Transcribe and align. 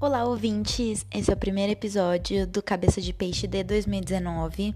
Olá, 0.00 0.24
ouvintes! 0.24 1.06
Esse 1.14 1.30
é 1.30 1.34
o 1.34 1.36
primeiro 1.36 1.70
episódio 1.70 2.48
do 2.48 2.60
Cabeça 2.60 3.00
de 3.00 3.12
Peixe 3.12 3.46
de 3.46 3.62
2019. 3.62 4.74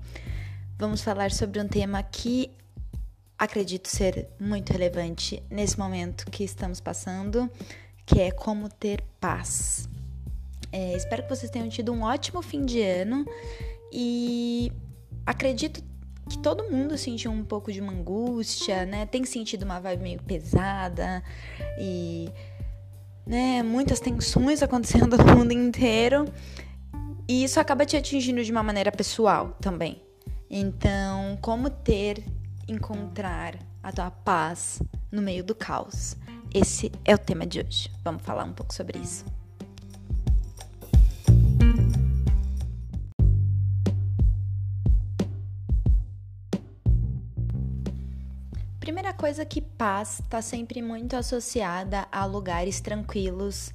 Vamos 0.79 1.03
falar 1.03 1.33
sobre 1.33 1.61
um 1.61 1.67
tema 1.67 2.01
que 2.05 2.53
acredito 3.37 3.89
ser 3.89 4.29
muito 4.39 4.73
relevante 4.73 5.43
nesse 5.51 5.77
momento 5.77 6.25
que 6.31 6.45
estamos 6.45 6.81
passando, 6.81 7.51
que 8.07 8.21
é 8.21 8.31
como 8.31 8.69
ter 8.69 9.03
paz. 9.19 9.89
É, 10.71 10.97
espero 10.97 11.25
que 11.25 11.31
vocês 11.31 11.51
tenham 11.51 11.69
tido 11.69 11.93
um 11.93 12.03
ótimo 12.03 12.43
fim 12.43 12.65
de 12.65 12.81
ano 12.81 13.27
e 13.93 14.71
acredito 15.27 15.88
que 16.29 16.39
todo 16.39 16.71
mundo 16.71 16.97
sentiu 16.99 17.31
um 17.31 17.43
pouco 17.43 17.73
de 17.73 17.81
uma 17.81 17.93
angústia, 17.93 18.85
né? 18.85 19.07
Tem 19.07 19.25
sentido 19.25 19.63
uma 19.63 19.81
vibe 19.81 20.03
meio 20.03 20.23
pesada 20.23 21.23
e 21.79 22.29
né, 23.27 23.63
muitas 23.63 24.01
tensões 24.01 24.63
acontecendo 24.63 25.17
no 25.17 25.37
mundo 25.37 25.53
inteiro. 25.53 26.27
E 27.27 27.45
isso 27.45 27.61
acaba 27.61 27.85
te 27.85 27.97
atingindo 27.97 28.43
de 28.43 28.51
uma 28.51 28.63
maneira 28.63 28.91
pessoal 28.91 29.57
também. 29.61 30.03
Então, 30.51 31.39
como 31.43 31.69
ter, 31.69 32.25
encontrar 32.67 33.59
a 33.83 33.93
tua 33.93 34.11
paz 34.11 34.83
no 35.13 35.21
meio 35.21 35.45
do 35.45 35.55
caos? 35.55 36.17
Esse 36.55 36.91
é 37.05 37.15
o 37.15 37.19
tema 37.19 37.47
de 37.47 37.61
hoje. 37.61 37.91
Vamos 38.03 38.23
falar 38.23 38.45
um 38.45 38.53
pouco 38.53 38.73
sobre 38.73 38.99
isso. 38.99 39.25
Coisa 49.19 49.45
que 49.45 49.61
paz 49.61 50.21
está 50.21 50.41
sempre 50.41 50.81
muito 50.81 51.17
associada 51.17 52.07
a 52.13 52.25
lugares 52.25 52.81
tranquilos, 52.81 53.75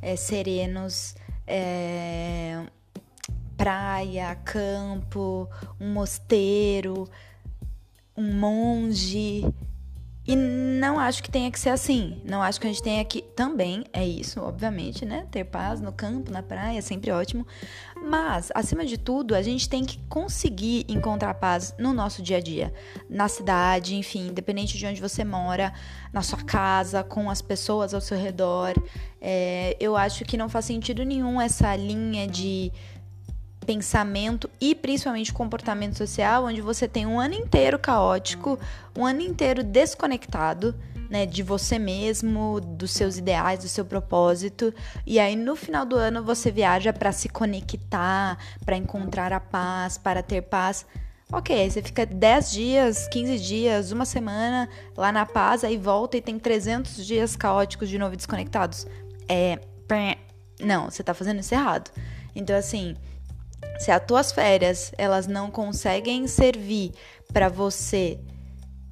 é, 0.00 0.14
serenos, 0.14 1.16
é, 1.44 2.64
praia, 3.56 4.36
campo, 4.44 5.48
um 5.80 5.92
mosteiro, 5.92 7.10
um 8.16 8.38
monge, 8.38 9.44
e 10.26 10.34
não 10.34 10.98
acho 10.98 11.22
que 11.22 11.30
tenha 11.30 11.50
que 11.50 11.60
ser 11.60 11.68
assim. 11.68 12.20
Não 12.24 12.42
acho 12.42 12.58
que 12.58 12.66
a 12.66 12.70
gente 12.70 12.82
tenha 12.82 13.04
que. 13.04 13.20
Também 13.20 13.84
é 13.92 14.06
isso, 14.06 14.40
obviamente, 14.40 15.04
né? 15.04 15.26
Ter 15.30 15.44
paz 15.44 15.82
no 15.82 15.92
campo, 15.92 16.30
na 16.30 16.42
praia, 16.42 16.78
é 16.78 16.80
sempre 16.80 17.10
ótimo. 17.10 17.46
Mas, 18.02 18.50
acima 18.54 18.86
de 18.86 18.96
tudo, 18.96 19.34
a 19.34 19.42
gente 19.42 19.68
tem 19.68 19.84
que 19.84 19.98
conseguir 20.08 20.86
encontrar 20.88 21.34
paz 21.34 21.74
no 21.78 21.92
nosso 21.92 22.22
dia 22.22 22.38
a 22.38 22.40
dia. 22.40 22.72
Na 23.08 23.28
cidade, 23.28 23.96
enfim, 23.96 24.28
independente 24.28 24.78
de 24.78 24.86
onde 24.86 25.00
você 25.00 25.24
mora, 25.24 25.74
na 26.10 26.22
sua 26.22 26.42
casa, 26.42 27.04
com 27.04 27.28
as 27.28 27.42
pessoas 27.42 27.92
ao 27.92 28.00
seu 28.00 28.16
redor. 28.16 28.72
É, 29.20 29.76
eu 29.78 29.94
acho 29.94 30.24
que 30.24 30.38
não 30.38 30.48
faz 30.48 30.64
sentido 30.64 31.04
nenhum 31.04 31.38
essa 31.38 31.76
linha 31.76 32.26
de 32.26 32.72
pensamento 33.64 34.48
e 34.60 34.74
principalmente 34.74 35.32
comportamento 35.32 35.96
social, 35.96 36.44
onde 36.44 36.60
você 36.60 36.86
tem 36.86 37.06
um 37.06 37.18
ano 37.18 37.34
inteiro 37.34 37.78
caótico, 37.78 38.58
um 38.96 39.04
ano 39.04 39.22
inteiro 39.22 39.64
desconectado, 39.64 40.74
né, 41.10 41.26
de 41.26 41.42
você 41.42 41.78
mesmo, 41.78 42.60
dos 42.60 42.92
seus 42.92 43.16
ideais, 43.18 43.60
do 43.60 43.68
seu 43.68 43.84
propósito, 43.84 44.72
e 45.06 45.18
aí 45.18 45.36
no 45.36 45.56
final 45.56 45.84
do 45.84 45.96
ano 45.96 46.22
você 46.22 46.50
viaja 46.50 46.92
para 46.92 47.12
se 47.12 47.28
conectar, 47.28 48.38
para 48.64 48.76
encontrar 48.76 49.32
a 49.32 49.40
paz, 49.40 49.98
para 49.98 50.22
ter 50.22 50.42
paz. 50.42 50.86
Ok, 51.32 51.70
você 51.70 51.82
fica 51.82 52.06
10 52.06 52.52
dias, 52.52 53.08
15 53.08 53.38
dias, 53.38 53.92
uma 53.92 54.04
semana 54.04 54.68
lá 54.96 55.10
na 55.10 55.24
paz, 55.26 55.64
aí 55.64 55.76
volta 55.76 56.16
e 56.16 56.20
tem 56.20 56.38
300 56.38 57.04
dias 57.04 57.34
caóticos 57.34 57.88
de 57.88 57.98
novo 57.98 58.14
desconectados. 58.14 58.86
É. 59.28 59.58
Não, 60.60 60.90
você 60.90 61.02
tá 61.02 61.12
fazendo 61.12 61.40
isso 61.40 61.54
errado. 61.54 61.90
Então, 62.34 62.56
assim, 62.56 62.96
se 63.78 63.90
as 63.90 64.04
tuas 64.04 64.32
férias 64.32 64.92
elas 64.96 65.26
não 65.26 65.50
conseguem 65.50 66.26
servir 66.26 66.92
para 67.32 67.48
você, 67.48 68.18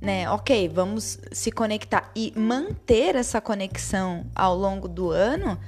né? 0.00 0.28
Ok, 0.30 0.68
vamos 0.68 1.18
se 1.30 1.52
conectar 1.52 2.10
e 2.14 2.32
manter 2.36 3.14
essa 3.14 3.40
conexão 3.40 4.26
ao 4.34 4.56
longo 4.56 4.88
do 4.88 5.10
ano. 5.10 5.58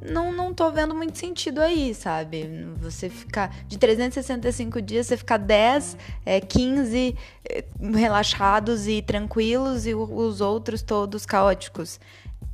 Não, 0.00 0.30
não 0.30 0.52
tô 0.52 0.70
vendo 0.70 0.94
muito 0.94 1.18
sentido 1.18 1.60
aí, 1.60 1.94
sabe? 1.94 2.46
Você 2.76 3.08
ficar 3.08 3.54
de 3.66 3.78
365 3.78 4.82
dias, 4.82 5.06
você 5.06 5.16
ficar 5.16 5.38
10, 5.38 5.96
é, 6.26 6.40
15 6.40 7.16
é, 7.48 7.64
relaxados 7.94 8.86
e 8.86 9.00
tranquilos 9.00 9.86
e 9.86 9.94
os 9.94 10.40
outros 10.42 10.82
todos 10.82 11.24
caóticos. 11.24 11.98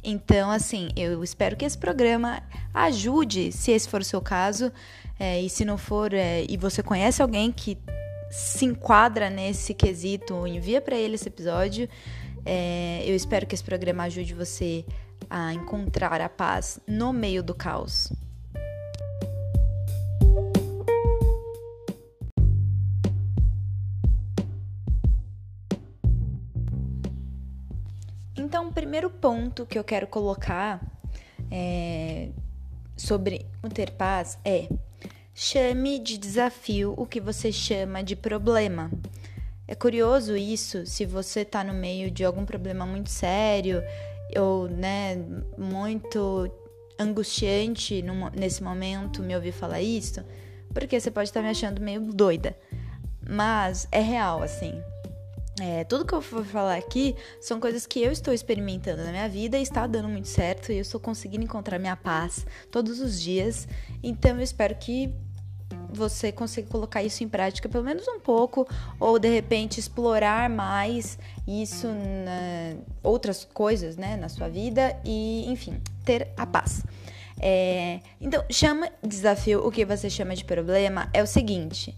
Então, 0.03 0.51
assim, 0.51 0.89
eu 0.97 1.23
espero 1.23 1.57
que 1.57 1.65
esse 1.65 1.77
programa 1.77 2.43
ajude, 2.73 3.53
se 3.53 3.71
esse 3.71 3.89
for 3.89 4.01
o 4.01 4.05
seu 4.05 4.21
caso, 4.21 4.73
é, 5.19 5.41
e 5.41 5.51
se 5.51 5.65
não 5.65 5.77
for, 5.77 6.15
é, 6.15 6.45
e 6.49 6.57
você 6.57 6.83
conhece 6.83 7.21
alguém 7.21 7.53
que 7.53 7.77
se 8.31 8.65
enquadra 8.65 9.29
nesse 9.29 9.75
quesito, 9.75 10.47
envia 10.47 10.81
para 10.81 10.97
ele 10.97 11.17
esse 11.17 11.29
episódio. 11.29 11.89
É, 12.47 13.03
eu 13.05 13.15
espero 13.15 13.47
que 13.47 13.55
esse 13.55 13.65
programa 13.65 14.05
ajude 14.05 14.33
você 14.35 14.85
a 15.29 15.53
encontrar 15.53 16.21
a 16.21 16.29
paz 16.29 16.81
no 16.87 17.13
meio 17.13 17.43
do 17.43 17.55
caos. 17.55 18.11
O 28.71 28.73
primeiro 28.73 29.11
ponto 29.11 29.67
que 29.67 29.77
eu 29.77 29.83
quero 29.83 30.07
colocar 30.07 30.81
é, 31.51 32.29
sobre 32.97 33.45
ter 33.75 33.91
paz 33.91 34.39
é 34.45 34.69
Chame 35.35 35.99
de 35.99 36.19
desafio 36.19 36.95
o 36.97 37.07
que 37.07 37.21
você 37.21 37.51
chama 37.51 38.05
de 38.05 38.15
problema. 38.15 38.91
É 39.67 39.75
curioso 39.75 40.37
isso, 40.37 40.87
se 40.87 41.07
você 41.07 41.41
está 41.41 41.65
no 41.65 41.73
meio 41.73 42.11
de 42.11 42.25
algum 42.25 42.45
problema 42.45 42.85
muito 42.85 43.11
sério 43.11 43.83
ou, 44.39 44.69
né, 44.69 45.17
muito 45.57 46.49
angustiante 46.99 48.05
nesse 48.37 48.63
momento 48.63 49.23
me 49.23 49.35
ouvir 49.35 49.53
falar 49.53 49.81
isso, 49.81 50.23
porque 50.75 51.01
você 51.01 51.11
pode 51.11 51.31
estar 51.31 51.41
tá 51.41 51.45
me 51.45 51.51
achando 51.51 51.81
meio 51.81 52.01
doida. 52.01 52.57
Mas 53.27 53.89
é 53.91 54.01
real, 54.01 54.43
assim. 54.43 54.81
É, 55.61 55.85
tudo 55.85 56.07
que 56.07 56.15
eu 56.15 56.21
vou 56.21 56.45
falar 56.45 56.77
aqui 56.77 57.15
são 57.41 57.61
coisas 57.61 57.87
que 57.87 58.01
eu 58.01 58.11
estou 58.11 58.33
experimentando 58.33 59.05
na 59.05 59.11
minha 59.11 59.29
vida 59.29 59.59
e 59.59 59.63
está 59.63 59.87
dando 59.87 60.09
muito 60.09 60.29
certo 60.29 60.73
e 60.73 60.77
eu 60.77 60.81
estou 60.81 60.99
conseguindo 60.99 61.45
encontrar 61.45 61.79
minha 61.79 61.97
paz 61.97 62.47
todos 62.71 63.01
os 63.01 63.21
dias. 63.21 63.69
Então 64.03 64.37
eu 64.37 64.43
espero 64.43 64.75
que 64.75 65.13
você 65.93 66.33
consegue 66.33 66.69
colocar 66.69 67.03
isso 67.03 67.23
em 67.23 67.29
prática 67.29 67.69
pelo 67.69 67.85
menos 67.85 68.07
um 68.09 68.21
pouco, 68.21 68.67
ou 68.99 69.19
de 69.19 69.29
repente 69.29 69.81
explorar 69.81 70.49
mais 70.49 71.19
isso 71.47 71.89
na 71.89 72.77
outras 73.03 73.45
coisas, 73.45 73.97
né, 73.97 74.17
na 74.17 74.29
sua 74.29 74.49
vida 74.49 74.97
e, 75.05 75.45
enfim, 75.51 75.81
ter 76.05 76.29
a 76.37 76.47
paz. 76.47 76.85
É, 77.41 78.01
então, 78.21 78.45
chama 78.51 78.91
desafio, 79.03 79.67
o 79.67 79.71
que 79.71 79.85
você 79.85 80.11
chama 80.11 80.35
de 80.37 80.45
problema 80.45 81.09
é 81.13 81.23
o 81.23 81.27
seguinte: 81.27 81.97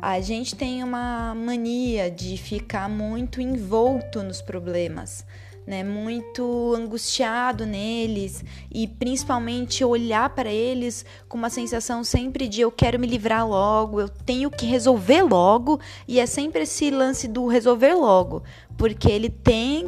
a 0.00 0.20
gente 0.20 0.54
tem 0.54 0.82
uma 0.82 1.34
mania 1.34 2.10
de 2.10 2.36
ficar 2.36 2.88
muito 2.88 3.40
envolto 3.40 4.22
nos 4.22 4.40
problemas 4.40 5.24
né, 5.68 5.84
muito 5.84 6.74
angustiado 6.74 7.66
neles 7.66 8.42
e 8.72 8.88
principalmente 8.88 9.84
olhar 9.84 10.30
para 10.30 10.50
eles 10.50 11.04
com 11.28 11.36
uma 11.36 11.50
sensação 11.50 12.02
sempre 12.02 12.48
de 12.48 12.62
eu 12.62 12.72
quero 12.72 12.98
me 12.98 13.06
livrar 13.06 13.46
logo, 13.46 14.00
eu 14.00 14.08
tenho 14.08 14.50
que 14.50 14.64
resolver 14.64 15.22
logo, 15.22 15.78
e 16.08 16.18
é 16.18 16.24
sempre 16.24 16.62
esse 16.62 16.90
lance 16.90 17.28
do 17.28 17.46
resolver 17.46 17.92
logo, 17.92 18.42
porque 18.78 19.10
ele 19.10 19.28
tem 19.28 19.86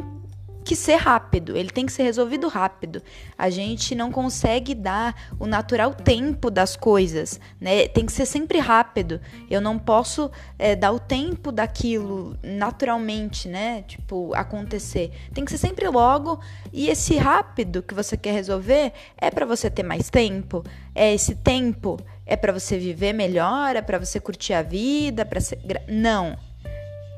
que 0.63 0.75
ser 0.75 0.95
rápido, 0.95 1.57
ele 1.57 1.69
tem 1.69 1.85
que 1.85 1.91
ser 1.91 2.03
resolvido 2.03 2.47
rápido. 2.47 3.01
A 3.37 3.49
gente 3.49 3.95
não 3.95 4.11
consegue 4.11 4.73
dar 4.75 5.15
o 5.39 5.45
natural 5.45 5.93
tempo 5.93 6.49
das 6.49 6.75
coisas, 6.75 7.39
né? 7.59 7.87
Tem 7.87 8.05
que 8.05 8.11
ser 8.11 8.25
sempre 8.25 8.59
rápido. 8.59 9.19
Eu 9.49 9.59
não 9.59 9.77
posso 9.77 10.31
é, 10.57 10.75
dar 10.75 10.91
o 10.91 10.99
tempo 10.99 11.51
daquilo 11.51 12.37
naturalmente, 12.43 13.47
né? 13.47 13.83
Tipo, 13.87 14.33
acontecer. 14.33 15.11
Tem 15.33 15.43
que 15.43 15.51
ser 15.51 15.57
sempre 15.57 15.87
logo. 15.87 16.39
E 16.71 16.89
esse 16.89 17.17
rápido 17.17 17.81
que 17.81 17.93
você 17.93 18.15
quer 18.15 18.33
resolver 18.33 18.93
é 19.17 19.29
para 19.31 19.45
você 19.45 19.69
ter 19.69 19.83
mais 19.83 20.09
tempo. 20.09 20.63
É 20.93 21.13
esse 21.13 21.35
tempo 21.35 21.97
é 22.25 22.35
para 22.35 22.53
você 22.53 22.77
viver 22.77 23.13
melhor, 23.13 23.75
é 23.75 23.81
para 23.81 23.99
você 23.99 24.19
curtir 24.19 24.53
a 24.53 24.61
vida, 24.61 25.25
para 25.25 25.41
ser... 25.41 25.59
não 25.87 26.37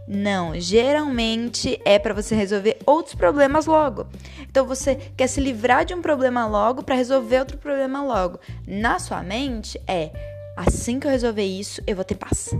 não, 0.07 0.59
geralmente 0.59 1.79
é 1.85 1.97
para 1.97 2.13
você 2.13 2.35
resolver 2.35 2.77
outros 2.85 3.15
problemas 3.15 3.65
logo. 3.65 4.05
Então 4.41 4.65
você 4.65 4.95
quer 5.15 5.27
se 5.27 5.39
livrar 5.39 5.85
de 5.85 5.94
um 5.94 6.01
problema 6.01 6.45
logo 6.45 6.83
para 6.83 6.95
resolver 6.95 7.39
outro 7.39 7.57
problema 7.57 8.03
logo. 8.03 8.39
Na 8.67 9.00
sua 9.00 9.23
mente 9.23 9.79
é 9.88 10.11
assim 10.57 11.00
que 11.00 11.07
eu 11.07 11.11
resolver 11.11 11.45
isso, 11.45 11.81
eu 11.88 11.95
vou 11.95 12.05
ter 12.05 12.15
paz. 12.15 12.51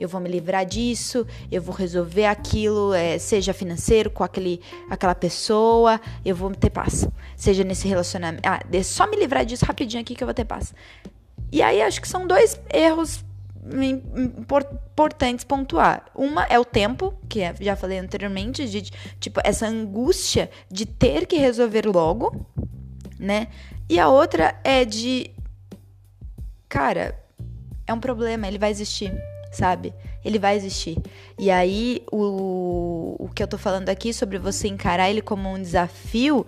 eu 0.00 0.08
vou 0.08 0.20
me 0.20 0.28
livrar 0.28 0.66
disso, 0.66 1.26
eu 1.50 1.62
vou 1.62 1.74
resolver 1.74 2.26
aquilo, 2.26 2.92
é, 2.92 3.18
seja 3.18 3.52
financeiro 3.52 4.10
com 4.10 4.24
aquele, 4.24 4.60
aquela 4.90 5.14
pessoa, 5.14 6.00
eu 6.24 6.34
vou 6.34 6.50
ter 6.50 6.70
paz. 6.70 7.08
Seja 7.36 7.64
nesse 7.64 7.88
relacionamento. 7.88 8.46
Ah, 8.46 8.60
é 8.70 8.82
só 8.82 9.06
me 9.06 9.16
livrar 9.16 9.44
disso 9.44 9.64
rapidinho 9.64 10.02
aqui 10.02 10.14
que 10.14 10.22
eu 10.22 10.26
vou 10.26 10.34
ter 10.34 10.44
paz. 10.44 10.74
E 11.50 11.62
aí 11.62 11.82
acho 11.82 12.00
que 12.00 12.08
são 12.08 12.26
dois 12.26 12.60
erros 12.72 13.24
importantes 13.72 15.44
pontuar. 15.44 16.04
Uma 16.14 16.44
é 16.44 16.58
o 16.58 16.64
tempo, 16.64 17.14
que 17.28 17.40
é, 17.40 17.54
já 17.60 17.74
falei 17.74 17.98
anteriormente, 17.98 18.68
de 18.68 18.82
tipo 19.18 19.40
essa 19.42 19.66
angústia 19.66 20.50
de 20.70 20.84
ter 20.84 21.26
que 21.26 21.36
resolver 21.36 21.86
logo, 21.86 22.46
né? 23.18 23.48
E 23.88 23.98
a 23.98 24.08
outra 24.08 24.58
é 24.62 24.84
de 24.84 25.30
cara, 26.68 27.18
é 27.86 27.92
um 27.92 28.00
problema, 28.00 28.48
ele 28.48 28.58
vai 28.58 28.70
existir, 28.70 29.12
sabe? 29.52 29.94
Ele 30.24 30.38
vai 30.38 30.56
existir. 30.56 30.96
E 31.38 31.50
aí, 31.50 32.02
o, 32.10 33.16
o 33.18 33.28
que 33.28 33.42
eu 33.42 33.48
tô 33.48 33.56
falando 33.56 33.88
aqui 33.88 34.12
sobre 34.12 34.38
você 34.38 34.68
encarar 34.68 35.08
ele 35.08 35.22
como 35.22 35.48
um 35.48 35.60
desafio 35.60 36.46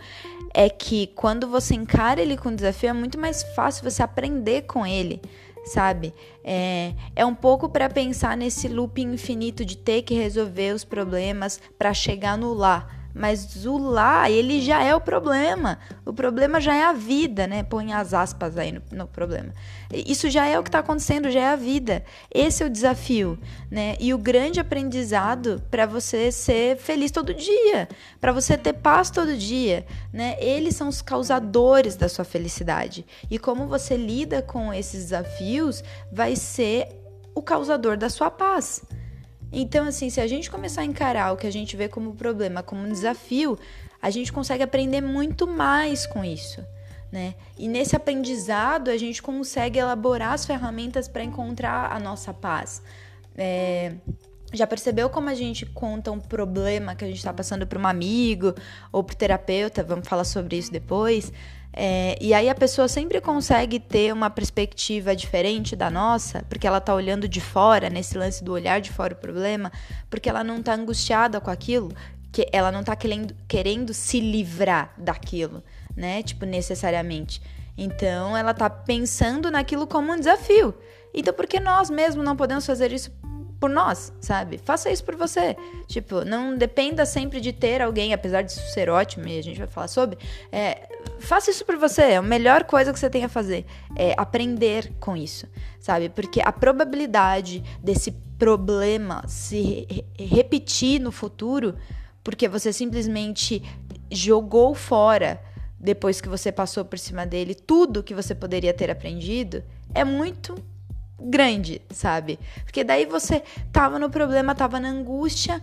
é 0.52 0.70
que 0.70 1.08
quando 1.08 1.46
você 1.46 1.74
encara 1.74 2.20
ele 2.20 2.36
com 2.36 2.54
desafio, 2.54 2.88
é 2.88 2.92
muito 2.92 3.19
mais 3.19 3.42
fácil 3.54 3.88
você 3.88 4.02
aprender 4.02 4.62
com 4.62 4.86
ele 4.86 5.20
sabe? 5.66 6.14
É, 6.42 6.94
é 7.14 7.26
um 7.26 7.34
pouco 7.34 7.68
para 7.68 7.88
pensar 7.90 8.36
nesse 8.36 8.68
loop 8.68 9.02
infinito 9.02 9.64
de 9.64 9.76
ter 9.76 10.02
que 10.02 10.14
resolver 10.14 10.74
os 10.74 10.84
problemas 10.84 11.60
para 11.76 11.92
chegar 11.92 12.38
no 12.38 12.54
lá. 12.54 12.95
Mas 13.16 13.64
o 13.64 13.78
lá, 13.78 14.30
ele 14.30 14.60
já 14.60 14.82
é 14.82 14.94
o 14.94 15.00
problema. 15.00 15.78
O 16.04 16.12
problema 16.12 16.60
já 16.60 16.74
é 16.74 16.84
a 16.84 16.92
vida, 16.92 17.46
né? 17.46 17.62
Põe 17.62 17.94
as 17.94 18.12
aspas 18.12 18.58
aí 18.58 18.72
no, 18.72 18.82
no 18.92 19.06
problema. 19.06 19.54
Isso 19.90 20.28
já 20.28 20.44
é 20.44 20.58
o 20.58 20.62
que 20.62 20.68
está 20.68 20.80
acontecendo, 20.80 21.30
já 21.30 21.40
é 21.40 21.48
a 21.48 21.56
vida. 21.56 22.04
Esse 22.30 22.62
é 22.62 22.66
o 22.66 22.70
desafio, 22.70 23.38
né? 23.70 23.96
E 23.98 24.12
o 24.12 24.18
grande 24.18 24.60
aprendizado 24.60 25.62
para 25.70 25.86
você 25.86 26.30
ser 26.30 26.76
feliz 26.76 27.10
todo 27.10 27.32
dia, 27.32 27.88
para 28.20 28.32
você 28.32 28.54
ter 28.54 28.74
paz 28.74 29.08
todo 29.08 29.34
dia, 29.34 29.86
né? 30.12 30.36
Eles 30.38 30.76
são 30.76 30.86
os 30.86 31.00
causadores 31.00 31.96
da 31.96 32.10
sua 32.10 32.24
felicidade. 32.24 33.06
E 33.30 33.38
como 33.38 33.66
você 33.66 33.96
lida 33.96 34.42
com 34.42 34.74
esses 34.74 35.04
desafios 35.04 35.82
vai 36.12 36.36
ser 36.36 36.88
o 37.34 37.40
causador 37.40 37.96
da 37.96 38.10
sua 38.10 38.30
paz. 38.30 38.82
Então, 39.52 39.87
assim, 39.87 40.10
se 40.10 40.20
a 40.20 40.26
gente 40.26 40.50
começar 40.50 40.82
a 40.82 40.84
encarar 40.84 41.32
o 41.32 41.37
que 41.37 41.46
a 41.46 41.52
gente 41.52 41.76
vê 41.76 41.88
como 41.88 42.14
problema, 42.14 42.62
como 42.62 42.82
um 42.82 42.93
desafio, 42.93 43.58
a 44.00 44.10
gente 44.10 44.32
consegue 44.32 44.62
aprender 44.62 45.00
muito 45.00 45.46
mais 45.46 46.06
com 46.06 46.25
isso. 46.25 46.64
Né? 47.10 47.34
E 47.56 47.69
nesse 47.69 47.94
aprendizado 47.94 48.90
a 48.90 48.96
gente 48.96 49.22
consegue 49.22 49.78
elaborar 49.78 50.32
as 50.32 50.44
ferramentas 50.44 51.06
para 51.08 51.22
encontrar 51.22 51.93
a 51.93 52.00
nossa 52.00 52.34
paz. 52.34 52.82
É, 53.37 53.94
já 54.52 54.66
percebeu 54.66 55.08
como 55.08 55.28
a 55.28 55.34
gente 55.34 55.66
conta 55.66 56.10
um 56.10 56.20
problema 56.20 56.94
que 56.94 57.04
a 57.04 57.08
gente 57.08 57.19
está 57.19 57.32
passando 57.32 57.66
para 57.66 57.78
um 57.78 57.87
amigo 57.87 58.54
ou 58.93 59.02
para 59.02 59.14
terapeuta? 59.14 59.82
Vamos 59.82 60.08
falar 60.08 60.25
sobre 60.25 60.56
isso 60.56 60.72
depois. 60.72 61.32
É, 61.78 62.17
e 62.19 62.32
aí 62.32 62.49
a 62.49 62.55
pessoa 62.55 62.88
sempre 62.88 63.20
consegue 63.20 63.78
ter 63.78 64.11
uma 64.11 64.31
perspectiva 64.31 65.14
diferente 65.14 65.76
da 65.76 65.90
nossa, 65.90 66.43
porque 66.49 66.67
ela 66.67 66.81
tá 66.81 66.94
olhando 66.94 67.28
de 67.28 67.38
fora, 67.38 67.90
nesse 67.90 68.17
lance 68.17 68.43
do 68.43 68.52
olhar 68.52 68.81
de 68.81 68.90
fora 68.90 69.12
o 69.12 69.17
problema, 69.17 69.70
porque 70.08 70.26
ela 70.26 70.43
não 70.43 70.62
tá 70.62 70.75
angustiada 70.75 71.38
com 71.38 71.50
aquilo, 71.50 71.93
que 72.32 72.49
ela 72.50 72.73
não 72.73 72.82
tá 72.82 72.96
querendo, 72.96 73.37
querendo 73.46 73.93
se 73.93 74.20
livrar 74.20 74.94
daquilo, 74.96 75.62
né? 75.94 76.23
Tipo, 76.23 76.46
necessariamente. 76.46 77.43
Então 77.76 78.34
ela 78.34 78.55
tá 78.55 78.70
pensando 78.70 79.50
naquilo 79.50 79.87
como 79.87 80.11
um 80.11 80.19
desafio. 80.19 80.75
Então 81.12 81.34
por 81.34 81.46
que 81.46 81.61
nós 81.61 81.90
mesmos 81.90 82.25
não 82.25 82.37
podemos 82.37 82.64
fazer 82.64 82.90
isso 82.90 83.12
por 83.58 83.70
nós, 83.70 84.12
sabe? 84.20 84.58
Faça 84.58 84.91
isso 84.91 85.05
por 85.05 85.17
você. 85.17 85.56
Tipo, 85.87 86.25
não 86.25 86.56
dependa 86.56 87.06
sempre 87.06 87.41
de 87.41 87.53
ter 87.53 87.81
alguém, 87.81 88.12
apesar 88.12 88.43
disso 88.43 88.61
ser 88.73 88.88
ótimo 88.88 89.26
e 89.26 89.38
a 89.38 89.43
gente 89.43 89.58
vai 89.58 89.67
falar 89.67 89.88
sobre. 89.88 90.19
É, 90.53 90.88
faça 91.19 91.50
isso 91.50 91.64
por 91.64 91.76
você. 91.76 92.03
É 92.03 92.17
a 92.17 92.23
melhor 92.23 92.64
coisa 92.64 92.93
que 92.93 92.99
você 92.99 93.08
tem 93.08 93.25
a 93.25 93.29
fazer. 93.29 93.64
É 93.97 94.14
aprender 94.17 94.93
com 95.00 95.17
isso, 95.17 95.47
sabe? 95.81 96.08
Porque 96.08 96.41
a 96.41 96.53
probabilidade 96.53 97.62
desse 97.82 98.12
problema 98.38 99.25
se 99.26 99.87
re 99.88 100.06
repetir 100.19 101.00
no 101.00 101.11
futuro, 101.11 101.75
porque 102.23 102.49
você 102.49 102.73
simplesmente 102.73 103.62
jogou 104.11 104.75
fora 104.75 105.41
depois 105.79 106.20
que 106.20 106.29
você 106.29 106.50
passou 106.50 106.85
por 106.85 106.99
cima 106.99 107.26
dele 107.26 107.55
tudo 107.55 108.03
que 108.03 108.14
você 108.14 108.35
poderia 108.35 108.73
ter 108.73 108.91
aprendido, 108.91 109.62
é 109.94 110.05
muito 110.05 110.55
grande, 111.20 111.82
sabe? 111.90 112.38
Porque 112.64 112.84
daí 112.84 113.06
você 113.06 113.42
tava 113.72 113.98
no 113.98 114.10
problema, 114.10 114.54
tava 114.54 114.78
na 114.78 114.88
angústia. 114.88 115.62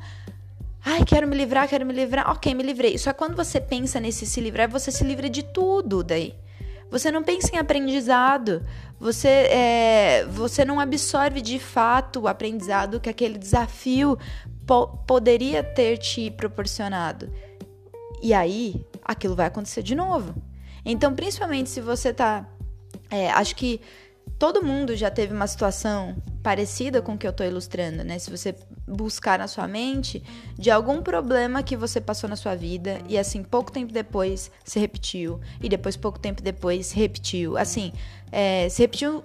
Ai, 0.83 1.05
quero 1.05 1.27
me 1.27 1.35
livrar, 1.35 1.67
quero 1.67 1.85
me 1.85 1.93
livrar. 1.93 2.29
Ok, 2.31 2.53
me 2.53 2.63
livrei. 2.63 2.97
Só 2.97 3.13
que 3.13 3.19
quando 3.19 3.35
você 3.35 3.61
pensa 3.61 3.99
nesse 3.99 4.25
se 4.25 4.41
livrar, 4.41 4.69
você 4.69 4.91
se 4.91 5.03
livra 5.03 5.29
de 5.29 5.43
tudo 5.43 6.03
daí. 6.03 6.35
Você 6.89 7.11
não 7.11 7.23
pensa 7.23 7.55
em 7.55 7.57
aprendizado. 7.57 8.61
Você, 8.99 9.27
é, 9.27 10.25
você 10.29 10.63
não 10.63 10.79
absorve 10.79 11.41
de 11.41 11.59
fato 11.59 12.21
o 12.21 12.27
aprendizado 12.27 12.99
que 12.99 13.09
aquele 13.09 13.37
desafio 13.37 14.17
po 14.65 14.87
poderia 15.07 15.63
ter 15.63 15.97
te 15.97 16.29
proporcionado. 16.31 17.31
E 18.21 18.33
aí, 18.33 18.85
aquilo 19.03 19.35
vai 19.35 19.47
acontecer 19.47 19.83
de 19.83 19.95
novo. 19.95 20.33
Então, 20.85 21.13
principalmente 21.15 21.69
se 21.69 21.81
você 21.81 22.13
tá. 22.13 22.45
É, 23.09 23.29
acho 23.31 23.55
que 23.55 23.81
todo 24.37 24.63
mundo 24.63 24.95
já 24.95 25.09
teve 25.09 25.33
uma 25.33 25.47
situação 25.47 26.15
parecida 26.41 27.01
com 27.01 27.13
o 27.13 27.17
que 27.17 27.25
eu 27.25 27.31
estou 27.31 27.45
ilustrando, 27.45 28.03
né? 28.03 28.19
Se 28.19 28.29
você 28.29 28.55
buscar 28.87 29.39
na 29.39 29.47
sua 29.47 29.67
mente 29.67 30.21
de 30.57 30.69
algum 30.69 31.01
problema 31.01 31.63
que 31.63 31.77
você 31.77 32.01
passou 32.01 32.29
na 32.29 32.35
sua 32.35 32.55
vida 32.55 32.99
e 33.07 33.17
assim 33.17 33.41
pouco 33.43 33.71
tempo 33.71 33.93
depois 33.93 34.51
se 34.63 34.79
repetiu 34.79 35.39
e 35.61 35.69
depois 35.69 35.95
pouco 35.95 36.19
tempo 36.19 36.41
depois 36.41 36.87
se 36.87 36.95
repetiu, 36.95 37.57
assim, 37.57 37.93
é, 38.31 38.67
se 38.69 38.81
repetiu, 38.81 39.23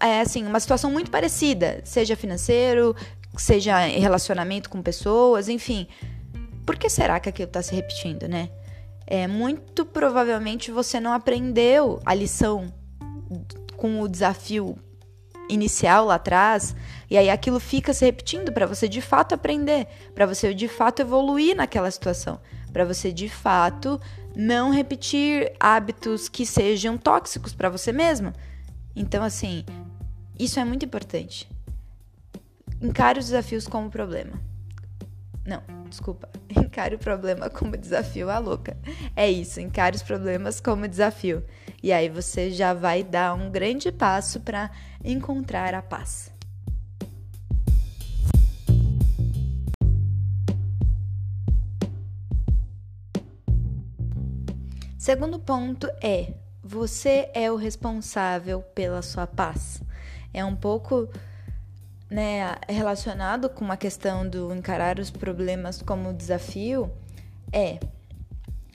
é, 0.00 0.20
assim, 0.20 0.44
uma 0.44 0.58
situação 0.58 0.90
muito 0.90 1.10
parecida, 1.10 1.80
seja 1.84 2.16
financeiro, 2.16 2.96
seja 3.36 3.88
em 3.88 4.00
relacionamento 4.00 4.68
com 4.68 4.82
pessoas, 4.82 5.48
enfim. 5.48 5.86
Por 6.66 6.76
que 6.76 6.88
será 6.88 7.20
que 7.20 7.28
aquilo 7.28 7.48
está 7.48 7.62
se 7.62 7.74
repetindo, 7.74 8.28
né? 8.28 8.50
É, 9.06 9.26
muito 9.26 9.84
provavelmente 9.84 10.70
você 10.70 11.00
não 11.00 11.12
aprendeu 11.12 12.00
a 12.04 12.14
lição 12.14 12.72
com 13.80 14.02
o 14.02 14.06
desafio 14.06 14.76
inicial 15.48 16.04
lá 16.04 16.16
atrás, 16.16 16.76
e 17.08 17.16
aí 17.16 17.30
aquilo 17.30 17.58
fica 17.58 17.94
se 17.94 18.04
repetindo 18.04 18.52
para 18.52 18.66
você 18.66 18.86
de 18.86 19.00
fato 19.00 19.34
aprender, 19.34 19.86
para 20.14 20.26
você 20.26 20.52
de 20.52 20.68
fato 20.68 21.00
evoluir 21.00 21.56
naquela 21.56 21.90
situação, 21.90 22.38
para 22.70 22.84
você 22.84 23.10
de 23.10 23.26
fato 23.26 23.98
não 24.36 24.70
repetir 24.70 25.52
hábitos 25.58 26.28
que 26.28 26.44
sejam 26.44 26.98
tóxicos 26.98 27.54
para 27.54 27.70
você 27.70 27.90
mesmo. 27.90 28.34
Então, 28.94 29.24
assim, 29.24 29.64
isso 30.38 30.60
é 30.60 30.64
muito 30.64 30.84
importante. 30.84 31.48
Encare 32.82 33.18
os 33.18 33.24
desafios 33.24 33.66
como 33.66 33.88
problema. 33.88 34.38
Não, 35.46 35.62
desculpa. 35.88 36.28
Encare 36.54 36.96
o 36.96 36.98
problema 36.98 37.48
como 37.48 37.78
desafio, 37.78 38.28
a 38.28 38.38
louca. 38.38 38.76
É 39.16 39.28
isso, 39.28 39.58
encare 39.58 39.96
os 39.96 40.02
problemas 40.02 40.60
como 40.60 40.86
desafio. 40.86 41.42
E 41.82 41.92
aí 41.92 42.08
você 42.08 42.50
já 42.50 42.74
vai 42.74 43.02
dar 43.02 43.34
um 43.34 43.50
grande 43.50 43.90
passo 43.90 44.40
para 44.40 44.70
encontrar 45.02 45.74
a 45.74 45.80
paz. 45.80 46.30
Segundo 54.98 55.38
ponto 55.38 55.88
é: 56.02 56.34
você 56.62 57.30
é 57.32 57.50
o 57.50 57.56
responsável 57.56 58.60
pela 58.60 59.00
sua 59.00 59.26
paz. 59.26 59.82
É 60.32 60.44
um 60.44 60.54
pouco 60.54 61.08
né, 62.10 62.56
relacionado 62.68 63.48
com 63.48 63.72
a 63.72 63.76
questão 63.76 64.28
do 64.28 64.54
encarar 64.54 64.98
os 64.98 65.10
problemas 65.10 65.80
como 65.80 66.12
desafio. 66.12 66.92
É 67.50 67.80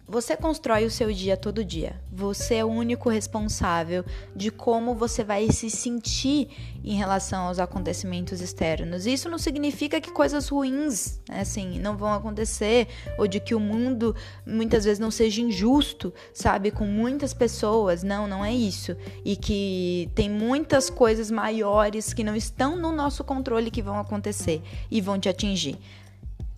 você 0.07 0.37
constrói 0.37 0.85
o 0.85 0.91
seu 0.91 1.11
dia 1.11 1.35
todo 1.35 1.65
dia. 1.65 1.99
Você 2.11 2.55
é 2.55 2.65
o 2.65 2.67
único 2.67 3.09
responsável 3.09 4.05
de 4.35 4.51
como 4.51 4.93
você 4.93 5.23
vai 5.23 5.51
se 5.51 5.69
sentir 5.69 6.49
em 6.83 6.95
relação 6.95 7.47
aos 7.47 7.57
acontecimentos 7.57 8.39
externos. 8.39 9.07
Isso 9.07 9.27
não 9.27 9.39
significa 9.39 9.99
que 9.99 10.11
coisas 10.11 10.47
ruins, 10.47 11.19
né, 11.27 11.41
assim, 11.41 11.79
não 11.79 11.97
vão 11.97 12.13
acontecer 12.13 12.87
ou 13.17 13.27
de 13.27 13.39
que 13.39 13.55
o 13.55 13.59
mundo 13.59 14.15
muitas 14.45 14.85
vezes 14.85 14.99
não 14.99 15.09
seja 15.09 15.41
injusto, 15.41 16.13
sabe, 16.31 16.69
com 16.69 16.85
muitas 16.85 17.33
pessoas. 17.33 18.03
Não, 18.03 18.27
não 18.27 18.45
é 18.45 18.53
isso. 18.53 18.95
E 19.23 19.35
que 19.35 20.09
tem 20.13 20.29
muitas 20.29 20.87
coisas 20.87 21.31
maiores 21.31 22.13
que 22.13 22.23
não 22.23 22.35
estão 22.35 22.75
no 22.75 22.91
nosso 22.91 23.23
controle 23.23 23.71
que 23.71 23.81
vão 23.81 23.97
acontecer 23.97 24.61
e 24.91 25.01
vão 25.01 25.19
te 25.19 25.29
atingir. 25.29 25.79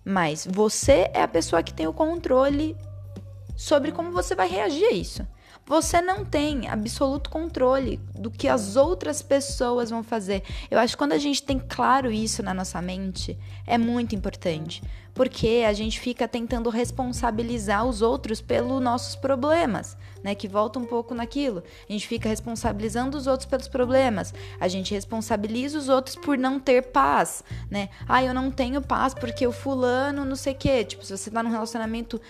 Mas 0.04 0.46
você 0.50 1.10
é 1.14 1.22
a 1.22 1.28
pessoa 1.28 1.62
que 1.62 1.72
tem 1.72 1.86
o 1.86 1.92
controle 1.92 2.76
sobre 3.58 3.90
como 3.90 4.12
você 4.12 4.36
vai 4.36 4.48
reagir 4.48 4.84
a 4.84 4.92
isso. 4.92 5.26
Você 5.66 6.00
não 6.00 6.24
tem 6.24 6.68
absoluto 6.68 7.28
controle 7.28 8.00
do 8.14 8.30
que 8.30 8.48
as 8.48 8.76
outras 8.76 9.20
pessoas 9.20 9.90
vão 9.90 10.02
fazer. 10.02 10.42
Eu 10.70 10.78
acho 10.78 10.94
que 10.94 10.98
quando 10.98 11.12
a 11.12 11.18
gente 11.18 11.42
tem 11.42 11.58
claro 11.58 12.10
isso 12.10 12.42
na 12.42 12.54
nossa 12.54 12.80
mente, 12.80 13.36
é 13.66 13.76
muito 13.76 14.14
importante. 14.14 14.82
Porque 15.12 15.64
a 15.66 15.72
gente 15.72 15.98
fica 15.98 16.28
tentando 16.28 16.70
responsabilizar 16.70 17.84
os 17.84 18.02
outros 18.02 18.40
pelos 18.40 18.80
nossos 18.80 19.16
problemas, 19.16 19.96
né? 20.22 20.32
Que 20.32 20.46
volta 20.46 20.78
um 20.78 20.84
pouco 20.84 21.12
naquilo. 21.12 21.62
A 21.88 21.92
gente 21.92 22.06
fica 22.06 22.28
responsabilizando 22.28 23.18
os 23.18 23.26
outros 23.26 23.46
pelos 23.46 23.66
problemas. 23.66 24.32
A 24.60 24.68
gente 24.68 24.94
responsabiliza 24.94 25.76
os 25.76 25.88
outros 25.88 26.14
por 26.14 26.38
não 26.38 26.60
ter 26.60 26.82
paz, 26.92 27.42
né? 27.68 27.88
Ah, 28.08 28.22
eu 28.22 28.32
não 28.32 28.48
tenho 28.50 28.80
paz 28.80 29.12
porque 29.12 29.44
o 29.44 29.50
fulano 29.50 30.24
não 30.24 30.36
sei 30.36 30.52
o 30.52 30.56
quê. 30.56 30.84
Tipo, 30.84 31.04
se 31.04 31.18
você 31.18 31.30
tá 31.30 31.42
num 31.42 31.50
relacionamento 31.50 32.20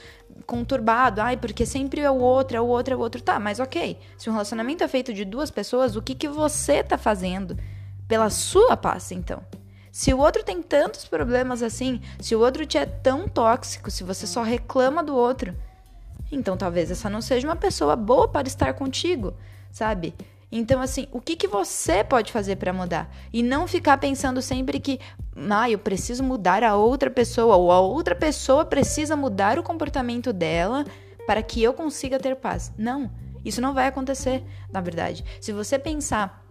conturbado, 0.48 1.20
ai, 1.20 1.36
porque 1.36 1.66
sempre 1.66 2.00
é 2.00 2.10
o 2.10 2.16
outro, 2.16 2.56
é 2.56 2.60
o 2.60 2.66
outro, 2.66 2.94
é 2.94 2.96
o 2.96 3.00
outro. 3.00 3.20
Tá, 3.20 3.38
mas 3.38 3.60
ok. 3.60 3.98
Se 4.16 4.30
um 4.30 4.32
relacionamento 4.32 4.82
é 4.82 4.88
feito 4.88 5.12
de 5.12 5.22
duas 5.22 5.50
pessoas, 5.50 5.94
o 5.94 6.00
que, 6.00 6.14
que 6.14 6.26
você 6.26 6.82
tá 6.82 6.96
fazendo 6.96 7.54
pela 8.08 8.30
sua 8.30 8.74
paz, 8.74 9.12
então? 9.12 9.42
Se 9.92 10.14
o 10.14 10.18
outro 10.18 10.42
tem 10.42 10.62
tantos 10.62 11.04
problemas 11.04 11.62
assim, 11.62 12.00
se 12.18 12.34
o 12.34 12.40
outro 12.40 12.64
te 12.64 12.78
é 12.78 12.86
tão 12.86 13.28
tóxico, 13.28 13.90
se 13.90 14.02
você 14.02 14.26
só 14.26 14.42
reclama 14.42 15.04
do 15.04 15.14
outro, 15.14 15.54
então 16.32 16.56
talvez 16.56 16.90
essa 16.90 17.10
não 17.10 17.20
seja 17.20 17.46
uma 17.46 17.56
pessoa 17.56 17.94
boa 17.94 18.26
para 18.26 18.48
estar 18.48 18.72
contigo, 18.72 19.34
sabe? 19.70 20.14
Então, 20.50 20.80
assim, 20.80 21.06
o 21.12 21.20
que, 21.20 21.36
que 21.36 21.46
você 21.46 22.02
pode 22.02 22.32
fazer 22.32 22.56
para 22.56 22.72
mudar? 22.72 23.14
E 23.32 23.42
não 23.42 23.68
ficar 23.68 23.98
pensando 23.98 24.40
sempre 24.40 24.80
que, 24.80 24.98
ah, 25.50 25.70
eu 25.70 25.78
preciso 25.78 26.24
mudar 26.24 26.64
a 26.64 26.74
outra 26.74 27.10
pessoa, 27.10 27.56
ou 27.56 27.70
a 27.70 27.80
outra 27.80 28.14
pessoa 28.14 28.64
precisa 28.64 29.14
mudar 29.14 29.58
o 29.58 29.62
comportamento 29.62 30.32
dela 30.32 30.86
para 31.26 31.42
que 31.42 31.62
eu 31.62 31.74
consiga 31.74 32.18
ter 32.18 32.34
paz. 32.36 32.72
Não, 32.78 33.10
isso 33.44 33.60
não 33.60 33.74
vai 33.74 33.86
acontecer, 33.86 34.42
na 34.72 34.80
verdade. 34.80 35.24
Se 35.40 35.52
você 35.52 35.78
pensar 35.78 36.46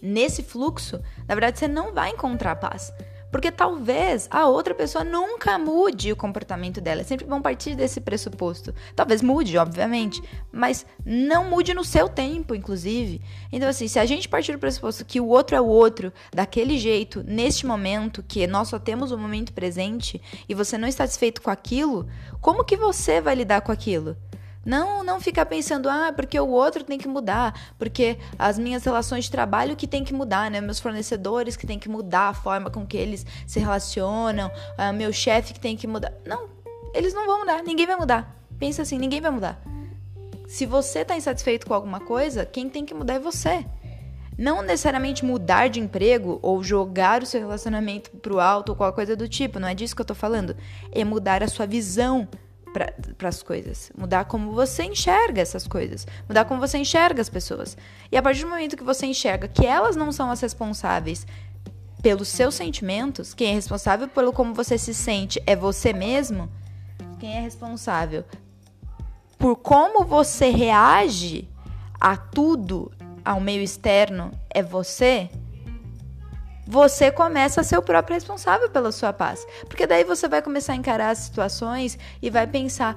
nesse 0.00 0.42
fluxo, 0.42 1.00
na 1.26 1.34
verdade 1.34 1.58
você 1.58 1.68
não 1.68 1.92
vai 1.92 2.10
encontrar 2.10 2.56
paz. 2.56 2.92
Porque 3.30 3.50
talvez 3.50 4.26
a 4.30 4.46
outra 4.46 4.74
pessoa 4.74 5.04
nunca 5.04 5.58
mude 5.58 6.12
o 6.12 6.16
comportamento 6.16 6.80
dela. 6.80 7.04
Sempre 7.04 7.26
bom 7.26 7.40
partir 7.40 7.74
desse 7.74 8.00
pressuposto. 8.00 8.74
Talvez 8.96 9.22
mude, 9.22 9.58
obviamente, 9.58 10.22
mas 10.50 10.86
não 11.04 11.44
mude 11.44 11.74
no 11.74 11.84
seu 11.84 12.08
tempo, 12.08 12.54
inclusive. 12.54 13.20
Então, 13.52 13.68
assim, 13.68 13.86
se 13.86 13.98
a 13.98 14.06
gente 14.06 14.28
partir 14.28 14.52
do 14.52 14.58
pressuposto 14.58 15.04
que 15.04 15.20
o 15.20 15.28
outro 15.28 15.56
é 15.56 15.60
o 15.60 15.66
outro, 15.66 16.12
daquele 16.32 16.78
jeito, 16.78 17.22
neste 17.22 17.66
momento, 17.66 18.22
que 18.22 18.46
nós 18.46 18.68
só 18.68 18.78
temos 18.78 19.12
o 19.12 19.18
momento 19.18 19.52
presente, 19.52 20.20
e 20.48 20.54
você 20.54 20.78
não 20.78 20.88
está 20.88 21.04
satisfeito 21.04 21.42
com 21.42 21.50
aquilo, 21.50 22.08
como 22.40 22.64
que 22.64 22.76
você 22.76 23.20
vai 23.20 23.34
lidar 23.34 23.60
com 23.60 23.72
aquilo? 23.72 24.16
Não, 24.68 25.02
não 25.02 25.18
ficar 25.18 25.46
pensando, 25.46 25.88
ah, 25.88 26.12
porque 26.14 26.38
o 26.38 26.46
outro 26.46 26.84
tem 26.84 26.98
que 26.98 27.08
mudar, 27.08 27.58
porque 27.78 28.18
as 28.38 28.58
minhas 28.58 28.84
relações 28.84 29.24
de 29.24 29.30
trabalho 29.30 29.74
que 29.74 29.86
tem 29.86 30.04
que 30.04 30.12
mudar, 30.12 30.50
né? 30.50 30.60
Meus 30.60 30.78
fornecedores 30.78 31.56
que 31.56 31.66
tem 31.66 31.78
que 31.78 31.88
mudar 31.88 32.28
a 32.28 32.34
forma 32.34 32.68
com 32.68 32.86
que 32.86 32.98
eles 32.98 33.24
se 33.46 33.58
relacionam, 33.58 34.50
ah, 34.76 34.92
meu 34.92 35.10
chefe 35.10 35.54
que 35.54 35.58
tem 35.58 35.74
que 35.74 35.86
mudar. 35.86 36.12
Não, 36.26 36.50
eles 36.92 37.14
não 37.14 37.24
vão 37.24 37.38
mudar, 37.38 37.62
ninguém 37.62 37.86
vai 37.86 37.96
mudar. 37.96 38.36
Pensa 38.58 38.82
assim, 38.82 38.98
ninguém 38.98 39.22
vai 39.22 39.30
mudar. 39.30 39.58
Se 40.46 40.66
você 40.66 40.98
está 40.98 41.16
insatisfeito 41.16 41.66
com 41.66 41.72
alguma 41.72 42.00
coisa, 42.00 42.44
quem 42.44 42.68
tem 42.68 42.84
que 42.84 42.92
mudar 42.92 43.14
é 43.14 43.18
você. 43.18 43.64
Não 44.36 44.60
necessariamente 44.60 45.24
mudar 45.24 45.68
de 45.68 45.80
emprego 45.80 46.38
ou 46.42 46.62
jogar 46.62 47.22
o 47.22 47.26
seu 47.26 47.40
relacionamento 47.40 48.10
pro 48.10 48.38
alto 48.38 48.68
ou 48.68 48.76
qualquer 48.76 48.94
coisa 48.94 49.16
do 49.16 49.26
tipo, 49.26 49.58
não 49.58 49.66
é 49.66 49.74
disso 49.74 49.96
que 49.96 50.02
eu 50.02 50.06
tô 50.06 50.14
falando. 50.14 50.54
É 50.92 51.02
mudar 51.04 51.42
a 51.42 51.48
sua 51.48 51.64
visão 51.64 52.28
para 52.68 53.28
as 53.28 53.42
coisas, 53.42 53.90
mudar 53.96 54.24
como 54.26 54.52
você 54.52 54.84
enxerga 54.84 55.40
essas 55.40 55.66
coisas, 55.66 56.06
mudar 56.28 56.44
como 56.44 56.60
você 56.60 56.78
enxerga 56.78 57.20
as 57.20 57.28
pessoas. 57.28 57.76
E 58.10 58.16
a 58.16 58.22
partir 58.22 58.42
do 58.42 58.50
momento 58.50 58.76
que 58.76 58.84
você 58.84 59.06
enxerga 59.06 59.48
que 59.48 59.66
elas 59.66 59.96
não 59.96 60.12
são 60.12 60.30
as 60.30 60.40
responsáveis 60.40 61.26
pelos 62.02 62.28
seus 62.28 62.54
sentimentos, 62.54 63.34
quem 63.34 63.50
é 63.50 63.54
responsável 63.54 64.08
pelo 64.08 64.32
como 64.32 64.54
você 64.54 64.78
se 64.78 64.94
sente 64.94 65.42
é 65.46 65.56
você 65.56 65.92
mesmo, 65.92 66.48
quem 67.18 67.36
é 67.36 67.40
responsável 67.40 68.24
por 69.38 69.56
como 69.56 70.04
você 70.04 70.50
reage 70.50 71.48
a 72.00 72.16
tudo, 72.16 72.90
ao 73.24 73.40
meio 73.40 73.62
externo, 73.62 74.32
é 74.50 74.62
você 74.62 75.30
você 76.70 77.10
começa 77.10 77.62
a 77.62 77.64
ser 77.64 77.78
o 77.78 77.82
próprio 77.82 78.14
responsável 78.14 78.68
pela 78.68 78.92
sua 78.92 79.10
paz. 79.10 79.46
Porque 79.66 79.86
daí 79.86 80.04
você 80.04 80.28
vai 80.28 80.42
começar 80.42 80.74
a 80.74 80.76
encarar 80.76 81.08
as 81.08 81.18
situações 81.18 81.98
e 82.20 82.28
vai 82.28 82.46
pensar 82.46 82.94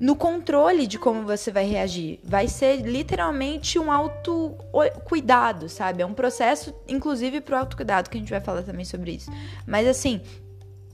no 0.00 0.16
controle 0.16 0.86
de 0.86 0.98
como 0.98 1.22
você 1.22 1.50
vai 1.50 1.66
reagir. 1.66 2.18
Vai 2.24 2.48
ser 2.48 2.76
literalmente 2.76 3.78
um 3.78 3.92
autocuidado, 3.92 5.68
sabe? 5.68 6.02
É 6.02 6.06
um 6.06 6.14
processo, 6.14 6.74
inclusive, 6.88 7.42
pro 7.42 7.58
autocuidado, 7.58 8.08
que 8.08 8.16
a 8.16 8.20
gente 8.20 8.30
vai 8.30 8.40
falar 8.40 8.62
também 8.62 8.86
sobre 8.86 9.12
isso. 9.12 9.30
Mas 9.66 9.86
assim, 9.86 10.22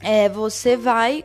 é, 0.00 0.28
você 0.28 0.76
vai 0.76 1.24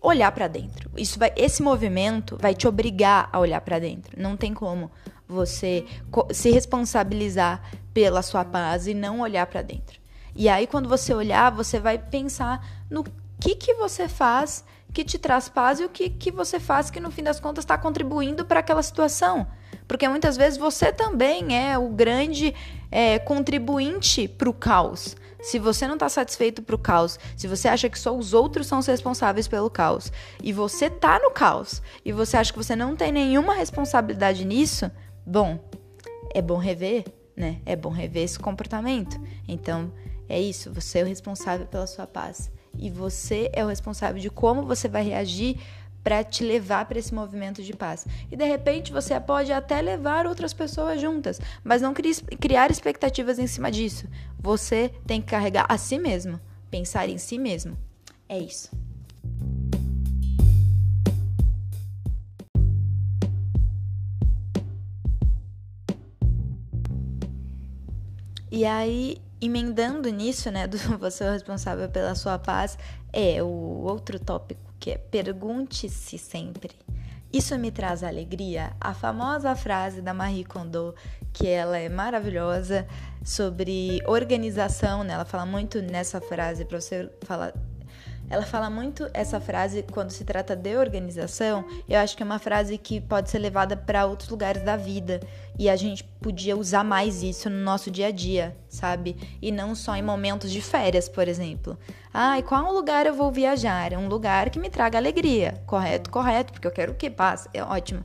olhar 0.00 0.32
para 0.32 0.48
dentro. 0.48 0.90
Isso 0.96 1.18
vai, 1.18 1.34
esse 1.36 1.62
movimento 1.62 2.38
vai 2.40 2.54
te 2.54 2.66
obrigar 2.66 3.28
a 3.30 3.38
olhar 3.38 3.60
para 3.60 3.78
dentro. 3.78 4.18
Não 4.18 4.38
tem 4.38 4.54
como 4.54 4.90
você 5.28 5.84
se 6.32 6.50
responsabilizar 6.50 7.60
pela 7.92 8.22
sua 8.22 8.44
paz 8.44 8.86
e 8.86 8.94
não 8.94 9.20
olhar 9.20 9.46
para 9.46 9.60
dentro. 9.60 9.97
E 10.38 10.48
aí 10.48 10.66
quando 10.66 10.88
você 10.88 11.12
olhar, 11.12 11.50
você 11.50 11.80
vai 11.80 11.98
pensar 11.98 12.64
no 12.88 13.04
que 13.40 13.56
que 13.56 13.74
você 13.74 14.08
faz 14.08 14.64
que 14.92 15.04
te 15.04 15.18
traz 15.18 15.48
paz 15.48 15.80
e 15.80 15.84
o 15.84 15.88
que 15.88 16.08
que 16.08 16.30
você 16.30 16.58
faz 16.58 16.90
que 16.90 17.00
no 17.00 17.10
fim 17.10 17.22
das 17.22 17.38
contas 17.38 17.64
está 17.64 17.76
contribuindo 17.76 18.44
para 18.44 18.60
aquela 18.60 18.82
situação. 18.82 19.46
Porque 19.86 20.08
muitas 20.08 20.36
vezes 20.36 20.58
você 20.58 20.92
também 20.92 21.56
é 21.58 21.76
o 21.76 21.88
grande 21.88 22.54
é, 22.90 23.18
contribuinte 23.18 24.28
para 24.28 24.48
o 24.48 24.54
caos. 24.54 25.16
Se 25.42 25.58
você 25.58 25.86
não 25.86 25.94
está 25.94 26.08
satisfeito 26.08 26.62
para 26.62 26.74
o 26.74 26.78
caos, 26.78 27.18
se 27.36 27.46
você 27.46 27.68
acha 27.68 27.88
que 27.88 27.98
só 27.98 28.16
os 28.16 28.32
outros 28.32 28.66
são 28.66 28.78
os 28.78 28.86
responsáveis 28.86 29.46
pelo 29.46 29.68
caos, 29.70 30.12
e 30.42 30.52
você 30.52 30.90
tá 30.90 31.20
no 31.20 31.30
caos, 31.30 31.80
e 32.04 32.12
você 32.12 32.36
acha 32.36 32.52
que 32.52 32.58
você 32.58 32.74
não 32.74 32.96
tem 32.96 33.12
nenhuma 33.12 33.54
responsabilidade 33.54 34.44
nisso, 34.44 34.90
Bom, 35.30 35.62
é 36.34 36.40
bom 36.40 36.56
rever, 36.56 37.04
né? 37.36 37.60
É 37.66 37.76
bom 37.76 37.90
rever 37.90 38.22
esse 38.22 38.38
comportamento. 38.38 39.20
Então, 39.46 39.92
é 40.28 40.40
isso, 40.40 40.72
você 40.72 40.98
é 40.98 41.02
o 41.02 41.06
responsável 41.06 41.66
pela 41.66 41.86
sua 41.86 42.06
paz. 42.06 42.50
E 42.76 42.90
você 42.90 43.50
é 43.52 43.64
o 43.64 43.68
responsável 43.68 44.20
de 44.20 44.30
como 44.30 44.62
você 44.62 44.88
vai 44.88 45.02
reagir 45.02 45.58
para 46.04 46.22
te 46.22 46.44
levar 46.44 46.84
para 46.84 46.98
esse 46.98 47.14
movimento 47.14 47.62
de 47.62 47.74
paz. 47.74 48.06
E 48.30 48.36
de 48.36 48.44
repente 48.44 48.92
você 48.92 49.18
pode 49.18 49.52
até 49.52 49.80
levar 49.80 50.26
outras 50.26 50.52
pessoas 50.52 51.00
juntas, 51.00 51.40
mas 51.64 51.82
não 51.82 51.94
criar 51.94 52.70
expectativas 52.70 53.38
em 53.38 53.46
cima 53.46 53.70
disso. 53.70 54.06
Você 54.38 54.90
tem 55.06 55.20
que 55.20 55.28
carregar 55.28 55.66
a 55.68 55.76
si 55.76 55.98
mesmo, 55.98 56.38
pensar 56.70 57.08
em 57.08 57.18
si 57.18 57.38
mesmo. 57.38 57.76
É 58.28 58.38
isso. 58.38 58.70
E 68.50 68.64
aí, 68.64 69.18
emendando 69.40 70.08
nisso, 70.10 70.50
né, 70.50 70.66
do 70.68 70.78
você 70.98 71.24
é 71.24 71.32
responsável 71.32 71.88
pela 71.88 72.14
sua 72.14 72.38
paz, 72.38 72.78
é 73.12 73.42
o 73.42 73.46
outro 73.46 74.18
tópico 74.18 74.68
que 74.78 74.92
é 74.92 74.98
pergunte-se 74.98 76.18
sempre. 76.18 76.70
Isso 77.32 77.58
me 77.58 77.70
traz 77.70 78.02
alegria? 78.02 78.72
A 78.80 78.94
famosa 78.94 79.54
frase 79.54 80.00
da 80.00 80.14
Marie 80.14 80.44
Kondo, 80.44 80.94
que 81.32 81.46
ela 81.46 81.76
é 81.76 81.88
maravilhosa 81.88 82.86
sobre 83.22 84.00
organização, 84.06 85.04
né? 85.04 85.12
Ela 85.12 85.26
fala 85.26 85.44
muito 85.44 85.82
nessa 85.82 86.20
frase 86.22 86.64
para 86.64 86.80
você 86.80 87.10
falar 87.22 87.52
ela 88.30 88.44
fala 88.44 88.68
muito 88.68 89.08
essa 89.14 89.40
frase 89.40 89.84
quando 89.90 90.10
se 90.10 90.24
trata 90.24 90.54
de 90.54 90.76
organização. 90.76 91.64
Eu 91.88 91.98
acho 91.98 92.16
que 92.16 92.22
é 92.22 92.26
uma 92.26 92.38
frase 92.38 92.76
que 92.76 93.00
pode 93.00 93.30
ser 93.30 93.38
levada 93.38 93.76
para 93.76 94.04
outros 94.06 94.28
lugares 94.28 94.62
da 94.62 94.76
vida 94.76 95.20
e 95.58 95.68
a 95.68 95.76
gente 95.76 96.04
podia 96.20 96.56
usar 96.56 96.84
mais 96.84 97.22
isso 97.22 97.48
no 97.48 97.56
nosso 97.56 97.90
dia 97.90 98.08
a 98.08 98.10
dia, 98.10 98.56
sabe? 98.68 99.16
E 99.40 99.50
não 99.50 99.74
só 99.74 99.96
em 99.96 100.02
momentos 100.02 100.50
de 100.50 100.60
férias, 100.60 101.08
por 101.08 101.26
exemplo. 101.26 101.78
Ah, 102.12 102.38
e 102.38 102.42
qual 102.42 102.72
lugar 102.72 103.06
eu 103.06 103.14
vou 103.14 103.32
viajar? 103.32 103.92
Um 103.94 104.08
lugar 104.08 104.50
que 104.50 104.58
me 104.58 104.68
traga 104.68 104.98
alegria. 104.98 105.62
Correto, 105.66 106.10
correto, 106.10 106.52
porque 106.52 106.66
eu 106.66 106.72
quero 106.72 106.94
que 106.94 107.08
passe. 107.08 107.48
É 107.54 107.62
ótimo. 107.62 108.04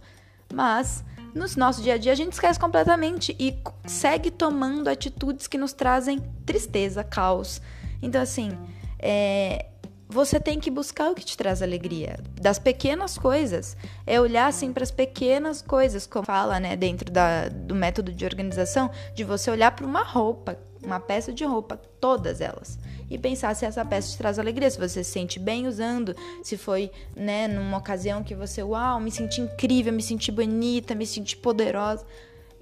Mas 0.53 1.03
no 1.33 1.45
nosso 1.57 1.81
dia 1.81 1.95
a 1.95 1.97
dia 1.97 2.11
a 2.11 2.15
gente 2.15 2.33
esquece 2.33 2.59
completamente 2.59 3.35
e 3.39 3.57
segue 3.85 4.31
tomando 4.31 4.87
atitudes 4.87 5.47
que 5.47 5.57
nos 5.57 5.73
trazem 5.73 6.19
tristeza, 6.45 7.03
caos. 7.03 7.61
Então, 8.01 8.21
assim, 8.21 8.57
é, 8.99 9.65
você 10.13 10.39
tem 10.39 10.59
que 10.59 10.69
buscar 10.69 11.09
o 11.09 11.15
que 11.15 11.25
te 11.25 11.35
traz 11.35 11.61
alegria, 11.63 12.19
das 12.39 12.59
pequenas 12.59 13.17
coisas. 13.17 13.75
É 14.05 14.21
olhar 14.21 14.45
assim 14.45 14.71
para 14.71 14.83
as 14.83 14.91
pequenas 14.91 15.61
coisas, 15.61 16.05
como 16.05 16.25
fala, 16.25 16.59
né, 16.59 16.75
dentro 16.75 17.11
da, 17.11 17.49
do 17.49 17.73
método 17.73 18.13
de 18.13 18.23
organização, 18.23 18.91
de 19.15 19.23
você 19.23 19.49
olhar 19.49 19.71
para 19.71 19.87
uma 19.87 20.03
roupa, 20.03 20.57
uma 20.83 20.99
peça 20.99 21.33
de 21.33 21.43
roupa, 21.43 21.77
todas 21.99 22.41
elas, 22.41 22.77
e 23.09 23.17
pensar 23.17 23.55
se 23.55 23.65
essa 23.65 23.83
peça 23.83 24.11
te 24.11 24.17
traz 24.19 24.37
alegria, 24.37 24.69
se 24.69 24.77
você 24.77 25.03
se 25.03 25.11
sente 25.11 25.39
bem 25.39 25.67
usando, 25.67 26.15
se 26.43 26.57
foi, 26.57 26.91
né, 27.15 27.47
numa 27.47 27.77
ocasião 27.79 28.23
que 28.23 28.35
você, 28.35 28.61
uau, 28.61 28.99
me 28.99 29.09
senti 29.09 29.41
incrível, 29.41 29.91
me 29.91 30.03
senti 30.03 30.31
bonita, 30.31 30.93
me 30.93 31.07
senti 31.07 31.35
poderosa. 31.35 32.05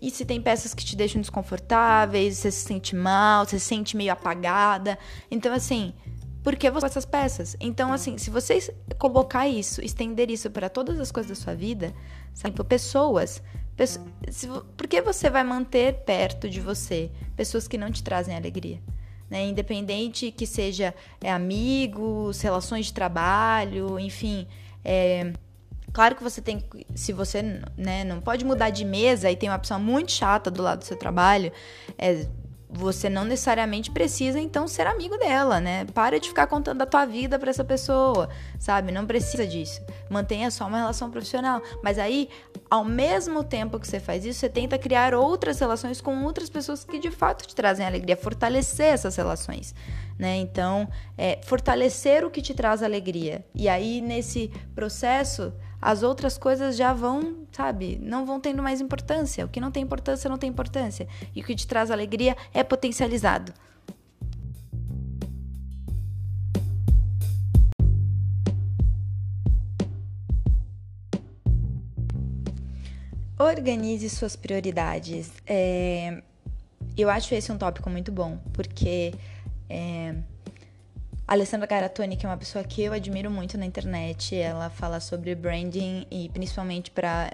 E 0.02 0.10
se 0.10 0.26
tem 0.26 0.42
peças 0.42 0.74
que 0.74 0.84
te 0.84 0.96
deixam 0.96 1.22
desconfortáveis, 1.22 2.38
você 2.38 2.50
se 2.50 2.66
sente 2.66 2.96
mal, 2.96 3.46
você 3.46 3.60
se 3.60 3.66
sente 3.66 3.96
meio 3.96 4.12
apagada. 4.12 4.98
Então, 5.30 5.54
assim, 5.54 5.94
por 6.44 6.56
que 6.56 6.70
você 6.72 6.88
essas 6.88 7.06
peças? 7.06 7.56
Então, 7.60 7.94
assim, 7.94 8.18
se 8.18 8.30
você 8.30 8.74
colocar 8.98 9.48
isso, 9.48 9.82
estender 9.82 10.30
isso 10.30 10.50
para 10.50 10.70
todas 10.70 11.00
as 11.00 11.12
coisas 11.12 11.38
da 11.38 11.44
sua 11.44 11.54
vida, 11.54 11.94
sabe, 12.34 12.62
pessoas, 12.64 13.42
pessoas 13.76 14.06
se, 14.30 14.48
por 14.48 14.88
que 14.88 15.02
você 15.02 15.30
vai 15.30 15.44
manter 15.44 15.94
perto 16.06 16.50
de 16.50 16.60
você 16.60 17.12
pessoas 17.36 17.68
que 17.68 17.78
não 17.78 17.92
te 17.92 18.04
trazem 18.04 18.36
alegria? 18.36 18.82
Né? 19.30 19.46
Independente 19.46 20.32
que 20.32 20.46
seja 20.46 20.94
é, 21.22 21.32
amigos, 21.32 22.42
relações 22.42 22.88
de 22.88 22.94
trabalho, 22.94 24.00
enfim, 24.00 24.48
é, 24.84 25.32
Claro 25.94 26.16
que 26.16 26.24
você 26.24 26.42
tem, 26.42 26.64
se 26.96 27.12
você 27.12 27.42
né, 27.76 28.06
não 28.06 28.22
pode 28.22 28.46
mudar 28.46 28.70
de 28.70 28.86
mesa 28.86 29.30
e 29.30 29.36
tem 29.36 29.50
uma 29.50 29.60
pessoa 29.60 29.78
muito 29.78 30.12
chata 30.12 30.50
do 30.50 30.64
lado 30.64 30.80
do 30.80 30.86
seu 30.86 30.96
trabalho, 30.96 31.52
é, 31.98 32.26
você 32.74 33.10
não 33.10 33.26
necessariamente 33.26 33.92
precisa 33.92 34.40
então 34.40 34.68
ser 34.68 34.88
amigo 34.88 35.18
dela, 35.18 35.60
né? 35.60 35.86
Para 35.94 36.20
de 36.20 36.30
ficar 36.30 36.48
contando 36.48 36.82
a 36.82 36.86
tua 36.86 37.06
vida 37.06 37.38
para 37.38 37.50
essa 37.50 37.64
pessoa, 37.64 38.30
sabe? 38.58 38.92
Não 38.92 39.06
precisa 39.06 39.46
disso. 39.46 39.82
Mantenha 40.10 40.50
só 40.50 40.68
uma 40.68 40.78
relação 40.78 41.12
profissional. 41.12 41.62
Mas 41.84 42.00
aí, 42.00 42.30
ao 42.70 42.86
mesmo 42.86 43.44
tempo 43.44 43.78
que 43.78 43.88
você 43.88 44.00
faz 44.00 44.24
isso, 44.24 44.40
você 44.40 44.50
tenta 44.50 44.78
criar 44.78 45.14
outras 45.14 45.60
relações 45.60 46.00
com 46.00 46.24
outras 46.24 46.50
pessoas 46.50 46.86
que 46.86 46.98
de 46.98 47.12
fato 47.12 47.46
te 47.46 47.54
trazem 47.54 47.86
alegria, 47.86 48.16
fortalecer 48.16 48.94
essas 48.94 49.16
relações, 49.18 49.76
né? 50.18 50.38
Então, 50.38 50.88
é, 51.18 51.40
fortalecer 51.44 52.24
o 52.24 52.32
que 52.32 52.42
te 52.42 52.54
traz 52.54 52.82
alegria. 52.82 53.46
E 53.54 53.68
aí, 53.68 54.00
nesse 54.00 54.48
processo, 54.74 55.54
as 55.82 56.04
outras 56.04 56.38
coisas 56.38 56.78
já 56.78 56.94
vão, 56.94 57.48
sabe, 57.52 57.98
não 58.00 58.26
vão 58.26 58.40
tendo 58.40 58.62
mais 58.62 58.80
importância. 58.80 59.44
O 59.46 59.50
que 59.50 59.60
não 59.60 59.72
tem 59.72 59.82
importância, 59.82 60.30
não 60.30 60.38
tem 60.38 60.50
importância. 60.50 61.08
E 61.36 61.42
o 61.42 61.44
que 61.44 61.56
te 61.56 61.66
traz 61.66 61.90
alegria 61.90 62.38
é 62.54 62.64
potencializado. 62.64 63.52
Organize 73.40 74.08
suas 74.08 74.36
prioridades. 74.36 75.32
É, 75.48 76.22
eu 76.96 77.10
acho 77.10 77.34
esse 77.34 77.52
um 77.52 77.58
tópico 77.58 77.90
muito 77.90 78.12
bom, 78.12 78.38
porque 78.54 79.16
é, 79.68 80.14
Alessandra 81.32 81.66
Garatoni, 81.66 82.18
que 82.18 82.26
é 82.26 82.30
uma 82.30 82.36
pessoa 82.36 82.62
que 82.62 82.82
eu 82.82 82.92
admiro 82.92 83.32
muito 83.32 83.58
na 83.58 83.66
internet, 83.66 84.36
ela 84.36 84.70
fala 84.70 85.00
sobre 85.00 85.34
branding 85.34 86.06
e 86.12 86.28
principalmente 86.28 86.92
para 86.92 87.32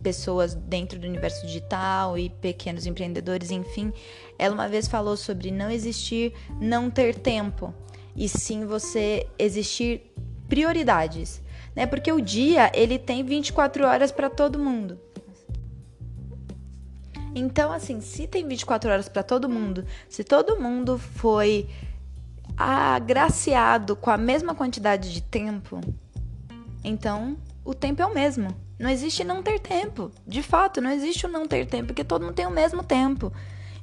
pessoas 0.00 0.54
dentro 0.54 1.00
do 1.00 1.08
universo 1.08 1.44
digital 1.44 2.16
e 2.16 2.30
pequenos 2.30 2.86
empreendedores, 2.86 3.50
enfim. 3.50 3.92
Ela 4.38 4.54
uma 4.54 4.68
vez 4.68 4.86
falou 4.86 5.16
sobre 5.16 5.50
não 5.50 5.68
existir 5.68 6.32
não 6.60 6.88
ter 6.88 7.16
tempo, 7.16 7.74
e 8.14 8.28
sim 8.28 8.66
você 8.66 9.26
existir 9.36 10.14
prioridades, 10.48 11.42
né? 11.74 11.86
Porque 11.86 12.12
o 12.12 12.20
dia, 12.20 12.70
ele 12.72 13.00
tem 13.00 13.24
24 13.24 13.84
horas 13.84 14.12
para 14.12 14.30
todo 14.30 14.60
mundo. 14.60 14.96
Então, 17.34 17.72
assim, 17.72 18.00
se 18.00 18.28
tem 18.28 18.46
24 18.46 18.88
horas 18.88 19.08
para 19.08 19.24
todo 19.24 19.48
mundo, 19.48 19.84
se 20.08 20.22
todo 20.22 20.60
mundo 20.60 20.96
foi 20.96 21.68
agraciado 22.56 23.96
com 23.96 24.10
a 24.10 24.16
mesma 24.16 24.54
quantidade 24.54 25.12
de 25.12 25.20
tempo, 25.22 25.80
então 26.82 27.36
o 27.64 27.74
tempo 27.74 28.02
é 28.02 28.06
o 28.06 28.14
mesmo. 28.14 28.48
Não 28.78 28.90
existe 28.90 29.24
não 29.24 29.42
ter 29.42 29.58
tempo. 29.58 30.10
De 30.26 30.42
fato, 30.42 30.80
não 30.80 30.90
existe 30.90 31.26
o 31.26 31.28
não 31.28 31.46
ter 31.46 31.66
tempo, 31.66 31.86
porque 31.86 32.04
todo 32.04 32.22
mundo 32.22 32.34
tem 32.34 32.46
o 32.46 32.50
mesmo 32.50 32.82
tempo. 32.82 33.32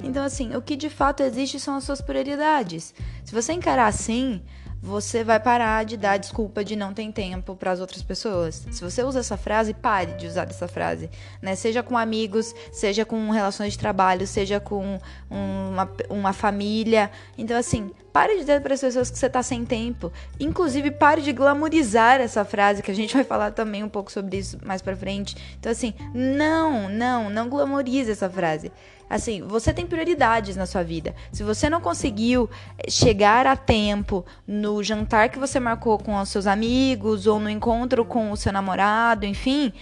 Então, 0.04 0.24
assim, 0.24 0.56
o 0.56 0.62
que 0.62 0.76
de 0.76 0.90
fato 0.90 1.24
existe 1.24 1.60
são 1.60 1.76
as 1.76 1.84
suas 1.84 2.02
prioridades. 2.02 2.94
Se 3.24 3.34
você 3.34 3.54
encarar 3.54 3.88
assim, 3.88 4.42
você 4.82 5.24
vai 5.24 5.40
parar 5.40 5.86
de 5.86 5.96
dar 5.96 6.18
desculpa 6.18 6.64
de 6.64 6.76
não 6.76 6.92
ter 6.94 7.12
tempo 7.12 7.56
para 7.56 7.72
as 7.72 7.80
outras 7.80 8.02
pessoas. 8.02 8.66
Se 8.72 8.82
você 8.82 9.04
usa 9.04 9.20
essa 9.20 9.38
frase, 9.38 9.74
pare 9.74 10.14
de 10.14 10.26
usar 10.26 10.50
essa 10.50 10.68
frase, 10.68 11.10
né? 11.42 11.56
Seja 11.56 11.84
com 11.84 11.98
amigos, 11.98 12.56
seja 12.72 13.06
com 13.06 13.30
relações 13.30 13.74
de 13.74 13.80
trabalho, 13.80 14.26
seja 14.26 14.60
com 14.60 15.00
uma, 15.30 15.90
uma 16.10 16.34
família. 16.34 17.12
Então, 17.38 17.56
assim, 17.56 17.92
pare 18.12 18.34
de 18.34 18.40
dizer 18.40 18.62
para 18.62 18.74
as 18.74 18.82
pessoas 18.82 19.12
que 19.12 19.20
você 19.20 19.28
está 19.28 19.44
sem 19.44 19.64
tempo. 19.64 20.12
Inclusive, 20.40 20.90
pare 20.90 21.22
de 21.22 21.32
glamorizar 21.32 22.20
essa 22.20 22.44
frase, 22.44 22.82
que 22.82 22.90
a 22.90 22.96
gente 22.96 23.14
vai 23.14 23.24
falar 23.24 23.52
também 23.52 23.84
um 23.84 23.90
pouco 23.90 24.12
sobre 24.12 24.38
isso 24.38 24.58
mais 24.66 24.82
para 24.82 24.96
frente. 24.96 25.36
Então, 25.60 25.72
assim, 25.72 25.94
não, 26.14 26.90
não, 26.90 27.30
não 27.30 27.50
glamorize 27.50 28.10
essa 28.10 28.30
frase. 28.30 28.72
Assim, 29.12 29.42
você 29.42 29.74
tem 29.74 29.86
prioridades 29.86 30.56
na 30.56 30.66
sua 30.66 30.84
vida. 30.84 31.14
Se 31.34 31.44
você 31.44 31.70
não 31.70 31.82
conseguiu 31.82 32.50
eh, 32.78 32.90
chegar 32.90 33.46
a 33.46 33.58
tempo 33.58 34.26
no 34.48 34.82
jantar 34.82 35.28
que 35.28 35.38
você 35.38 35.60
marcou 35.60 35.98
com 35.98 36.16
os 36.16 36.30
seus 36.30 36.48
amigos 36.48 37.28
ou 37.28 37.38
no 37.38 37.50
encontro 37.50 38.06
com 38.06 38.32
o 38.32 38.38
seu 38.38 38.54
namorado, 38.54 39.26
enfim, 39.26 39.74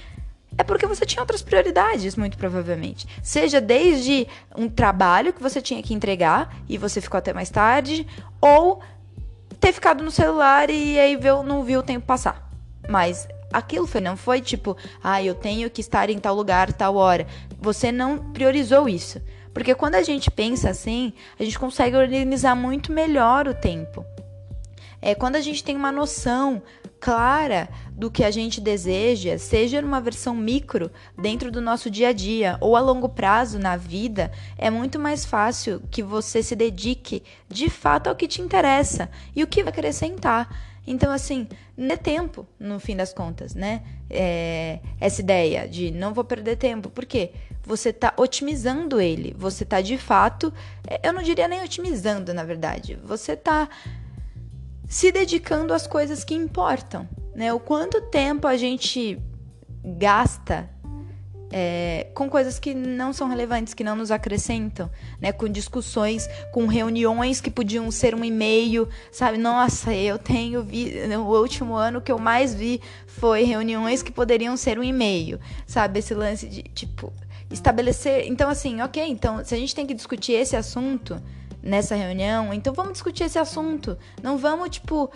é 0.57 0.63
porque 0.63 0.87
você 0.87 1.05
tinha 1.05 1.21
outras 1.21 1.43
prioridades, 1.43 2.15
muito 2.15 2.39
provavelmente. 2.39 3.07
Seja 3.21 3.61
desde 3.61 4.27
um 4.57 4.67
trabalho 4.67 5.31
que 5.31 5.43
você 5.43 5.61
tinha 5.61 5.83
que 5.83 5.93
entregar 5.93 6.57
e 6.67 6.75
você 6.75 6.99
ficou 6.99 7.19
até 7.19 7.31
mais 7.31 7.51
tarde, 7.51 8.07
ou 8.41 8.81
ter 9.59 9.71
ficado 9.71 10.03
no 10.03 10.09
celular 10.09 10.71
e 10.71 10.99
aí 10.99 11.15
não 11.45 11.63
viu 11.63 11.81
o 11.81 11.83
tempo 11.83 12.03
passar. 12.03 12.51
Mas 12.89 13.27
aquilo 13.51 13.87
foi, 13.87 14.01
não 14.01 14.15
foi 14.15 14.41
tipo, 14.41 14.75
ah, 15.03 15.21
eu 15.23 15.35
tenho 15.35 15.69
que 15.69 15.81
estar 15.81 16.09
em 16.09 16.19
tal 16.19 16.35
lugar, 16.35 16.71
tal 16.73 16.95
hora. 16.95 17.27
Você 17.59 17.91
não 17.91 18.31
priorizou 18.31 18.87
isso. 18.87 19.21
Porque 19.53 19.75
quando 19.75 19.95
a 19.95 20.03
gente 20.03 20.29
pensa 20.29 20.69
assim, 20.69 21.13
a 21.39 21.43
gente 21.43 21.57
consegue 21.59 21.95
organizar 21.95 22.55
muito 22.55 22.91
melhor 22.91 23.47
o 23.47 23.53
tempo. 23.53 24.05
É 25.01 25.15
quando 25.15 25.37
a 25.37 25.41
gente 25.41 25.63
tem 25.63 25.75
uma 25.75 25.91
noção 25.91 26.61
clara 26.99 27.69
do 27.91 28.11
que 28.11 28.23
a 28.23 28.31
gente 28.31 28.59
deseja, 28.59 29.37
seja 29.37 29.81
numa 29.81 30.01
versão 30.01 30.35
micro 30.35 30.91
dentro 31.17 31.49
do 31.49 31.61
nosso 31.61 31.89
dia 31.89 32.09
a 32.09 32.13
dia 32.13 32.57
ou 32.59 32.75
a 32.75 32.81
longo 32.81 33.07
prazo 33.07 33.57
na 33.57 33.77
vida, 33.77 34.31
é 34.57 34.69
muito 34.69 34.99
mais 34.99 35.25
fácil 35.25 35.81
que 35.89 36.03
você 36.03 36.43
se 36.43 36.55
dedique 36.55 37.23
de 37.47 37.69
fato 37.69 38.07
ao 38.07 38.15
que 38.15 38.27
te 38.27 38.41
interessa 38.41 39.09
e 39.35 39.43
o 39.43 39.47
que 39.47 39.63
vai 39.63 39.71
acrescentar. 39.71 40.68
Então, 40.89 41.11
assim, 41.11 41.47
não 41.77 41.93
é 41.93 41.97
tempo, 41.97 42.47
no 42.59 42.79
fim 42.79 42.95
das 42.95 43.13
contas, 43.13 43.53
né? 43.53 43.83
É, 44.09 44.79
essa 44.99 45.21
ideia 45.21 45.69
de 45.69 45.91
não 45.91 46.15
vou 46.15 46.23
perder 46.23 46.55
tempo. 46.55 46.89
Por 46.89 47.05
quê? 47.05 47.31
Você 47.63 47.89
está 47.89 48.11
otimizando 48.17 48.99
ele. 48.99 49.35
Você 49.37 49.63
está 49.63 49.81
de 49.81 49.99
fato. 49.99 50.51
É, 50.87 51.07
eu 51.07 51.13
não 51.13 51.21
diria 51.21 51.47
nem 51.47 51.63
otimizando, 51.63 52.33
na 52.33 52.43
verdade. 52.43 52.97
Você 53.03 53.33
está 53.33 53.69
se 54.87 55.11
dedicando 55.11 55.75
às 55.75 55.85
coisas 55.85 56.23
que 56.23 56.33
importam, 56.33 57.07
né? 57.35 57.53
O 57.53 57.59
quanto 57.59 58.01
tempo 58.01 58.47
a 58.47 58.57
gente 58.57 59.21
gasta 59.85 60.67
é, 61.51 62.07
com 62.13 62.29
coisas 62.29 62.59
que 62.59 62.73
não 62.73 63.11
são 63.11 63.27
relevantes, 63.27 63.73
que 63.73 63.83
não 63.83 63.95
nos 63.95 64.11
acrescentam, 64.11 64.89
né? 65.19 65.31
Com 65.31 65.47
discussões, 65.47 66.27
com 66.51 66.67
reuniões 66.67 67.41
que 67.41 67.49
podiam 67.49 67.89
ser 67.91 68.13
um 68.13 68.23
e-mail, 68.23 68.87
sabe? 69.11 69.37
Nossa, 69.37 69.93
eu 69.93 70.17
tenho 70.17 70.63
vi, 70.63 70.93
o 71.17 71.39
último 71.39 71.75
ano 71.75 72.01
que 72.01 72.11
eu 72.11 72.19
mais 72.19 72.53
vi 72.53 72.81
foi 73.07 73.43
reuniões 73.43 74.01
que 74.03 74.11
poderiam 74.11 74.55
ser 74.55 74.77
um 74.77 74.83
e-mail, 74.83 75.39
sabe? 75.65 75.99
Esse 75.99 76.13
lance 76.13 76.47
de 76.47 76.63
tipo 76.63 77.11
estabelecer. 77.51 78.27
Então, 78.27 78.49
assim, 78.49 78.81
ok, 78.81 79.03
então 79.07 79.43
se 79.43 79.55
a 79.55 79.57
gente 79.57 79.73
tem 79.73 79.85
que 79.85 79.93
discutir 79.93 80.33
esse 80.33 80.55
assunto 80.55 81.21
nessa 81.61 81.95
reunião, 81.95 82.53
então 82.53 82.73
vamos 82.73 82.93
discutir 82.93 83.25
esse 83.25 83.37
assunto. 83.37 83.97
Não 84.23 84.37
vamos, 84.37 84.69
tipo, 84.69 85.11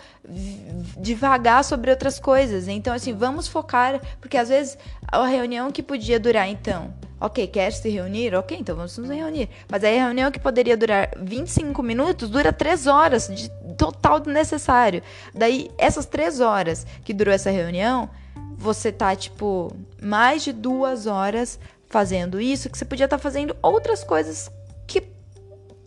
devagar 0.98 1.64
sobre 1.64 1.90
outras 1.90 2.18
coisas. 2.18 2.68
Então, 2.68 2.92
assim, 2.92 3.12
vamos 3.12 3.48
focar, 3.48 4.00
porque 4.20 4.36
às 4.36 4.48
vezes 4.48 4.78
a 5.08 5.26
reunião 5.26 5.70
que 5.70 5.82
podia 5.82 6.20
durar, 6.20 6.48
então, 6.48 6.92
ok, 7.20 7.46
quer 7.46 7.72
se 7.72 7.88
reunir? 7.88 8.34
Ok, 8.34 8.56
então 8.58 8.76
vamos 8.76 8.96
nos 8.98 9.08
reunir. 9.08 9.48
Mas 9.70 9.82
aí 9.84 9.98
a 9.98 10.04
reunião 10.06 10.30
que 10.30 10.38
poderia 10.38 10.76
durar 10.76 11.10
25 11.16 11.82
minutos 11.82 12.28
dura 12.28 12.52
3 12.52 12.86
horas 12.86 13.28
de 13.28 13.50
total 13.76 14.20
necessário. 14.26 15.02
Daí, 15.34 15.70
essas 15.78 16.06
3 16.06 16.40
horas 16.40 16.86
que 17.04 17.14
durou 17.14 17.32
essa 17.32 17.50
reunião, 17.50 18.10
você 18.56 18.92
tá, 18.92 19.16
tipo, 19.16 19.74
mais 20.00 20.42
de 20.42 20.52
duas 20.52 21.06
horas 21.06 21.58
fazendo 21.88 22.40
isso, 22.40 22.68
que 22.68 22.76
você 22.76 22.84
podia 22.84 23.04
estar 23.04 23.18
tá 23.18 23.22
fazendo 23.22 23.56
outras 23.62 24.02
coisas 24.02 24.50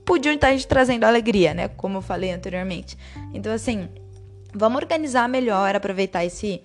podiam 0.08 0.34
estar 0.34 0.58
te 0.58 0.66
trazendo 0.66 1.04
alegria, 1.04 1.54
né? 1.54 1.68
Como 1.68 2.00
eu 2.00 2.02
falei 2.02 2.32
anteriormente. 2.32 2.98
Então, 3.32 3.54
assim, 3.54 3.88
Vamos 4.54 4.82
organizar 4.82 5.30
melhor, 5.30 5.76
aproveitar 5.76 6.26
esse 6.26 6.64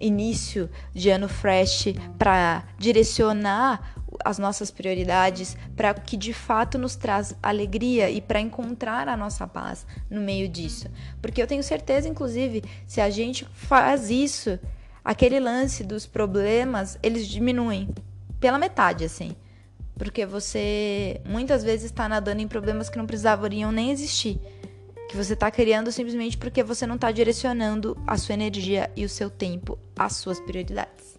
início 0.00 0.68
de 0.92 1.08
ano 1.08 1.28
fresh 1.28 1.94
para 2.18 2.64
direcionar 2.76 3.94
as 4.24 4.38
nossas 4.38 4.72
prioridades 4.72 5.56
para 5.76 5.94
que 5.94 6.16
de 6.16 6.32
fato 6.32 6.76
nos 6.78 6.96
traz 6.96 7.36
alegria 7.40 8.10
e 8.10 8.20
para 8.20 8.40
encontrar 8.40 9.06
a 9.06 9.16
nossa 9.16 9.46
paz 9.46 9.86
no 10.10 10.20
meio 10.20 10.48
disso. 10.48 10.88
Porque 11.22 11.40
eu 11.40 11.46
tenho 11.46 11.62
certeza, 11.62 12.08
inclusive, 12.08 12.64
se 12.88 13.00
a 13.00 13.08
gente 13.08 13.46
faz 13.52 14.10
isso, 14.10 14.58
aquele 15.04 15.38
lance 15.38 15.84
dos 15.84 16.06
problemas, 16.06 16.98
eles 17.04 17.28
diminuem 17.28 17.88
pela 18.40 18.58
metade, 18.58 19.04
assim. 19.04 19.36
Porque 19.98 20.24
você 20.24 21.20
muitas 21.26 21.64
vezes 21.64 21.86
está 21.86 22.08
nadando 22.08 22.40
em 22.40 22.46
problemas 22.48 22.88
que 22.88 22.96
não 22.96 23.06
precisariam 23.06 23.72
nem 23.72 23.90
existir. 23.90 24.40
Que 25.10 25.16
você 25.16 25.32
está 25.32 25.50
criando 25.50 25.90
simplesmente 25.90 26.38
porque 26.38 26.62
você 26.62 26.86
não 26.86 26.94
está 26.94 27.10
direcionando 27.10 27.96
a 28.06 28.16
sua 28.16 28.34
energia 28.34 28.90
e 28.94 29.04
o 29.04 29.08
seu 29.08 29.28
tempo 29.28 29.76
às 29.96 30.16
suas 30.16 30.38
prioridades. 30.40 31.18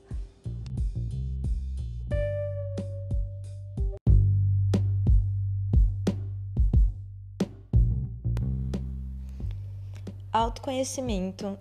Autoconhecimento 10.31 11.57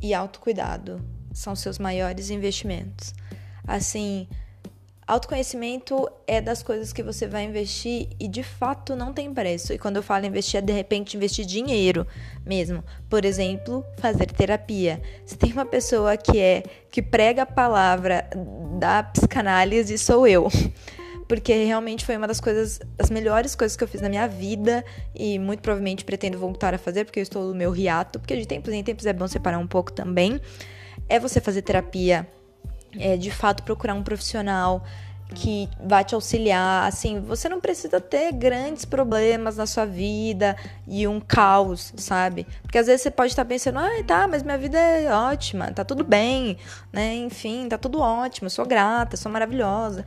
e 0.00 0.14
autocuidado 0.14 1.00
são 1.32 1.56
seus 1.56 1.78
maiores 1.78 2.30
investimentos. 2.30 3.14
Assim, 3.66 4.28
autoconhecimento 5.10 6.08
é 6.24 6.40
das 6.40 6.62
coisas 6.62 6.92
que 6.92 7.02
você 7.02 7.26
vai 7.26 7.44
investir 7.44 8.08
e 8.18 8.28
de 8.28 8.44
fato 8.44 8.94
não 8.94 9.12
tem 9.12 9.34
preço. 9.34 9.72
E 9.72 9.78
quando 9.78 9.96
eu 9.96 10.02
falo 10.02 10.24
investir, 10.24 10.58
é 10.58 10.60
de 10.60 10.72
repente 10.72 11.16
investir 11.16 11.44
dinheiro 11.44 12.06
mesmo. 12.46 12.84
Por 13.08 13.24
exemplo, 13.24 13.84
fazer 13.98 14.26
terapia. 14.26 15.02
Se 15.26 15.36
tem 15.36 15.52
uma 15.52 15.66
pessoa 15.66 16.16
que 16.16 16.38
é 16.38 16.62
que 16.92 17.02
prega 17.02 17.42
a 17.42 17.46
palavra 17.46 18.30
da 18.78 19.02
psicanálise, 19.02 19.98
sou 19.98 20.28
eu 20.28 20.48
porque 21.26 21.64
realmente 21.64 22.04
foi 22.04 22.16
uma 22.16 22.28
das 22.28 22.40
coisas, 22.40 22.80
as 22.98 23.10
melhores 23.10 23.54
coisas 23.56 23.76
que 23.76 23.82
eu 23.82 23.88
fiz 23.88 24.00
na 24.00 24.08
minha 24.08 24.28
vida 24.28 24.84
e 25.14 25.38
muito 25.38 25.60
provavelmente 25.60 26.04
pretendo 26.04 26.38
voltar 26.38 26.72
a 26.72 26.78
fazer 26.78 27.04
porque 27.04 27.18
eu 27.18 27.22
estou 27.22 27.48
no 27.48 27.54
meu 27.54 27.74
hiato, 27.74 28.20
porque 28.20 28.36
de 28.36 28.46
tempos 28.46 28.72
em 28.72 28.82
tempos 28.82 29.06
é 29.06 29.12
bom 29.12 29.26
separar 29.26 29.58
um 29.58 29.66
pouco 29.66 29.92
também. 29.92 30.40
É 31.08 31.18
você 31.18 31.40
fazer 31.40 31.62
terapia, 31.62 32.28
é 32.98 33.16
de 33.16 33.30
fato 33.30 33.62
procurar 33.62 33.94
um 33.94 34.02
profissional 34.02 34.84
que 35.34 35.68
vai 35.82 36.04
te 36.04 36.14
auxiliar. 36.14 36.86
Assim, 36.86 37.20
você 37.20 37.48
não 37.48 37.60
precisa 37.60 38.00
ter 38.00 38.32
grandes 38.32 38.84
problemas 38.84 39.56
na 39.56 39.66
sua 39.66 39.84
vida 39.84 40.56
e 40.86 41.06
um 41.06 41.20
caos, 41.20 41.92
sabe? 41.96 42.46
Porque 42.62 42.78
às 42.78 42.86
vezes 42.86 43.02
você 43.02 43.10
pode 43.10 43.32
estar 43.32 43.44
pensando, 43.44 43.78
ah, 43.78 44.04
tá, 44.06 44.26
mas 44.28 44.42
minha 44.42 44.58
vida 44.58 44.78
é 44.78 45.12
ótima, 45.12 45.72
tá 45.72 45.84
tudo 45.84 46.04
bem, 46.04 46.58
né? 46.92 47.14
Enfim, 47.14 47.68
tá 47.68 47.78
tudo 47.78 48.00
ótimo, 48.00 48.50
sou 48.50 48.66
grata, 48.66 49.16
sou 49.16 49.30
maravilhosa. 49.30 50.04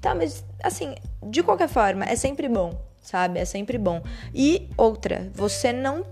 Tá, 0.00 0.14
mas 0.14 0.44
assim, 0.62 0.94
de 1.22 1.42
qualquer 1.42 1.68
forma, 1.68 2.04
é 2.04 2.16
sempre 2.16 2.48
bom, 2.48 2.80
sabe? 3.02 3.38
É 3.38 3.44
sempre 3.44 3.76
bom. 3.76 4.02
E 4.34 4.68
outra, 4.76 5.30
você 5.34 5.72
não 5.72 6.04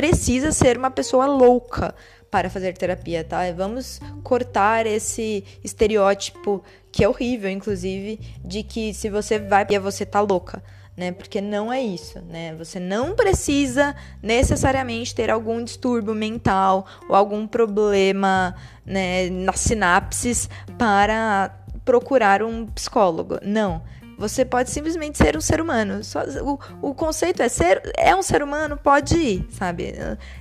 precisa 0.00 0.50
ser 0.50 0.78
uma 0.78 0.90
pessoa 0.90 1.26
louca 1.26 1.94
para 2.30 2.48
fazer 2.48 2.72
terapia, 2.72 3.22
tá? 3.22 3.40
Vamos 3.54 4.00
cortar 4.22 4.86
esse 4.86 5.44
estereótipo 5.62 6.64
que 6.90 7.04
é 7.04 7.08
horrível, 7.08 7.50
inclusive, 7.50 8.18
de 8.42 8.62
que 8.62 8.94
se 8.94 9.10
você 9.10 9.38
vai 9.38 9.66
você 9.78 10.06
tá 10.06 10.22
louca, 10.22 10.62
né? 10.96 11.12
Porque 11.12 11.42
não 11.42 11.70
é 11.70 11.82
isso, 11.82 12.18
né? 12.22 12.54
Você 12.54 12.80
não 12.80 13.14
precisa 13.14 13.94
necessariamente 14.22 15.14
ter 15.14 15.28
algum 15.28 15.62
distúrbio 15.62 16.14
mental 16.14 16.86
ou 17.06 17.14
algum 17.14 17.46
problema, 17.46 18.56
né, 18.86 19.28
nas 19.28 19.60
sinapses 19.60 20.48
para 20.78 21.54
procurar 21.84 22.42
um 22.42 22.64
psicólogo. 22.68 23.38
Não. 23.42 23.82
Você 24.20 24.44
pode 24.44 24.68
simplesmente 24.70 25.16
ser 25.16 25.34
um 25.34 25.40
ser 25.40 25.62
humano. 25.62 26.04
Só, 26.04 26.22
o, 26.42 26.90
o 26.90 26.94
conceito 26.94 27.42
é 27.42 27.48
ser 27.48 27.80
é 27.96 28.14
um 28.14 28.22
ser 28.22 28.42
humano, 28.42 28.76
pode 28.76 29.16
ir, 29.16 29.46
sabe? 29.50 29.94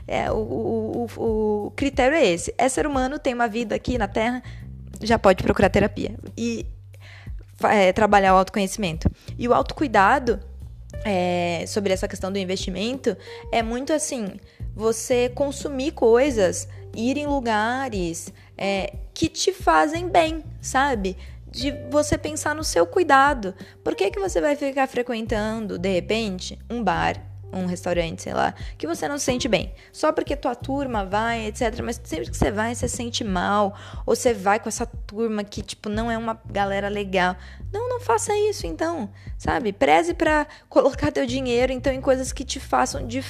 É, 0.05 0.29
o, 0.29 1.07
o, 1.17 1.67
o 1.67 1.71
critério 1.77 2.13
é 2.13 2.27
esse. 2.27 2.53
É 2.57 2.67
ser 2.67 2.85
humano, 2.85 3.17
tem 3.17 3.33
uma 3.33 3.47
vida 3.47 3.73
aqui 3.73 3.97
na 3.97 4.05
Terra, 4.05 4.43
já 5.01 5.17
pode 5.17 5.41
procurar 5.41 5.69
terapia. 5.69 6.13
E 6.37 6.65
é, 7.63 7.93
trabalhar 7.93 8.33
o 8.33 8.37
autoconhecimento. 8.37 9.09
E 9.37 9.47
o 9.47 9.53
autocuidado, 9.53 10.41
é, 11.05 11.63
sobre 11.65 11.93
essa 11.93 12.05
questão 12.05 12.33
do 12.33 12.37
investimento, 12.37 13.15
é 13.49 13.63
muito 13.63 13.93
assim: 13.93 14.33
você 14.75 15.29
consumir 15.29 15.91
coisas, 15.91 16.67
ir 16.93 17.15
em 17.15 17.27
lugares 17.27 18.33
é, 18.57 18.93
que 19.13 19.29
te 19.29 19.53
fazem 19.53 20.09
bem, 20.09 20.43
sabe? 20.59 21.15
De 21.51 21.71
você 21.89 22.17
pensar 22.17 22.55
no 22.55 22.63
seu 22.63 22.85
cuidado. 22.85 23.53
Por 23.83 23.95
que, 23.95 24.11
que 24.11 24.19
você 24.19 24.39
vai 24.39 24.55
ficar 24.55 24.87
frequentando, 24.87 25.77
de 25.77 25.89
repente, 25.89 26.57
um 26.69 26.83
bar, 26.83 27.29
um 27.51 27.65
restaurante, 27.65 28.21
sei 28.21 28.33
lá, 28.33 28.53
que 28.77 28.85
você 28.85 29.07
não 29.07 29.17
se 29.17 29.25
sente 29.25 29.47
bem? 29.47 29.73
Só 29.91 30.11
porque 30.11 30.35
tua 30.35 30.55
turma 30.55 31.05
vai, 31.05 31.47
etc. 31.47 31.81
Mas 31.83 31.99
sempre 32.03 32.29
que 32.29 32.37
você 32.37 32.51
vai, 32.51 32.75
você 32.75 32.87
se 32.87 32.95
sente 32.95 33.23
mal. 33.23 33.75
Ou 34.05 34.15
você 34.15 34.33
vai 34.33 34.59
com 34.59 34.69
essa 34.69 34.85
turma 34.85 35.43
que, 35.43 35.61
tipo, 35.61 35.89
não 35.89 36.11
é 36.11 36.17
uma 36.17 36.39
galera 36.45 36.87
legal. 36.87 37.35
Não, 37.71 37.89
não 37.89 37.99
faça 37.99 38.35
isso, 38.35 38.67
então. 38.67 39.09
Sabe? 39.37 39.73
Preze 39.73 40.13
para 40.13 40.45
colocar 40.69 41.11
teu 41.11 41.25
dinheiro, 41.25 41.71
então, 41.73 41.91
em 41.91 42.01
coisas 42.01 42.31
que 42.31 42.43
te 42.43 42.59
façam 42.59 43.07
de 43.07 43.23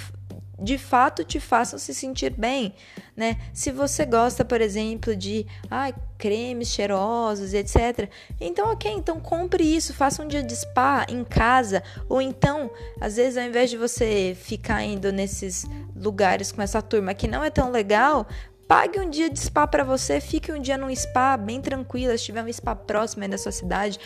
de 0.61 0.77
fato 0.77 1.23
te 1.23 1.39
façam 1.39 1.79
se 1.79 1.93
sentir 1.93 2.31
bem, 2.31 2.73
né? 3.15 3.37
Se 3.53 3.71
você 3.71 4.05
gosta, 4.05 4.43
por 4.43 4.61
exemplo, 4.61 5.15
de 5.15 5.45
ai, 5.69 5.93
cremes 6.17 6.69
cheirosos, 6.69 7.53
etc. 7.53 8.09
Então, 8.39 8.71
ok, 8.71 8.91
então 8.91 9.19
compre 9.19 9.63
isso, 9.63 9.93
faça 9.93 10.21
um 10.23 10.27
dia 10.27 10.43
de 10.43 10.55
spa 10.55 11.05
em 11.09 11.23
casa, 11.23 11.83
ou 12.07 12.21
então, 12.21 12.69
às 12.99 13.15
vezes, 13.15 13.37
ao 13.37 13.43
invés 13.43 13.69
de 13.69 13.77
você 13.77 14.35
ficar 14.39 14.83
indo 14.83 15.11
nesses 15.11 15.65
lugares 15.95 16.51
com 16.51 16.61
essa 16.61 16.81
turma 16.81 17.13
que 17.13 17.27
não 17.27 17.43
é 17.43 17.49
tão 17.49 17.71
legal, 17.71 18.27
Pague 18.69 18.99
um 18.99 19.09
dia 19.09 19.31
de 19.31 19.39
spa 19.39 19.65
para 19.65 19.83
você, 19.83 20.21
fique 20.21 20.51
um 20.51 20.61
dia 20.61 20.77
num 20.77 20.95
spa 20.95 21.35
bem 21.35 21.59
tranquilo, 21.59 22.15
se 22.15 22.25
tiver 22.25 22.43
um 22.43 22.53
spa 22.53 22.75
próximo 22.75 23.23
aí 23.23 23.27
da 23.27 23.35
sua 23.35 23.51
cidade, 23.51 23.99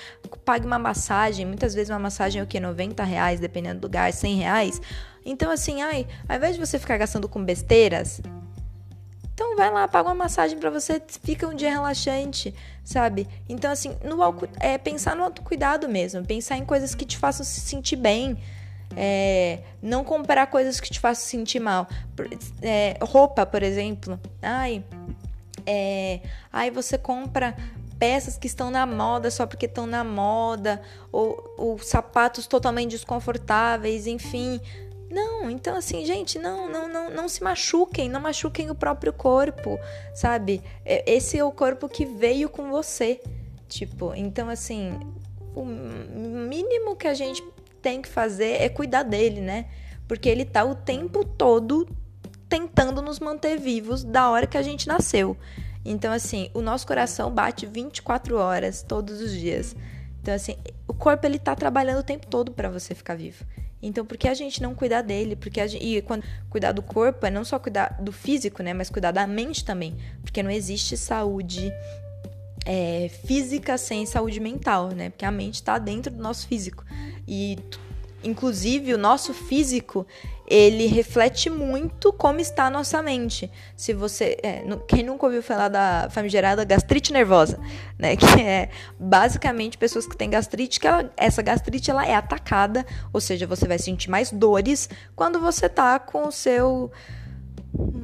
pague 0.45 0.65
uma 0.65 0.79
massagem, 0.79 1.45
muitas 1.45 1.73
vezes 1.73 1.89
uma 1.89 1.99
massagem 1.99 2.39
é 2.39 2.43
o 2.45 2.47
que? 2.47 2.61
90 2.61 3.03
reais, 3.03 3.41
dependendo 3.41 3.81
do 3.81 3.87
lugar, 3.87 4.13
100 4.13 4.37
reais. 4.37 4.81
Então, 5.25 5.51
assim, 5.51 5.81
ai, 5.81 6.07
ao 6.27 6.35
invés 6.35 6.55
de 6.55 6.65
você 6.65 6.77
ficar 6.77 6.97
gastando 6.97 7.29
com 7.29 7.43
besteiras, 7.43 8.21
então 9.33 9.55
vai 9.55 9.71
lá, 9.71 9.87
paga 9.87 10.09
uma 10.09 10.15
massagem 10.15 10.57
para 10.59 10.69
você, 10.69 11.01
fica 11.23 11.47
um 11.47 11.55
dia 11.55 11.71
relaxante, 11.71 12.53
sabe? 12.83 13.27
Então, 13.49 13.71
assim, 13.71 13.97
no 14.03 14.17
é 14.59 14.77
pensar 14.77 15.15
no 15.15 15.23
autocuidado 15.23 15.89
mesmo, 15.89 16.23
pensar 16.23 16.57
em 16.57 16.65
coisas 16.65 16.93
que 16.93 17.05
te 17.05 17.17
façam 17.17 17.45
se 17.45 17.59
sentir 17.61 17.95
bem. 17.95 18.37
É, 18.95 19.61
não 19.81 20.03
comprar 20.03 20.45
coisas 20.45 20.79
que 20.79 20.87
te 20.87 20.99
façam 20.99 21.25
sentir 21.25 21.59
mal. 21.59 21.87
É, 22.61 22.95
roupa, 23.01 23.43
por 23.43 23.63
exemplo. 23.63 24.19
Ai, 24.39 24.83
é, 25.65 26.19
ai, 26.51 26.69
você 26.69 26.95
compra 26.95 27.55
peças 27.97 28.37
que 28.37 28.47
estão 28.47 28.69
na 28.69 28.85
moda 28.85 29.31
só 29.31 29.47
porque 29.47 29.65
estão 29.65 29.87
na 29.87 30.03
moda, 30.03 30.81
ou, 31.11 31.55
ou 31.57 31.79
sapatos 31.79 32.45
totalmente 32.45 32.91
desconfortáveis, 32.91 34.05
enfim. 34.05 34.59
Não, 35.13 35.47
então 35.47 35.77
assim, 35.77 36.03
gente, 36.03 36.39
não, 36.39 36.67
não, 36.67 36.87
não, 36.87 37.09
não 37.11 37.29
se 37.29 37.43
machuquem, 37.43 38.09
não 38.09 38.19
machuquem 38.19 38.71
o 38.71 38.75
próprio 38.75 39.13
corpo, 39.13 39.79
sabe? 40.15 40.59
É, 40.83 41.03
esse 41.13 41.37
é 41.37 41.43
o 41.43 41.51
corpo 41.51 41.87
que 41.87 42.03
veio 42.03 42.49
com 42.49 42.71
você. 42.71 43.21
Tipo, 43.67 44.15
então 44.15 44.49
assim, 44.49 44.99
o 45.55 45.63
mínimo 45.63 46.95
que 46.95 47.07
a 47.07 47.13
gente 47.13 47.43
tem 47.79 48.01
que 48.01 48.09
fazer 48.09 48.59
é 48.59 48.69
cuidar 48.69 49.03
dele, 49.03 49.39
né? 49.39 49.67
Porque 50.07 50.27
ele 50.27 50.45
tá 50.45 50.63
o 50.63 50.73
tempo 50.73 51.23
todo 51.23 51.87
tentando 52.49 52.99
nos 52.99 53.19
manter 53.19 53.59
vivos 53.59 54.03
da 54.03 54.31
hora 54.31 54.47
que 54.47 54.57
a 54.57 54.63
gente 54.63 54.87
nasceu. 54.87 55.37
Então, 55.85 56.11
assim, 56.11 56.49
o 56.53 56.61
nosso 56.61 56.87
coração 56.87 57.29
bate 57.29 57.65
24 57.67 58.37
horas 58.37 58.81
todos 58.81 59.21
os 59.21 59.31
dias. 59.31 59.75
Então, 60.21 60.33
assim, 60.33 60.55
o 60.87 60.93
corpo 60.93 61.27
ele 61.27 61.37
tá 61.37 61.55
trabalhando 61.55 61.99
o 61.99 62.03
tempo 62.03 62.25
todo 62.25 62.51
para 62.51 62.69
você 62.69 62.95
ficar 62.95 63.15
vivo. 63.15 63.45
Então, 63.83 64.05
por 64.05 64.17
que 64.17 64.29
a 64.29 64.33
gente 64.33 64.61
não 64.61 64.73
cuidar 64.73 65.01
dele? 65.01 65.35
Porque 65.35 65.65
gente, 65.67 65.85
e 65.85 66.01
quando 66.01 66.23
cuidar 66.49 66.71
do 66.71 66.81
corpo 66.81 67.25
é 67.25 67.29
não 67.29 67.43
só 67.43 67.59
cuidar 67.59 67.97
do 68.01 68.13
físico, 68.13 68.63
né, 68.63 68.73
mas 68.73 68.89
cuidar 68.89 69.11
da 69.11 69.27
mente 69.27 69.65
também, 69.65 69.95
porque 70.23 70.41
não 70.41 70.49
existe 70.49 70.95
saúde 70.95 71.71
é, 72.65 73.09
física 73.25 73.77
sem 73.77 74.05
saúde 74.05 74.39
mental, 74.39 74.89
né? 74.89 75.09
Porque 75.09 75.25
a 75.25 75.31
mente 75.31 75.55
está 75.55 75.77
dentro 75.77 76.11
do 76.13 76.23
nosso 76.23 76.47
físico 76.47 76.85
e 77.27 77.57
inclusive 78.23 78.93
o 78.93 78.97
nosso 78.97 79.33
físico 79.33 80.05
ele 80.45 80.87
reflete 80.87 81.49
muito 81.49 82.11
como 82.11 82.39
está 82.39 82.65
a 82.65 82.69
nossa 82.69 83.01
mente. 83.01 83.49
Se 83.75 83.93
você, 83.93 84.37
é, 84.43 84.63
quem 84.87 85.03
nunca 85.03 85.25
ouviu 85.25 85.41
falar 85.41 85.69
da 85.69 86.09
famigerada 86.09 86.65
gastrite 86.65 87.13
nervosa, 87.13 87.59
né, 87.97 88.15
que 88.17 88.41
é 88.41 88.69
basicamente 88.99 89.77
pessoas 89.77 90.05
que 90.05 90.17
têm 90.17 90.29
gastrite, 90.29 90.79
que 90.79 90.87
ela, 90.87 91.11
essa 91.15 91.41
gastrite 91.41 91.89
ela 91.89 92.05
é 92.05 92.13
atacada, 92.13 92.85
ou 93.11 93.21
seja, 93.21 93.47
você 93.47 93.67
vai 93.67 93.79
sentir 93.79 94.09
mais 94.09 94.31
dores 94.31 94.89
quando 95.15 95.39
você 95.39 95.69
tá 95.69 95.97
com 95.97 96.27
o 96.27 96.31
seu 96.31 96.91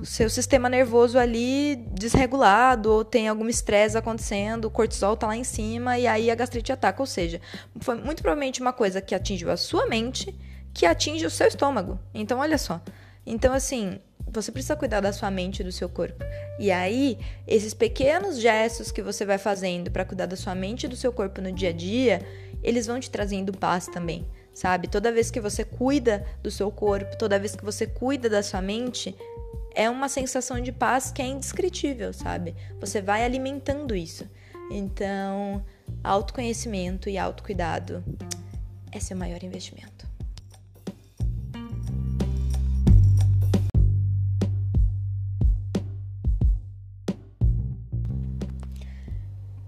seu 0.03 0.29
sistema 0.29 0.69
nervoso 0.69 1.17
ali 1.17 1.75
desregulado, 1.93 2.91
ou 2.91 3.05
tem 3.05 3.27
algum 3.27 3.47
estresse 3.47 3.97
acontecendo, 3.97 4.65
o 4.65 4.71
cortisol 4.71 5.15
tá 5.15 5.27
lá 5.27 5.35
em 5.35 5.43
cima 5.43 5.97
e 5.97 6.07
aí 6.07 6.31
a 6.31 6.35
gastrite 6.35 6.71
ataca. 6.71 7.01
Ou 7.01 7.05
seja, 7.05 7.41
foi 7.79 7.95
muito 7.95 8.21
provavelmente 8.21 8.61
uma 8.61 8.73
coisa 8.73 9.01
que 9.01 9.13
atingiu 9.13 9.51
a 9.51 9.57
sua 9.57 9.87
mente, 9.87 10.33
que 10.73 10.85
atinge 10.85 11.25
o 11.25 11.29
seu 11.29 11.47
estômago. 11.47 11.99
Então, 12.13 12.39
olha 12.39 12.57
só. 12.57 12.81
Então, 13.25 13.53
assim, 13.53 13.99
você 14.31 14.51
precisa 14.51 14.75
cuidar 14.75 15.01
da 15.01 15.11
sua 15.11 15.29
mente 15.29 15.59
e 15.59 15.63
do 15.63 15.71
seu 15.71 15.89
corpo. 15.89 16.23
E 16.59 16.71
aí, 16.71 17.17
esses 17.47 17.73
pequenos 17.73 18.39
gestos 18.39 18.91
que 18.91 19.01
você 19.01 19.25
vai 19.25 19.37
fazendo 19.37 19.91
para 19.91 20.05
cuidar 20.05 20.25
da 20.25 20.35
sua 20.35 20.55
mente 20.55 20.85
e 20.85 20.89
do 20.89 20.95
seu 20.95 21.11
corpo 21.11 21.41
no 21.41 21.51
dia 21.51 21.69
a 21.69 21.73
dia, 21.73 22.21
eles 22.63 22.87
vão 22.87 22.99
te 22.99 23.09
trazendo 23.09 23.53
paz 23.53 23.87
também, 23.87 24.27
sabe? 24.53 24.87
Toda 24.87 25.11
vez 25.11 25.31
que 25.31 25.39
você 25.39 25.63
cuida 25.63 26.25
do 26.41 26.51
seu 26.51 26.71
corpo, 26.71 27.17
toda 27.17 27.39
vez 27.39 27.55
que 27.55 27.63
você 27.63 27.87
cuida 27.87 28.29
da 28.29 28.43
sua 28.43 28.61
mente, 28.61 29.15
é 29.79 29.89
uma 29.89 30.09
sensação 30.09 30.59
de 30.59 30.73
paz 30.73 31.09
que 31.09 31.21
é 31.21 31.25
indescritível, 31.25 32.11
sabe? 32.11 32.53
Você 32.81 33.01
vai 33.01 33.23
alimentando 33.23 33.95
isso. 33.95 34.29
Então, 34.69 35.63
autoconhecimento 36.03 37.09
e 37.09 37.17
autocuidado 37.17 38.03
é 38.91 38.99
seu 38.99 39.15
maior 39.15 39.41
investimento. 39.41 40.05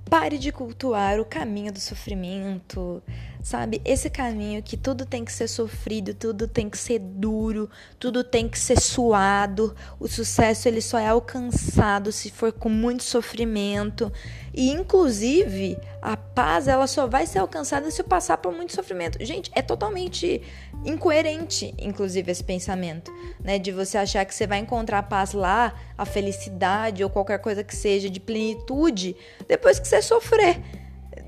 Pare 0.10 0.38
de 0.38 0.52
cultuar 0.52 1.22
o 1.22 1.26
caminho 1.26 1.72
do 1.72 1.80
sofrimento, 1.80 3.02
sabe? 3.42 3.82
Esse 3.84 4.10
caminho 4.10 4.62
que 4.62 4.78
tudo 4.78 5.06
tem 5.06 5.26
que 5.26 5.32
ser 5.32 5.48
sofrido, 5.48 6.14
tudo 6.14 6.48
tem 6.48 6.70
que 6.70 6.78
ser 6.78 7.00
duro, 7.00 7.70
tudo 8.00 8.24
tem 8.24 8.48
que 8.48 8.60
ser 8.60 8.80
suado. 8.80 9.76
O 10.00 10.08
sucesso 10.08 10.68
ele 10.68 10.82
só 10.82 11.00
é 11.00 11.08
alcançado 11.08 12.12
se 12.12 12.30
for 12.30 12.52
com 12.52 12.70
muito 12.70 13.04
sofrimento. 13.04 14.12
E 14.54 14.70
inclusive, 14.70 15.78
a 16.02 16.16
paz 16.18 16.68
ela 16.68 16.86
só 16.86 17.08
vai 17.08 17.26
ser 17.26 17.40
alcançada 17.40 17.90
se 17.90 18.02
eu 18.02 18.06
passar 18.06 18.38
por 18.38 18.54
muito 18.54 18.74
sofrimento. 18.74 19.24
Gente, 19.24 19.50
é 19.56 19.62
totalmente 19.62 20.42
incoerente, 20.86 21.74
inclusive 21.80 22.32
esse 22.32 22.44
pensamento, 22.44 23.12
né, 23.40 23.58
de 23.58 23.72
você 23.72 23.98
achar 23.98 24.26
que 24.26 24.36
você 24.36 24.46
vai 24.46 24.60
encontrar 24.60 25.00
a 25.00 25.04
paz 25.04 25.34
lá, 25.34 25.74
a 25.98 26.06
felicidade 26.06 27.04
ou 27.04 27.10
qualquer 27.10 27.40
coisa 27.40 27.64
que 27.64 27.76
seja 27.76 28.10
de 28.10 28.20
plenitude 28.20 29.16
depois 29.48 29.80
que 29.80 29.88
você 29.88 30.02
sofrer. 30.02 30.81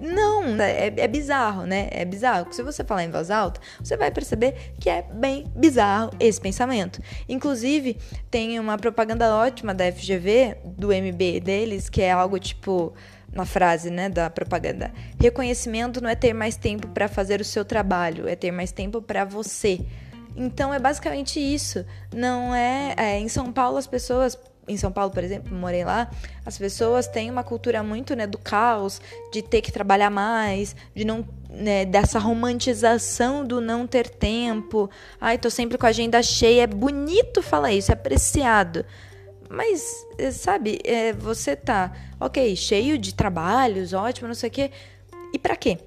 Não, 0.04 0.44
né, 0.50 0.88
é, 0.88 0.94
é, 0.98 1.08
bizarro, 1.08 1.66
né? 1.66 1.88
É 1.90 2.04
bizarro. 2.04 2.52
Se 2.52 2.62
você 2.62 2.84
falar 2.84 3.06
em 3.06 3.10
voz 3.10 3.32
alta, 3.32 3.62
você 3.82 3.96
vai 3.96 4.12
perceber 4.12 4.74
que 4.78 4.90
é 4.90 5.02
bem 5.02 5.46
bizarro 5.56 6.12
esse 6.20 6.42
pensamento. 6.42 7.02
Inclusive, 7.30 7.98
tem 8.30 8.60
uma 8.60 8.78
propaganda 8.78 9.34
ótima 9.34 9.74
da 9.74 9.90
FGV, 9.90 10.58
do 10.66 10.90
MB 10.90 11.40
deles, 11.40 11.90
que 11.90 12.02
é 12.02 12.12
algo 12.12 12.38
tipo 12.38 12.94
na 13.32 13.46
frase, 13.46 13.90
né, 13.90 14.10
da 14.10 14.30
propaganda. 14.30 14.92
Reconhecimento 15.18 16.02
não 16.02 16.10
é 16.10 16.16
ter 16.16 16.34
mais 16.34 16.58
tempo 16.58 16.90
para 16.90 17.08
fazer 17.08 17.40
o 17.40 17.46
seu 17.46 17.64
trabalho, 17.64 18.28
é 18.28 18.36
ter 18.36 18.52
mais 18.52 18.74
tempo 18.74 19.02
para 19.02 19.24
você. 19.24 19.80
Então 20.36 20.74
é 20.74 20.80
basicamente 20.80 21.40
isso. 21.40 21.86
Não 22.14 22.54
é, 22.54 22.94
é 22.98 23.20
em 23.20 23.30
São 23.30 23.54
Paulo 23.54 23.78
as 23.78 23.88
pessoas 23.88 24.38
em 24.68 24.78
São 24.78 24.92
Paulo, 24.92 25.12
por 25.12 25.24
exemplo, 25.24 25.56
morei 25.56 25.84
lá, 25.84 26.10
as 26.46 26.58
pessoas 26.58 27.08
têm 27.08 27.30
uma 27.30 27.44
cultura 27.44 27.84
muito, 27.84 28.16
né, 28.16 28.26
do 28.26 28.38
caos, 28.38 29.02
de 29.32 29.42
ter 29.42 29.62
que 29.62 29.72
trabalhar 29.72 30.10
mais, 30.10 30.76
de 30.96 31.04
não, 31.04 31.28
né, 31.50 31.86
dessa 31.86 32.18
romantização 32.20 33.46
do 33.46 33.60
não 33.60 33.86
ter 33.86 34.10
tempo. 34.10 34.90
Ai, 35.20 35.38
tô 35.38 35.50
sempre 35.50 35.78
com 35.78 35.86
a 35.86 35.90
agenda 35.90 36.22
cheia. 36.24 36.64
É 36.64 36.68
bonito 36.68 37.42
falar 37.42 37.74
isso, 37.74 37.92
é 37.92 37.94
apreciado. 37.94 38.86
Mas, 39.50 39.84
eh, 40.18 40.32
sabe, 40.32 40.80
é, 40.84 41.14
você 41.14 41.56
tá, 41.56 41.92
ok, 42.20 42.56
cheio 42.56 42.98
de 42.98 43.14
trabalhos, 43.14 43.94
ótimo, 43.94 44.28
não 44.28 44.36
sei 44.36 44.50
o 44.50 44.52
quê. 44.52 44.72
E 45.34 45.38
para 45.38 45.56
quê? 45.56 45.78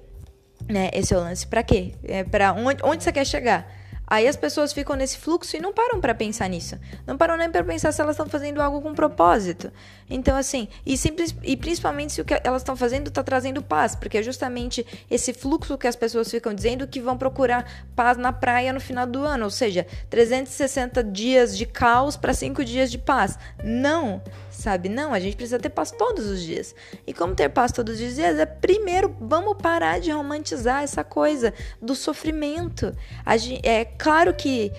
Né, 0.69 0.89
esse 0.93 1.13
é 1.13 1.17
o 1.17 1.19
lance. 1.19 1.45
Para 1.47 1.63
quê? 1.63 1.93
É 2.03 2.23
para 2.23 2.53
onde, 2.53 2.83
onde 2.83 3.03
você 3.03 3.11
quer 3.11 3.25
chegar? 3.25 3.76
Aí 4.09 4.25
as 4.25 4.37
pessoas 4.37 4.71
ficam 4.71 4.95
nesse 4.95 5.17
fluxo 5.17 5.57
e 5.57 5.59
não 5.59 5.73
param 5.73 5.99
para 5.99 6.15
pensar 6.15 6.47
nisso. 6.47 6.79
Não 7.05 7.17
param 7.17 7.35
nem 7.35 7.51
para 7.51 7.63
pensar 7.63 7.91
se 7.91 8.01
elas 8.01 8.15
estão 8.15 8.29
fazendo 8.29 8.61
algo 8.61 8.81
com 8.81 8.93
propósito. 8.95 9.69
Então, 10.09 10.37
assim, 10.37 10.69
e, 10.85 10.97
simples, 10.97 11.35
e 11.43 11.57
principalmente 11.57 12.13
se 12.13 12.21
o 12.21 12.25
que 12.25 12.39
elas 12.41 12.61
estão 12.61 12.77
fazendo 12.77 13.09
está 13.09 13.21
trazendo 13.21 13.61
paz, 13.61 13.95
porque 13.95 14.19
é 14.19 14.23
justamente 14.23 14.85
esse 15.11 15.33
fluxo 15.33 15.77
que 15.77 15.87
as 15.87 15.95
pessoas 15.97 16.31
ficam 16.31 16.53
dizendo 16.53 16.87
que 16.87 17.01
vão 17.01 17.17
procurar 17.17 17.69
paz 17.95 18.17
na 18.17 18.31
praia 18.31 18.71
no 18.71 18.79
final 18.79 19.05
do 19.05 19.23
ano. 19.23 19.43
Ou 19.43 19.51
seja, 19.51 19.85
360 20.09 21.03
dias 21.03 21.57
de 21.57 21.65
caos 21.65 22.15
para 22.15 22.33
5 22.33 22.63
dias 22.63 22.89
de 22.89 22.97
paz. 22.97 23.37
Não! 23.61 24.21
Sabe? 24.57 24.89
Não, 24.89 25.13
a 25.13 25.19
gente 25.19 25.35
precisa 25.35 25.59
ter 25.59 25.69
paz 25.69 25.91
todos 25.91 26.25
os 26.25 26.41
dias. 26.41 26.75
E 27.05 27.13
como 27.13 27.35
ter 27.35 27.49
paz 27.49 27.71
todos 27.71 27.99
os 27.99 28.15
dias? 28.15 28.39
É 28.39 28.45
primeiro, 28.45 29.15
vamos 29.19 29.55
parar 29.61 29.99
de 29.99 30.11
romantizar 30.11 30.83
essa 30.83 31.03
coisa 31.03 31.53
do 31.81 31.95
sofrimento. 31.95 32.95
Gente, 33.37 33.65
é 33.67 33.85
claro 33.85 34.33
que 34.33 34.71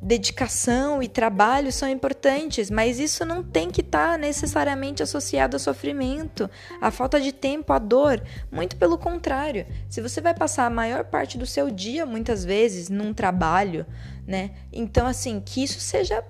dedicação 0.00 1.02
e 1.02 1.08
trabalho 1.08 1.72
são 1.72 1.88
importantes, 1.88 2.70
mas 2.70 3.00
isso 3.00 3.24
não 3.24 3.42
tem 3.42 3.70
que 3.70 3.80
estar 3.80 4.12
tá 4.12 4.18
necessariamente 4.18 5.02
associado 5.02 5.56
a 5.56 5.58
sofrimento, 5.58 6.48
a 6.78 6.90
falta 6.90 7.18
de 7.18 7.32
tempo, 7.32 7.72
a 7.72 7.78
dor. 7.78 8.22
Muito 8.52 8.76
pelo 8.76 8.98
contrário. 8.98 9.66
Se 9.88 10.02
você 10.02 10.20
vai 10.20 10.34
passar 10.34 10.66
a 10.66 10.70
maior 10.70 11.04
parte 11.04 11.38
do 11.38 11.46
seu 11.46 11.70
dia, 11.70 12.04
muitas 12.04 12.44
vezes, 12.44 12.90
num 12.90 13.14
trabalho, 13.14 13.86
né? 14.26 14.50
Então, 14.70 15.06
assim, 15.06 15.40
que 15.40 15.64
isso 15.64 15.80
seja 15.80 16.22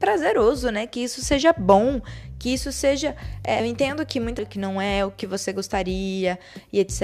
prazeroso, 0.00 0.70
né? 0.70 0.86
Que 0.86 1.00
isso 1.00 1.22
seja 1.22 1.52
bom, 1.52 2.00
que 2.38 2.48
isso 2.48 2.72
seja. 2.72 3.14
É, 3.44 3.60
eu 3.60 3.66
entendo 3.66 4.04
que 4.04 4.18
muito 4.18 4.44
que 4.46 4.58
não 4.58 4.80
é 4.80 5.04
o 5.04 5.10
que 5.10 5.26
você 5.26 5.52
gostaria 5.52 6.38
e 6.72 6.80
etc. 6.80 7.02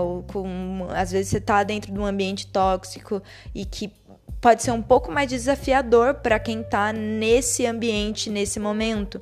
Ou 0.00 0.22
com, 0.24 0.88
às 0.90 1.12
vezes 1.12 1.28
você 1.28 1.40
tá 1.40 1.62
dentro 1.62 1.92
de 1.92 1.98
um 1.98 2.06
ambiente 2.06 2.46
tóxico 2.46 3.22
e 3.54 3.64
que 3.64 3.92
pode 4.40 4.62
ser 4.62 4.72
um 4.72 4.82
pouco 4.82 5.12
mais 5.12 5.28
desafiador 5.28 6.14
para 6.14 6.38
quem 6.40 6.62
tá 6.62 6.92
nesse 6.92 7.66
ambiente, 7.66 8.30
nesse 8.30 8.58
momento. 8.58 9.20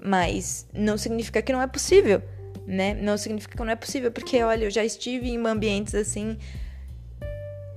Mas 0.00 0.66
não 0.74 0.98
significa 0.98 1.40
que 1.40 1.52
não 1.52 1.62
é 1.62 1.68
possível, 1.68 2.20
né? 2.66 2.94
Não 2.94 3.16
significa 3.16 3.56
que 3.56 3.62
não 3.62 3.70
é 3.70 3.76
possível, 3.76 4.10
porque 4.10 4.42
olha, 4.42 4.64
eu 4.64 4.70
já 4.70 4.84
estive 4.84 5.30
em 5.30 5.46
ambientes 5.46 5.94
assim. 5.94 6.36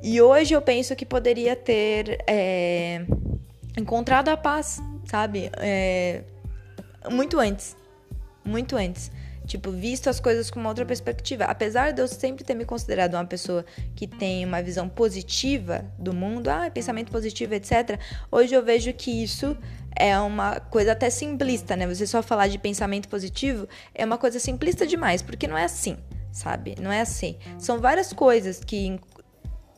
E 0.02 0.19
hoje 0.19 0.56
eu 0.56 0.62
penso 0.62 0.95
que 0.95 1.06
poderia 1.06 1.56
ter. 1.56 2.23
É 2.25 3.06
encontrado 3.80 4.30
a 4.30 4.38
paz, 4.38 4.82
sabe? 5.06 5.50
É, 5.58 6.24
muito 7.10 7.39
antes. 7.39 7.76
Muito 8.44 8.76
antes. 8.76 9.12
Tipo, 9.46 9.72
visto 9.72 10.08
as 10.10 10.20
coisas 10.20 10.52
com 10.52 10.60
uma 10.60 10.70
outra 10.70 10.86
perspectiva. 10.86 11.46
Apesar 11.46 11.92
de 11.92 12.02
eu 12.02 12.08
sempre 12.08 12.44
ter 12.44 12.54
me 12.54 12.65
considerado 12.65 13.15
uma 13.15 13.26
pessoa 13.26 13.65
que 13.96 14.06
tem 14.06 14.46
uma 14.46 14.62
visão 14.62 14.88
positiva 14.88 15.84
do 15.98 16.13
mundo, 16.13 16.50
ah, 16.50 16.70
pensamento 16.72 17.12
positivo, 17.12 17.56
etc. 17.56 18.00
Hoje 18.32 18.54
eu 18.54 18.63
vejo 18.63 18.94
que 18.94 19.24
isso 19.24 19.58
é 19.96 20.18
uma 20.20 20.60
coisa 20.60 20.92
até 20.92 21.10
simplista, 21.10 21.76
né? 21.76 21.88
Você 21.88 22.06
só 22.06 22.22
falar 22.22 22.48
de 22.48 22.60
pensamento 22.60 23.10
positivo 23.10 23.68
é 23.96 24.06
uma 24.06 24.20
coisa 24.20 24.39
simplista 24.39 24.86
demais, 24.86 25.24
porque 25.24 25.48
não 25.48 25.58
é 25.58 25.63
assim, 25.63 25.98
sabe? 26.32 26.76
Não 26.80 26.92
é 26.92 27.02
assim. 27.02 27.36
São 27.58 27.80
várias 27.80 28.13
coisas 28.13 28.60
que 28.60 29.00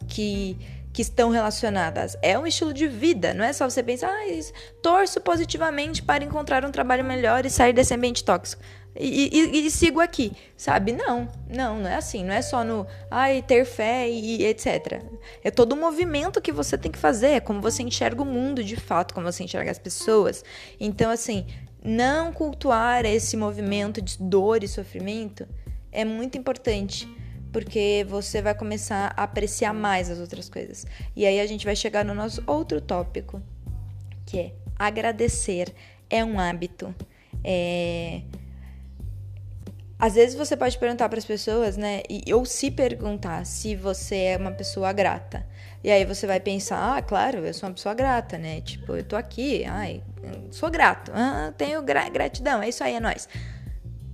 que 0.08 0.58
que 0.94 1.02
estão 1.02 1.30
relacionadas. 1.30 2.18
É 2.22 2.38
um 2.38 2.46
estilo 2.46 2.74
de 2.74 2.88
vida, 2.88 3.34
não 3.34 3.44
é 3.44 3.54
só 3.54 3.70
você 3.70 3.82
pensar, 3.82 4.10
ah, 4.10 4.54
torço 4.82 5.22
positivamente 5.22 6.04
para 6.04 6.24
encontrar 6.24 6.66
um 6.66 6.72
trabalho 6.72 7.04
melhor 7.04 7.46
e 7.46 7.50
sair 7.50 7.74
desse 7.74 7.94
ambiente 7.94 8.24
tóxico. 8.24 8.62
E, 8.94 9.30
e, 9.32 9.66
e, 9.66 9.72
sigo 9.72 10.02
aqui, 10.02 10.34
sabe? 10.58 10.92
Não, 10.92 11.30
não, 11.50 11.80
não 11.80 11.90
é 11.90 11.96
assim. 11.96 12.26
Não 12.26 12.34
é 12.34 12.42
só 12.42 12.62
no, 12.64 12.86
ai, 13.10 13.42
ter 13.42 13.64
fé 13.64 14.10
e, 14.10 14.42
e 14.42 14.46
etc. 14.46 15.02
É 15.44 15.50
todo 15.50 15.74
um 15.76 15.80
movimento 15.80 16.42
que 16.42 16.52
você 16.52 16.78
tem 16.78 16.92
que 16.92 16.98
fazer. 16.98 17.28
É 17.28 17.40
como 17.40 17.62
você 17.62 17.84
enxerga 17.84 18.22
o 18.22 18.26
mundo 18.26 18.62
de 18.62 18.76
fato, 18.76 19.14
como 19.14 19.32
você 19.32 19.46
enxerga 19.46 19.72
as 19.72 19.80
pessoas. 19.80 20.44
Então, 20.78 21.10
assim, 21.10 21.46
não 21.82 22.34
cultuar 22.34 23.06
esse 23.06 23.38
movimento 23.38 24.02
de 24.02 24.18
dor 24.20 24.62
e 24.62 24.68
sofrimento 24.68 25.48
é 25.92 26.04
muito 26.04 26.38
importante 26.38 27.08
porque 27.52 28.06
você 28.08 28.42
vai 28.42 28.56
começar 28.56 29.14
a 29.16 29.24
apreciar 29.24 29.74
mais 29.74 30.10
as 30.10 30.20
outras 30.20 30.50
coisas. 30.50 30.86
E 31.16 31.26
aí 31.26 31.40
a 31.40 31.46
gente 31.46 31.66
vai 31.66 31.76
chegar 31.76 32.06
no 32.06 32.14
nosso 32.14 32.44
outro 32.48 32.80
tópico, 32.80 33.42
que 34.26 34.40
é 34.40 34.54
agradecer 34.78 35.74
é 36.10 36.24
um 36.24 36.40
hábito. 36.40 36.94
É... 37.44 38.22
Às 39.98 40.16
vezes 40.16 40.36
você 40.36 40.58
pode 40.58 40.78
perguntar 40.78 41.08
para 41.10 41.20
as 41.20 41.26
pessoas, 41.26 41.78
né? 41.78 42.02
E, 42.10 42.34
ou 42.34 42.44
se 42.44 42.72
perguntar 42.72 43.46
se 43.46 43.76
você 43.76 44.16
é 44.16 44.38
uma 44.38 44.52
pessoa 44.52 44.92
grata. 44.92 45.46
E 45.84 45.92
aí 45.92 46.06
você 46.06 46.28
vai 46.28 46.40
pensar, 46.40 46.98
ah, 46.98 47.02
claro, 47.02 47.40
eu 47.46 47.54
sou 47.54 47.70
uma 47.70 47.76
pessoa 47.76 47.94
grata, 47.94 48.38
né? 48.38 48.62
Tipo, 48.62 48.96
eu 48.96 49.04
tô 49.04 49.16
aqui, 49.16 49.64
ai, 49.64 50.04
sou 50.52 50.70
grato, 50.70 51.12
ah, 51.14 51.54
tenho 51.58 51.82
gra 51.84 52.10
gratidão, 52.10 52.62
é 52.62 52.70
isso 52.70 52.84
aí, 52.84 52.96
é 52.96 53.00
nóis. 53.00 53.28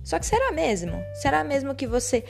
Só 0.04 0.18
que 0.18 0.24
será 0.24 0.52
mesmo? 0.52 1.02
Será 1.14 1.44
mesmo 1.44 1.74
que 1.74 1.86
você 1.86 2.24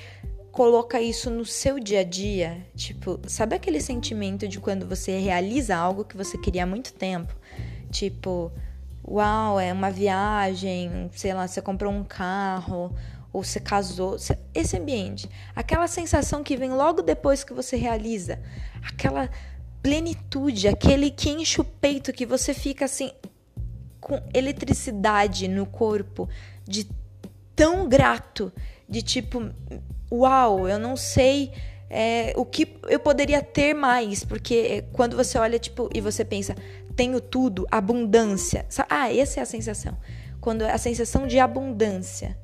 coloca 0.52 1.00
isso 1.00 1.30
no 1.30 1.44
seu 1.44 1.78
dia 1.78 2.00
a 2.00 2.04
dia, 2.04 2.66
tipo, 2.74 3.20
sabe 3.26 3.54
aquele 3.54 3.80
sentimento 3.80 4.48
de 4.48 4.58
quando 4.58 4.86
você 4.86 5.18
realiza 5.18 5.76
algo 5.76 6.04
que 6.04 6.16
você 6.16 6.36
queria 6.38 6.64
há 6.64 6.66
muito 6.66 6.92
tempo? 6.92 7.34
Tipo, 7.90 8.50
uau, 9.06 9.58
é 9.60 9.72
uma 9.72 9.90
viagem, 9.90 11.10
sei 11.14 11.32
lá, 11.32 11.46
você 11.46 11.62
comprou 11.62 11.92
um 11.92 12.04
carro, 12.04 12.94
ou 13.32 13.44
você 13.44 13.60
casou, 13.60 14.16
esse 14.54 14.76
ambiente, 14.76 15.28
aquela 15.54 15.86
sensação 15.86 16.42
que 16.42 16.56
vem 16.56 16.70
logo 16.70 17.02
depois 17.02 17.44
que 17.44 17.52
você 17.52 17.76
realiza, 17.76 18.40
aquela 18.82 19.30
plenitude, 19.82 20.66
aquele 20.68 21.10
que 21.10 21.30
enche 21.30 21.60
o 21.60 21.64
peito 21.64 22.12
que 22.12 22.26
você 22.26 22.52
fica 22.52 22.84
assim 22.84 23.12
com 24.00 24.20
eletricidade 24.34 25.46
no 25.48 25.66
corpo, 25.66 26.28
de 26.66 26.88
tão 27.54 27.88
grato, 27.88 28.52
de 28.88 29.02
tipo, 29.02 29.50
uau, 30.10 30.68
eu 30.68 30.78
não 30.78 30.96
sei 30.96 31.52
é, 31.90 32.32
o 32.36 32.44
que 32.44 32.76
eu 32.88 32.98
poderia 32.98 33.42
ter 33.42 33.74
mais, 33.74 34.24
porque 34.24 34.84
quando 34.92 35.16
você 35.16 35.38
olha 35.38 35.58
tipo 35.58 35.88
e 35.94 36.00
você 36.00 36.24
pensa, 36.24 36.54
tenho 36.96 37.20
tudo, 37.20 37.66
abundância, 37.70 38.66
ah, 38.88 39.12
essa 39.12 39.40
é 39.40 39.42
a 39.42 39.46
sensação, 39.46 39.96
quando 40.40 40.62
a 40.62 40.78
sensação 40.78 41.26
de 41.26 41.38
abundância 41.38 42.36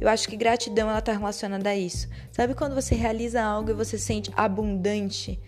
eu 0.00 0.08
acho 0.08 0.28
que 0.28 0.36
gratidão 0.36 0.90
ela 0.90 1.00
tá 1.00 1.12
relacionada 1.12 1.70
a 1.70 1.76
isso. 1.76 2.08
Sabe 2.32 2.54
quando 2.54 2.74
você 2.74 2.94
realiza 2.94 3.40
algo 3.40 3.70
e 3.70 3.74
você 3.74 3.96
sente 3.96 4.32
abundante? 4.36 5.38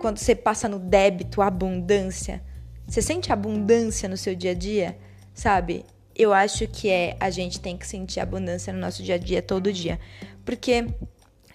Quando 0.00 0.18
você 0.18 0.34
passa 0.34 0.68
no 0.68 0.78
débito, 0.78 1.40
abundância. 1.40 2.42
Você 2.86 3.00
sente 3.00 3.32
abundância 3.32 4.08
no 4.08 4.16
seu 4.16 4.34
dia 4.34 4.50
a 4.50 4.54
dia? 4.54 4.98
Sabe? 5.32 5.84
Eu 6.14 6.32
acho 6.32 6.66
que 6.68 6.90
é 6.90 7.16
a 7.18 7.30
gente 7.30 7.58
tem 7.58 7.76
que 7.76 7.86
sentir 7.86 8.20
abundância 8.20 8.70
no 8.70 8.78
nosso 8.78 9.02
dia 9.02 9.14
a 9.14 9.18
dia 9.18 9.40
todo 9.40 9.72
dia. 9.72 9.98
Porque 10.46 10.86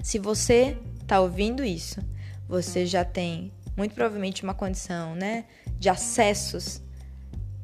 se 0.03 0.19
você 0.19 0.77
tá 1.07 1.21
ouvindo 1.21 1.63
isso, 1.63 2.01
você 2.47 2.85
já 2.85 3.05
tem 3.05 3.51
muito 3.75 3.95
provavelmente 3.95 4.43
uma 4.43 4.53
condição, 4.53 5.15
né, 5.15 5.45
de 5.79 5.87
acessos 5.89 6.81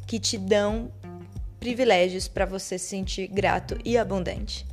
que 0.07 0.19
te 0.19 0.37
dão 0.37 0.89
privilégios 1.59 2.29
para 2.29 2.45
você 2.45 2.79
se 2.79 2.87
sentir 2.87 3.27
grato 3.27 3.77
e 3.83 3.97
abundante. 3.97 4.65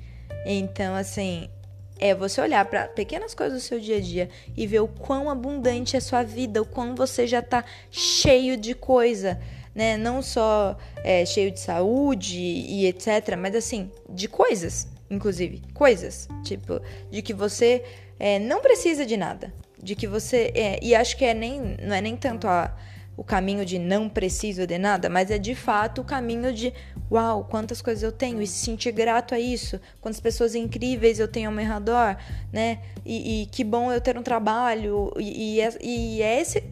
Então, 0.46 0.94
assim, 0.94 1.50
é 1.98 2.14
você 2.14 2.40
olhar 2.40 2.64
para 2.66 2.86
pequenas 2.86 3.34
coisas 3.34 3.60
do 3.60 3.66
seu 3.66 3.80
dia 3.80 3.96
a 3.96 4.00
dia 4.00 4.30
e 4.56 4.64
ver 4.64 4.80
o 4.80 4.86
quão 4.86 5.28
abundante 5.28 5.96
é 5.96 5.98
a 5.98 6.02
sua 6.02 6.22
vida, 6.22 6.62
o 6.62 6.66
quão 6.66 6.94
você 6.94 7.26
já 7.26 7.42
tá 7.42 7.64
cheio 7.90 8.56
de 8.56 8.74
coisa, 8.74 9.40
né? 9.74 9.96
Não 9.96 10.22
só 10.22 10.76
é, 11.02 11.26
cheio 11.26 11.50
de 11.50 11.58
saúde 11.58 12.38
e 12.38 12.86
etc, 12.86 13.36
mas 13.36 13.56
assim, 13.56 13.90
de 14.08 14.28
coisas, 14.28 14.86
inclusive, 15.14 15.62
coisas, 15.72 16.28
tipo, 16.42 16.80
de 17.10 17.22
que 17.22 17.32
você 17.32 17.84
é, 18.18 18.38
não 18.38 18.60
precisa 18.60 19.06
de 19.06 19.16
nada, 19.16 19.52
de 19.82 19.94
que 19.94 20.06
você 20.06 20.52
é, 20.54 20.78
e 20.82 20.94
acho 20.94 21.16
que 21.16 21.24
é 21.24 21.34
nem 21.34 21.76
não 21.82 21.94
é 21.94 22.00
nem 22.00 22.16
tanto 22.16 22.46
a 22.46 22.74
o 23.16 23.22
caminho 23.22 23.64
de 23.64 23.78
não 23.78 24.08
preciso 24.08 24.66
de 24.66 24.78
nada, 24.78 25.08
mas 25.08 25.30
é 25.30 25.38
de 25.38 25.54
fato 25.54 26.00
o 26.00 26.04
caminho 26.04 26.52
de 26.52 26.72
uau, 27.10 27.44
quantas 27.44 27.80
coisas 27.80 28.02
eu 28.02 28.10
tenho 28.10 28.42
e 28.42 28.46
se 28.46 28.64
sentir 28.64 28.92
grato 28.92 29.34
a 29.34 29.38
isso, 29.38 29.80
quantas 30.00 30.20
pessoas 30.20 30.54
incríveis 30.54 31.20
eu 31.20 31.28
tenho 31.28 31.48
ao 31.48 31.54
meu 31.54 31.64
redor, 31.64 32.16
né? 32.52 32.80
E, 33.04 33.42
e 33.42 33.46
que 33.46 33.62
bom 33.62 33.92
eu 33.92 34.00
ter 34.00 34.18
um 34.18 34.22
trabalho 34.22 35.12
e, 35.16 35.56
e, 35.56 35.60
é, 35.60 35.78
e 35.80 36.22
é 36.22 36.40
esse 36.40 36.64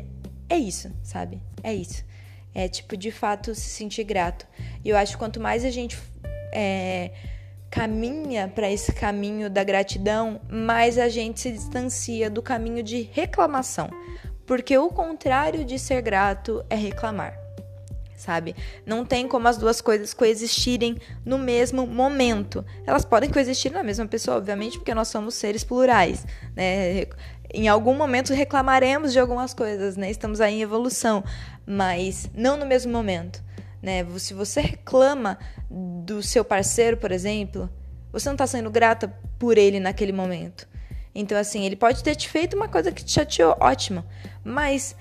é 0.48 0.58
isso, 0.58 0.92
sabe? 1.02 1.40
É 1.62 1.72
isso. 1.72 2.04
É 2.54 2.68
tipo 2.68 2.96
de 2.96 3.10
fato 3.10 3.54
se 3.54 3.70
sentir 3.70 4.04
grato. 4.04 4.46
E 4.84 4.90
eu 4.90 4.96
acho 4.96 5.12
que 5.12 5.18
quanto 5.18 5.40
mais 5.40 5.64
a 5.64 5.70
gente 5.70 5.98
é, 6.52 7.10
caminha 7.72 8.46
para 8.54 8.70
esse 8.70 8.92
caminho 8.92 9.50
da 9.50 9.64
gratidão, 9.64 10.40
mais 10.48 10.96
a 10.96 11.08
gente 11.08 11.40
se 11.40 11.50
distancia 11.50 12.30
do 12.30 12.40
caminho 12.40 12.84
de 12.84 13.02
reclamação 13.12 13.90
porque 14.46 14.76
o 14.76 14.88
contrário 14.88 15.64
de 15.64 15.78
ser 15.78 16.02
grato 16.02 16.64
é 16.68 16.76
reclamar. 16.76 17.38
Sabe? 18.16 18.54
Não 18.86 19.04
tem 19.04 19.26
como 19.26 19.48
as 19.48 19.56
duas 19.56 19.80
coisas 19.80 20.14
coexistirem 20.14 20.96
no 21.24 21.38
mesmo 21.38 21.86
momento. 21.86 22.64
Elas 22.86 23.04
podem 23.04 23.30
coexistir 23.30 23.72
na 23.72 23.82
mesma 23.82 24.06
pessoa, 24.06 24.36
obviamente, 24.36 24.78
porque 24.78 24.94
nós 24.94 25.08
somos 25.08 25.34
seres 25.34 25.64
plurais, 25.64 26.24
né? 26.54 27.06
Em 27.52 27.66
algum 27.66 27.94
momento 27.94 28.32
reclamaremos 28.32 29.12
de 29.12 29.18
algumas 29.18 29.52
coisas, 29.52 29.96
né? 29.96 30.10
Estamos 30.10 30.40
aí 30.40 30.56
em 30.56 30.62
evolução, 30.62 31.24
mas 31.66 32.30
não 32.32 32.56
no 32.56 32.64
mesmo 32.64 32.92
momento, 32.92 33.42
né? 33.82 34.06
Se 34.18 34.32
você 34.32 34.60
reclama 34.60 35.38
do 35.68 36.22
seu 36.22 36.44
parceiro, 36.44 36.96
por 36.96 37.10
exemplo, 37.10 37.68
você 38.12 38.28
não 38.28 38.34
está 38.34 38.46
sendo 38.46 38.70
grata 38.70 39.08
por 39.38 39.58
ele 39.58 39.80
naquele 39.80 40.12
momento. 40.12 40.68
Então, 41.14 41.36
assim, 41.36 41.64
ele 41.64 41.76
pode 41.76 42.02
ter 42.02 42.14
te 42.14 42.28
feito 42.28 42.56
uma 42.56 42.68
coisa 42.68 42.92
que 42.92 43.04
te 43.04 43.12
chateou, 43.12 43.56
ótimo. 43.60 44.04
Mas 44.44 44.96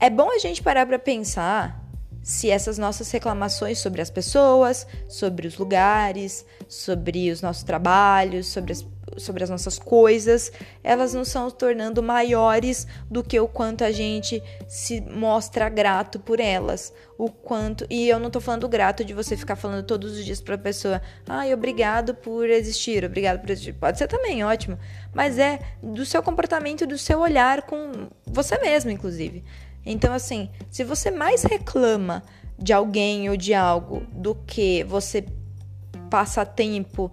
é 0.00 0.10
bom 0.10 0.30
a 0.30 0.38
gente 0.38 0.62
parar 0.62 0.84
para 0.84 0.98
pensar 0.98 1.84
se 2.22 2.50
essas 2.50 2.76
nossas 2.76 3.10
reclamações 3.10 3.78
sobre 3.78 4.02
as 4.02 4.10
pessoas, 4.10 4.86
sobre 5.08 5.46
os 5.46 5.56
lugares, 5.56 6.44
sobre 6.68 7.30
os 7.30 7.40
nossos 7.40 7.62
trabalhos, 7.62 8.48
sobre 8.48 8.72
as, 8.72 8.86
sobre 9.16 9.44
as 9.44 9.50
nossas 9.50 9.78
coisas, 9.78 10.52
elas 10.82 11.14
não 11.14 11.24
são 11.24 11.50
tornando 11.50 12.02
maiores 12.02 12.86
do 13.10 13.22
que 13.22 13.38
o 13.38 13.48
quanto 13.48 13.84
a 13.84 13.90
gente 13.90 14.42
se 14.66 15.00
mostra 15.00 15.68
grato 15.68 16.18
por 16.18 16.40
elas. 16.40 16.92
O 17.16 17.30
quanto. 17.30 17.86
E 17.90 18.08
eu 18.08 18.18
não 18.18 18.30
tô 18.30 18.40
falando 18.40 18.68
grato 18.68 19.04
de 19.04 19.12
você 19.12 19.36
ficar 19.36 19.56
falando 19.56 19.84
todos 19.84 20.12
os 20.12 20.24
dias 20.24 20.40
pra 20.40 20.56
pessoa, 20.56 21.02
ai, 21.28 21.52
obrigado 21.52 22.14
por 22.14 22.48
existir, 22.48 23.04
obrigado 23.04 23.40
por 23.40 23.50
existir. 23.50 23.72
Pode 23.72 23.98
ser 23.98 24.06
também, 24.06 24.44
ótimo. 24.44 24.78
Mas 25.12 25.38
é 25.38 25.58
do 25.82 26.04
seu 26.06 26.22
comportamento, 26.22 26.86
do 26.86 26.98
seu 26.98 27.20
olhar 27.20 27.62
com 27.62 28.08
você 28.26 28.58
mesmo, 28.58 28.90
inclusive. 28.90 29.44
Então, 29.84 30.12
assim, 30.12 30.50
se 30.70 30.84
você 30.84 31.10
mais 31.10 31.42
reclama 31.42 32.22
de 32.58 32.72
alguém 32.72 33.30
ou 33.30 33.36
de 33.36 33.54
algo 33.54 34.02
do 34.12 34.34
que 34.34 34.84
você 34.84 35.24
passa 36.10 36.44
tempo 36.44 37.10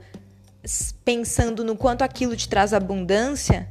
pensando 1.03 1.63
no 1.63 1.75
quanto 1.75 2.03
aquilo 2.03 2.35
te 2.35 2.47
traz 2.49 2.73
abundância, 2.73 3.67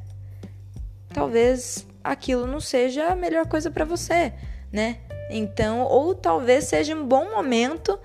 talvez 1.12 1.86
aquilo 2.02 2.46
não 2.46 2.60
seja 2.60 3.08
a 3.08 3.16
melhor 3.16 3.46
coisa 3.46 3.70
para 3.70 3.84
você, 3.84 4.32
né? 4.72 4.98
Então, 5.30 5.80
ou 5.82 6.14
talvez 6.14 6.64
seja 6.64 6.94
um 6.94 7.06
bom 7.06 7.30
momento 7.30 7.98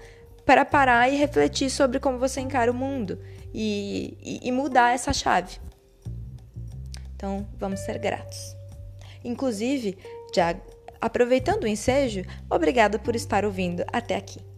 para 0.46 0.66
parar 0.66 1.10
e 1.12 1.18
refletir 1.18 1.70
sobre 1.70 2.00
como 2.00 2.18
você 2.18 2.42
encara 2.42 2.72
o 2.72 2.76
mundo 2.76 3.20
e, 3.54 4.18
e, 4.22 4.48
e 4.48 4.52
mudar 4.52 4.94
essa 4.94 5.14
chave. 5.14 5.58
Então, 7.16 7.48
vamos 7.58 7.82
ser 7.82 8.00
gratos. 8.00 8.56
Inclusive, 9.24 9.98
já 10.34 10.56
Aproveitando 11.02 11.64
o 11.64 11.68
ensejo, 11.68 12.24
obrigada 12.50 13.00
por 13.00 13.16
estar 13.16 13.46
ouvindo 13.46 13.86
até 13.92 14.16
aqui. 14.16 14.49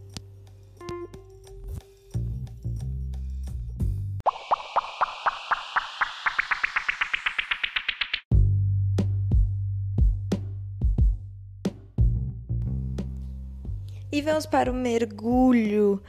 E 14.13 14.21
vamos 14.21 14.45
para 14.45 14.69
o 14.69 14.73
mergulho 14.73 16.03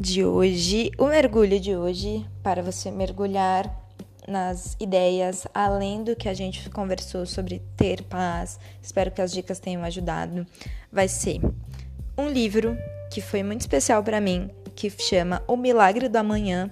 de 0.00 0.24
hoje. 0.24 0.90
O 0.96 1.08
mergulho 1.08 1.60
de 1.60 1.76
hoje, 1.76 2.26
para 2.42 2.62
você 2.62 2.90
mergulhar 2.90 3.70
nas 4.26 4.74
ideias, 4.80 5.46
além 5.52 6.02
do 6.02 6.16
que 6.16 6.26
a 6.26 6.32
gente 6.32 6.70
conversou 6.70 7.26
sobre 7.26 7.60
ter 7.76 8.02
paz, 8.04 8.58
espero 8.80 9.10
que 9.10 9.20
as 9.20 9.30
dicas 9.30 9.58
tenham 9.58 9.84
ajudado, 9.84 10.46
vai 10.90 11.06
ser 11.06 11.38
um 12.16 12.28
livro 12.28 12.78
que 13.10 13.20
foi 13.20 13.42
muito 13.42 13.60
especial 13.60 14.02
para 14.02 14.18
mim, 14.18 14.48
que 14.74 14.88
chama 14.88 15.42
O 15.46 15.54
Milagre 15.54 16.08
do 16.08 16.16
Amanhã. 16.16 16.70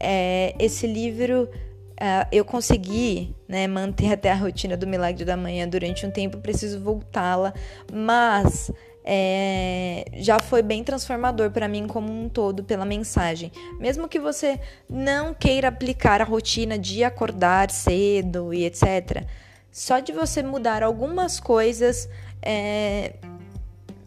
É, 0.00 0.54
esse 0.58 0.86
livro 0.86 1.42
uh, 1.42 2.26
eu 2.32 2.44
consegui 2.44 3.34
né, 3.46 3.66
manter 3.66 4.12
até 4.14 4.30
a 4.30 4.36
rotina 4.36 4.78
do 4.78 4.86
Milagre 4.86 5.26
da 5.26 5.36
Manhã 5.36 5.68
durante 5.68 6.06
um 6.06 6.10
tempo, 6.10 6.38
preciso 6.38 6.80
voltá-la, 6.80 7.52
mas 7.92 8.70
é, 9.10 10.04
já 10.16 10.38
foi 10.38 10.60
bem 10.60 10.84
transformador 10.84 11.50
para 11.50 11.66
mim 11.66 11.86
como 11.86 12.12
um 12.12 12.28
todo 12.28 12.62
pela 12.62 12.84
mensagem. 12.84 13.50
Mesmo 13.80 14.06
que 14.06 14.20
você 14.20 14.60
não 14.86 15.32
queira 15.32 15.68
aplicar 15.68 16.20
a 16.20 16.24
rotina 16.24 16.78
de 16.78 17.02
acordar 17.02 17.70
cedo 17.70 18.52
e 18.52 18.66
etc., 18.66 19.24
só 19.72 19.98
de 19.98 20.12
você 20.12 20.42
mudar 20.42 20.82
algumas 20.82 21.40
coisas, 21.40 22.06
é, 22.42 23.14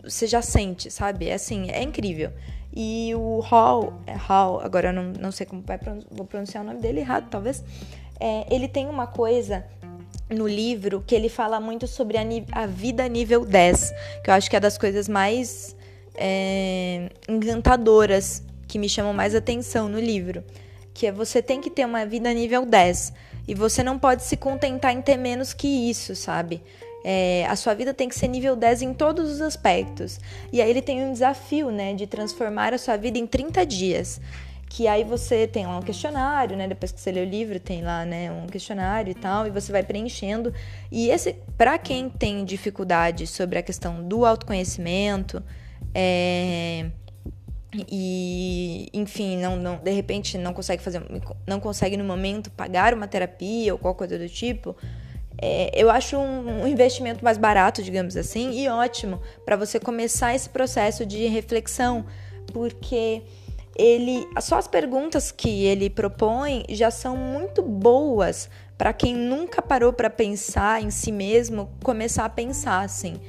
você 0.04 0.28
já 0.28 0.42
sente, 0.44 0.92
sabe? 0.92 1.30
É 1.30 1.34
assim, 1.34 1.72
é 1.72 1.82
incrível. 1.82 2.32
E 2.72 3.12
o 3.16 3.40
Hall, 3.40 3.94
é 4.06 4.14
Hall, 4.14 4.60
agora 4.62 4.90
eu 4.90 4.94
não, 4.94 5.14
não 5.14 5.32
sei 5.32 5.48
como 5.48 5.64
vai, 5.64 5.80
vou 6.12 6.28
pronunciar 6.28 6.64
o 6.64 6.68
nome 6.68 6.80
dele 6.80 7.00
errado, 7.00 7.28
talvez. 7.28 7.64
É, 8.20 8.46
ele 8.54 8.68
tem 8.68 8.88
uma 8.88 9.08
coisa 9.08 9.66
no 10.32 10.48
livro 10.48 11.04
que 11.06 11.14
ele 11.14 11.30
fala 11.30 11.60
muito 11.60 11.88
sobre 11.88 12.18
a, 12.18 12.24
a, 12.52 12.66
vida 12.66 13.08
nível 13.08 13.46
10, 13.46 13.94
que 14.24 14.30
eu 14.30 14.34
acho 14.34 14.50
que 14.50 14.56
é 14.56 14.60
das 14.60 14.78
coisas 14.78 15.08
mais 15.08 15.76
é, 16.16 17.10
encantadoras 17.28 18.44
que 18.68 18.80
me 18.80 18.88
chamam 18.88 19.14
mais 19.14 19.36
atenção 19.36 19.90
no 19.90 20.00
livro. 20.00 20.44
Que 20.94 21.08
é 21.08 21.12
você 21.12 21.42
tem 21.42 21.62
que 21.62 21.70
ter 21.70 21.86
uma 21.86 22.06
vida 22.06 22.34
nível 22.34 22.66
10 22.66 23.14
e 23.48 23.54
você 23.54 23.84
não 23.84 23.98
pode 23.98 24.24
se 24.24 24.38
contentar 24.38 24.94
em 24.94 25.02
ter 25.02 25.18
menos 25.18 25.54
que 25.54 25.68
isso, 25.68 26.16
sabe? 26.16 26.62
É, 27.04 27.46
a 27.50 27.56
sua 27.56 27.74
vida 27.74 27.94
tem 27.94 28.08
que 28.08 28.16
ser 28.16 28.28
nível 28.28 28.56
10 28.56 28.84
em 28.84 28.94
todos 28.94 29.32
os 29.32 29.42
aspectos. 29.42 30.20
E 30.52 30.62
aí 30.62 30.70
ele 30.70 30.82
tem 30.82 31.04
um 31.04 31.12
desafio, 31.12 31.72
né, 31.72 31.94
de 31.94 32.06
transformar 32.06 32.74
a 32.74 32.78
sua 32.78 32.96
vida 32.96 33.18
em 33.18 33.26
30 33.26 33.66
dias. 33.66 34.22
Que 34.74 34.88
aí 34.88 35.04
você 35.04 35.46
tem 35.46 35.66
lá 35.66 35.78
um 35.78 35.82
questionário, 35.82 36.56
né? 36.56 36.66
Depois 36.66 36.94
que 36.94 37.02
você 37.02 37.12
lê 37.12 37.20
o 37.20 37.26
livro, 37.26 37.60
tem 37.60 37.82
lá, 37.82 38.06
né, 38.06 38.32
um 38.32 38.48
questionário 38.48 39.12
e 39.12 39.14
tal, 39.14 39.46
e 39.46 39.50
você 39.50 39.70
vai 39.70 39.84
preenchendo. 39.84 40.54
E 40.90 41.10
esse, 41.10 41.36
para 41.58 41.78
quem 41.78 42.10
tem 42.10 42.46
dificuldade 42.46 43.28
sobre 43.28 43.60
a 43.60 43.62
questão 43.62 44.02
do 44.02 44.26
autoconhecimento, 44.26 45.44
é, 45.94 46.90
e 47.90 48.88
enfim 48.94 49.36
não, 49.42 49.58
não 49.58 49.76
de 49.76 49.92
repente 49.92 50.38
não 50.38 50.54
consegue 50.54 50.82
fazer 50.82 51.02
não 51.46 51.60
consegue 51.60 51.98
no 51.98 52.06
momento 52.06 52.50
pagar 52.52 52.94
uma 52.94 53.08
terapia 53.08 53.74
ou 53.74 53.80
qualquer 53.80 53.98
coisa 53.98 54.20
do 54.20 54.30
tipo 54.30 54.76
é, 55.38 55.72
eu 55.74 55.90
acho 55.90 56.18
um, 56.18 56.64
um, 56.64 56.68
investimento 56.68 57.24
mais 57.24 57.38
barato 57.38 57.82
digamos 57.84 58.16
assim 58.16 58.52
e 58.52 58.70
ótimo 58.70 59.22
para 59.46 59.58
você 59.58 59.80
começar 59.80 60.34
esse 60.34 60.50
processo 60.50 61.06
de 61.06 61.28
reflexão 61.28 62.06
porque 62.54 63.22
ele 63.76 64.28
só 64.42 64.58
as 64.58 64.68
perguntas 64.68 65.32
que 65.32 65.66
ele 65.66 65.90
propõe 65.90 66.66
já 66.70 66.92
são 66.92 67.16
muito 67.16 67.62
boas 67.62 68.50
para 68.78 68.94
quem 68.94 69.16
nunca 69.16 69.62
parou 69.62 69.94
para 69.94 70.10
pensar 70.10 70.82
em 70.82 70.90
si 70.90 71.12
mesmo 71.12 71.70
começar 71.84 72.26
a 72.26 72.30
pensar 72.30 72.82
assim 72.82 73.20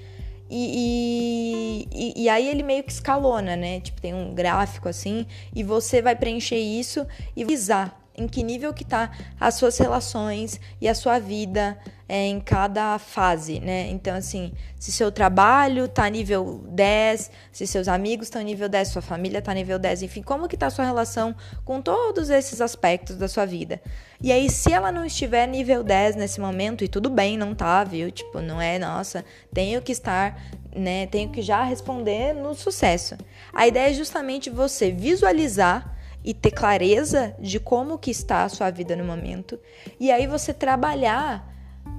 e, 0.55 1.89
e, 1.91 2.25
e, 2.25 2.29
aí 2.29 2.47
ele 2.47 2.63
meio 2.63 2.85
que 2.85 2.93
escalona, 2.93 3.57
né? 3.57 3.81
Tipo, 3.81 4.03
tem 4.03 4.13
um 4.13 4.35
gráfico 4.35 4.87
assim, 4.87 5.27
e 5.55 5.63
você 5.63 6.03
vai 6.03 6.15
preencher 6.15 6.59
isso 6.59 7.07
e 7.35 7.43
visar 7.43 8.02
em 8.17 8.29
que 8.29 8.43
nível 8.43 8.73
que 8.75 8.85
tá 8.85 9.11
as 9.41 9.55
suas 9.55 9.79
relações 9.79 10.61
e 10.81 10.89
a 10.89 10.95
sua 10.95 11.19
vida 11.19 11.79
é, 12.09 12.27
em 12.27 12.41
cada 12.41 12.99
fase, 12.99 13.59
né? 13.59 13.89
Então, 13.89 14.15
assim, 14.15 14.53
se 14.79 14.93
seu 14.93 15.11
trabalho 15.11 15.89
tá 15.89 16.09
nível 16.09 16.63
10, 16.69 17.31
se 17.51 17.67
seus 17.67 17.89
amigos 17.89 18.27
estão 18.27 18.43
nível 18.43 18.69
10, 18.69 18.89
sua 18.89 19.03
família 19.03 19.41
tá 19.41 19.55
nível 19.55 19.79
10, 19.79 20.03
enfim, 20.03 20.23
como 20.23 20.47
que 20.47 20.57
tá 20.57 20.67
a 20.67 20.71
sua 20.71 20.85
relação 20.85 21.35
com 21.65 21.81
todos 21.81 22.29
esses 22.29 22.61
aspectos 22.61 23.17
da 23.17 23.29
sua 23.29 23.47
vida. 23.47 23.81
E 24.21 24.31
aí, 24.31 24.51
se 24.51 24.73
ela 24.73 24.93
não 24.93 25.07
estiver 25.07 25.47
nível 25.49 25.83
10 25.83 26.17
nesse 26.17 26.39
momento, 26.41 26.85
e 26.85 26.89
tudo 26.89 27.09
bem, 27.09 27.39
não 27.39 27.55
tá, 27.55 27.83
viu? 27.83 28.11
Tipo, 28.11 28.41
não 28.41 28.61
é, 28.61 28.79
nossa, 28.79 29.25
tenho 29.53 29.81
que 29.81 29.93
estar 29.93 30.39
né, 30.75 31.07
tenho 31.07 31.31
que 31.31 31.43
já 31.43 31.63
responder 31.63 32.33
no 32.33 32.55
sucesso. 32.55 33.17
A 33.53 33.67
ideia 33.67 33.91
é 33.91 33.95
justamente 33.95 34.49
você 34.49 34.91
visualizar 34.91 35.95
e 36.25 36.33
ter 36.33 36.51
clareza 36.51 37.35
de 37.39 37.59
como 37.59 37.99
que 37.99 38.11
está 38.11 38.45
a 38.45 38.49
sua 38.49 38.71
vida 38.71 38.95
no 38.97 39.05
momento. 39.05 39.59
E 39.99 40.11
aí 40.11 40.27
você 40.27 40.53
trabalhar 40.55 41.51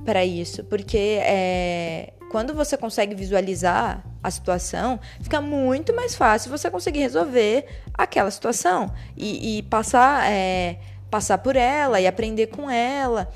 para 0.05 0.23
isso, 0.25 0.63
porque 0.63 1.19
é, 1.21 2.13
quando 2.31 2.53
você 2.53 2.77
consegue 2.77 3.13
visualizar 3.13 4.03
a 4.21 4.31
situação, 4.31 4.99
fica 5.21 5.39
muito 5.41 5.93
mais 5.93 6.15
fácil 6.15 6.51
você 6.51 6.71
conseguir 6.71 6.99
resolver 6.99 7.65
aquela 7.93 8.31
situação 8.31 8.91
e, 9.15 9.59
e 9.59 9.63
passar 9.63 10.31
é, 10.31 10.79
passar 11.11 11.37
por 11.37 11.55
ela 11.55 12.01
e 12.01 12.07
aprender 12.07 12.47
com 12.47 12.67
ela 12.69 13.29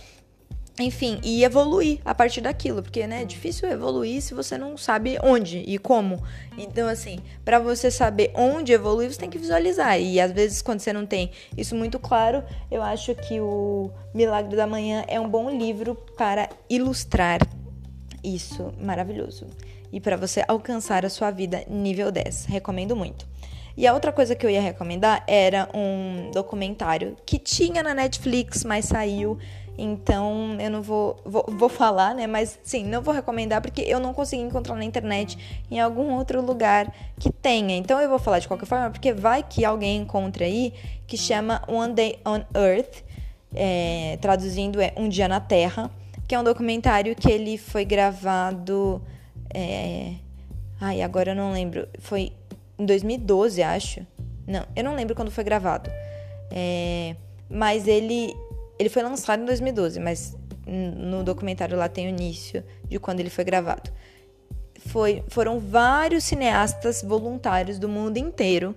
enfim, 0.80 1.20
e 1.24 1.44
evoluir 1.44 2.00
a 2.06 2.14
partir 2.14 2.42
daquilo, 2.42 2.84
porque 2.84 3.08
né, 3.08 3.24
é 3.24 3.26
difícil 3.26 3.68
evoluir 3.70 4.22
se 4.22 4.34
você 4.34 4.58
não 4.58 4.78
sabe 4.78 5.18
onde 5.24 5.60
e 5.60 5.78
como. 5.78 6.24
Então, 6.58 6.88
assim, 6.88 7.20
para 7.44 7.58
você 7.60 7.90
saber 7.90 8.32
onde 8.36 8.74
evoluir, 8.74 9.12
você 9.12 9.20
tem 9.20 9.30
que 9.30 9.40
visualizar. 9.40 10.00
E 10.00 10.20
às 10.20 10.32
vezes, 10.32 10.62
quando 10.62 10.80
você 10.80 10.94
não 10.94 11.06
tem 11.06 11.32
isso 11.58 11.76
muito 11.76 11.98
claro, 11.98 12.44
eu 12.70 12.84
acho 12.84 13.16
que 13.16 13.40
o 13.40 13.90
Milagre 14.14 14.56
da 14.56 14.68
Manhã 14.68 15.04
é 15.08 15.20
um 15.20 15.28
bom 15.28 15.50
livro 15.50 15.96
para 15.96 16.48
ilustrar 16.70 17.40
isso 18.24 18.72
maravilhoso. 18.80 19.48
E 19.92 20.00
para 20.00 20.16
você 20.16 20.44
alcançar 20.48 21.06
a 21.06 21.10
sua 21.10 21.32
vida 21.32 21.64
nível 21.68 22.12
10. 22.12 22.46
Recomendo 22.46 22.96
muito. 22.96 23.26
E 23.76 23.86
a 23.86 23.94
outra 23.94 24.12
coisa 24.12 24.36
que 24.36 24.44
eu 24.46 24.50
ia 24.50 24.60
recomendar 24.60 25.24
era 25.28 25.70
um 25.74 26.32
documentário 26.32 27.16
que 27.26 27.38
tinha 27.38 27.84
na 27.84 27.94
Netflix, 27.94 28.64
mas 28.64 28.86
saiu 28.86 29.38
então 29.78 30.58
eu 30.60 30.72
não 30.72 30.82
vou, 30.82 31.22
vou, 31.24 31.46
vou 31.48 31.70
falar, 31.70 32.16
né? 32.16 32.26
Mas 32.26 32.60
sim, 32.64 32.84
não 32.84 33.02
vou 33.02 33.14
recomendar 33.14 33.62
porque 33.62 33.82
eu 33.82 34.00
não 34.00 34.14
consegui 34.14 34.42
encontrar 34.42 34.76
na 34.76 34.84
internet 34.84 35.38
em 35.70 35.80
algum 35.80 36.14
outro 36.14 36.42
lugar 36.42 36.92
que 37.20 37.32
tenha. 37.32 37.78
Então 37.78 38.00
eu 38.02 38.10
vou 38.10 38.18
falar 38.18 38.40
de 38.40 38.48
qualquer 38.48 38.66
forma, 38.66 38.90
porque 38.90 39.14
vai 39.14 39.44
que 39.44 39.64
alguém 39.64 40.02
encontre 40.02 40.44
aí 40.44 40.74
que 41.06 41.16
chama 41.16 41.62
One 41.68 41.94
Day 41.94 42.20
on 42.26 42.42
Earth, 42.56 43.04
é, 43.56 44.18
traduzindo 44.20 44.82
é 44.82 44.94
Um 44.98 45.08
Dia 45.08 45.28
na 45.28 45.40
Terra, 45.40 45.92
que 46.28 46.34
é 46.34 46.40
um 46.40 46.44
documentário 46.44 47.16
que 47.16 47.32
ele 47.32 47.58
foi 47.58 47.86
gravado. 47.86 49.02
É... 49.54 50.16
Ai, 50.82 51.02
agora 51.02 51.32
eu 51.32 51.36
não 51.36 51.52
lembro. 51.52 51.88
Foi 52.00 52.34
em 52.78 52.86
2012, 52.86 53.64
acho. 53.64 54.06
Não, 54.46 54.66
eu 54.76 54.84
não 54.84 54.96
lembro 54.96 55.16
quando 55.16 55.32
foi 55.32 55.44
gravado. 55.44 55.90
É... 56.52 57.16
Mas 57.50 57.88
ele 57.88 58.36
ele 58.80 58.90
foi 58.90 59.04
lançado 59.04 59.42
em 59.42 59.46
2012, 59.46 60.00
mas 60.00 60.36
no 60.68 61.24
documentário 61.24 61.78
lá 61.78 61.88
tem 61.88 62.08
o 62.08 62.10
início 62.10 62.64
de 62.88 63.00
quando 63.00 63.20
ele 63.20 63.30
foi 63.30 63.44
gravado. 63.44 63.90
Foi, 64.88 65.24
foram 65.28 65.60
vários 65.60 66.24
cineastas 66.24 67.02
voluntários 67.02 67.80
do 67.80 67.90
mundo 67.90 68.18
inteiro 68.18 68.76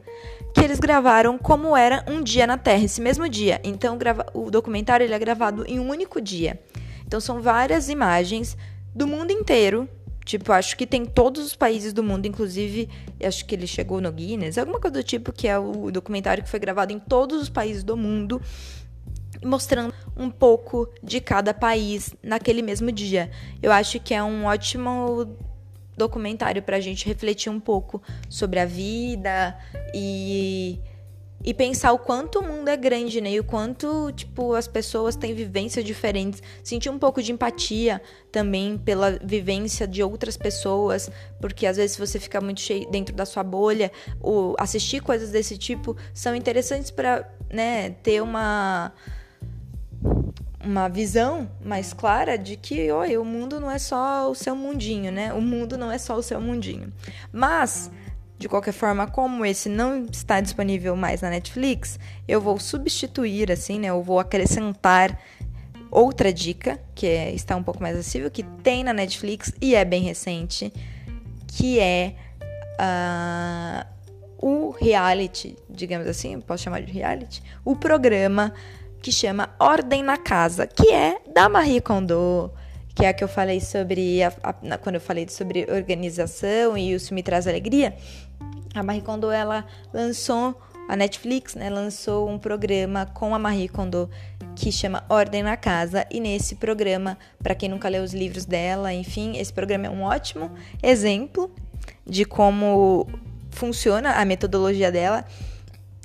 que 0.55 0.61
eles 0.61 0.81
gravaram 0.81 1.37
como 1.39 1.77
era 1.77 2.05
um 2.09 2.23
dia 2.23 2.47
na 2.47 2.57
Terra, 2.57 2.85
esse 2.85 3.01
mesmo 3.01 3.29
dia. 3.29 3.61
Então, 3.63 3.99
o 4.35 4.51
documentário 4.51 5.05
ele 5.05 5.15
é 5.15 5.19
gravado 5.19 5.65
em 5.67 5.79
um 5.79 5.89
único 5.89 6.21
dia. 6.21 6.61
Então, 7.07 7.21
são 7.21 7.41
várias 7.41 7.89
imagens 7.89 8.57
do 8.95 9.07
mundo 9.07 9.31
inteiro. 9.31 9.89
Tipo, 10.25 10.53
acho 10.53 10.77
que 10.77 10.87
tem 10.87 11.05
todos 11.05 11.45
os 11.45 11.57
países 11.57 11.93
do 11.93 12.03
mundo, 12.03 12.27
inclusive, 12.27 12.89
acho 13.23 13.45
que 13.45 13.55
ele 13.55 13.67
chegou 13.67 14.01
no 14.01 14.13
Guinness, 14.13 14.59
alguma 14.59 14.79
coisa 14.79 14.95
do 14.95 15.03
tipo, 15.03 15.33
que 15.33 15.49
é 15.49 15.59
o 15.59 15.91
documentário 15.91 16.43
que 16.43 16.49
foi 16.49 16.61
gravado 16.61 16.93
em 16.93 16.99
todos 16.99 17.43
os 17.43 17.49
países 17.49 17.83
do 17.83 17.97
mundo 17.97 18.41
mostrando 19.45 19.95
um 20.17 20.31
pouco 20.31 20.89
de 21.03 21.21
cada 21.21 21.55
país 21.55 22.15
naquele 22.23 22.63
mesmo 22.63 22.93
dia. 22.93 23.31
Eu 23.63 23.73
acho 23.73 23.99
que 24.01 24.15
é 24.15 24.23
um 24.23 24.45
ótimo 24.45 25.37
documentário 25.97 26.63
para 26.63 26.77
a 26.77 26.81
gente 26.81 27.07
refletir 27.07 27.51
um 27.51 27.61
pouco 27.61 28.03
sobre 28.29 28.59
a 28.59 28.65
vida 28.65 29.57
e, 29.95 30.81
e 31.45 31.53
pensar 31.53 31.93
o 31.93 31.99
quanto 31.99 32.39
o 32.39 32.43
mundo 32.43 32.69
é 32.69 32.77
grande, 32.77 33.21
né? 33.21 33.33
E 33.33 33.41
o 33.41 33.45
quanto, 33.45 34.11
tipo, 34.13 34.55
as 34.55 34.67
pessoas 34.67 35.15
têm 35.15 35.35
vivências 35.35 35.85
diferentes. 35.85 36.43
Sentir 36.65 36.89
um 36.89 36.99
pouco 36.99 37.23
de 37.23 37.33
empatia 37.33 38.01
também 38.33 38.79
pela 38.79 39.19
vivência 39.23 39.87
de 39.87 40.03
outras 40.03 40.37
pessoas, 40.37 41.11
porque 41.41 41.67
às 41.67 41.77
vezes 41.77 41.99
você 41.99 42.19
fica 42.19 42.41
muito 42.41 42.61
cheio 42.61 42.91
dentro 42.91 43.15
da 43.15 43.27
sua 43.27 43.43
bolha, 43.43 43.93
ou 44.21 44.57
assistir 44.59 45.01
coisas 45.03 45.31
desse 45.31 45.59
tipo 45.59 45.97
são 46.15 46.35
interessantes 46.35 46.91
para, 46.91 47.31
né, 47.51 47.91
ter 48.03 48.23
uma 48.23 48.93
uma 50.63 50.89
visão 50.89 51.51
mais 51.65 51.93
clara 51.93 52.37
de 52.37 52.57
que 52.57 52.91
oi, 52.93 53.17
o 53.17 53.25
mundo 53.25 53.59
não 53.59 53.71
é 53.71 53.79
só 53.79 54.31
o 54.31 54.35
seu 54.35 54.55
mundinho, 54.55 55.11
né? 55.11 55.33
O 55.33 55.41
mundo 55.41 55.79
não 55.79 55.91
é 55.91 55.99
só 55.99 56.17
o 56.17 56.23
seu 56.23 56.41
mundinho. 56.41 56.93
Mas, 57.33 57.91
de 58.39 58.49
qualquer 58.49 58.73
forma, 58.73 59.07
como 59.07 59.45
esse 59.45 59.69
não 59.69 60.05
está 60.05 60.41
disponível 60.41 60.95
mais 60.95 61.23
na 61.23 61.31
Netflix, 61.31 61.99
eu 62.29 62.41
vou 62.41 62.59
substituir, 62.59 63.51
assim, 63.51 63.79
né? 63.79 63.89
Eu 63.89 64.03
vou 64.03 64.19
acrescentar 64.19 65.19
outra 65.91 66.33
dica, 66.33 66.79
que 66.95 67.07
é, 67.07 67.33
está 67.33 67.57
um 67.57 67.63
pouco 67.63 67.83
mais 67.83 67.97
acessível, 67.97 68.31
que 68.31 68.43
tem 68.63 68.85
na 68.85 68.93
Netflix 68.93 69.53
e 69.61 69.75
é 69.75 69.85
bem 69.85 70.03
recente, 70.03 70.73
que 71.49 71.81
é 71.81 72.15
uh, 72.79 73.87
o 74.39 74.71
reality, 74.71 75.57
digamos 75.69 76.07
assim, 76.07 76.41
posso 76.41 76.63
chamar 76.63 76.83
de 76.83 76.93
reality, 76.93 77.43
o 77.65 77.75
programa 77.75 78.53
que 79.03 79.11
chama 79.11 79.51
Ordem 79.59 80.03
na 80.03 80.17
Casa, 80.17 80.67
que 80.67 80.93
é 80.93 81.19
da 81.33 81.49
Marie 81.49 81.81
Kondo, 81.81 82.51
que 82.95 83.05
é 83.05 83.09
a 83.09 83.15
que 83.15 83.25
eu 83.25 83.29
falei 83.29 83.61
sobre 83.61 84.23
a, 84.23 84.33
a, 84.43 84.79
quando 84.79 84.97
eu 84.97 85.01
falei 85.01 85.27
sobre 85.29 85.67
organização 85.71 86.77
e 86.77 86.93
isso 86.93 87.15
me 87.15 87.23
traz 87.23 87.47
alegria. 87.47 87.95
A 88.75 88.83
Marie 88.83 89.01
Kondo 89.01 89.31
ela 89.31 89.65
lançou 89.93 90.61
a 90.89 90.97
Netflix, 90.97 91.55
né, 91.55 91.71
lançou 91.71 92.29
um 92.29 92.39
programa 92.39 93.07
com 93.07 93.35
a 93.35 93.39
Marie 93.39 93.69
Kondo 93.69 94.11
que 94.57 94.71
chama 94.71 95.05
Ordem 95.09 95.43
na 95.43 95.57
Casa 95.57 96.07
e 96.11 96.21
nesse 96.21 96.57
programa, 96.57 97.17
para 97.43 97.55
quem 97.55 97.69
nunca 97.69 97.89
leu 97.89 98.03
os 98.03 98.13
livros 98.13 98.45
dela, 98.45 98.93
enfim, 98.93 99.39
esse 99.39 99.53
programa 99.53 99.87
é 99.87 99.91
um 99.91 100.03
ótimo 100.03 100.51
exemplo 100.83 101.51
de 102.05 102.25
como 102.25 103.09
funciona 103.51 104.15
a 104.15 104.25
metodologia 104.25 104.91
dela 104.93 105.25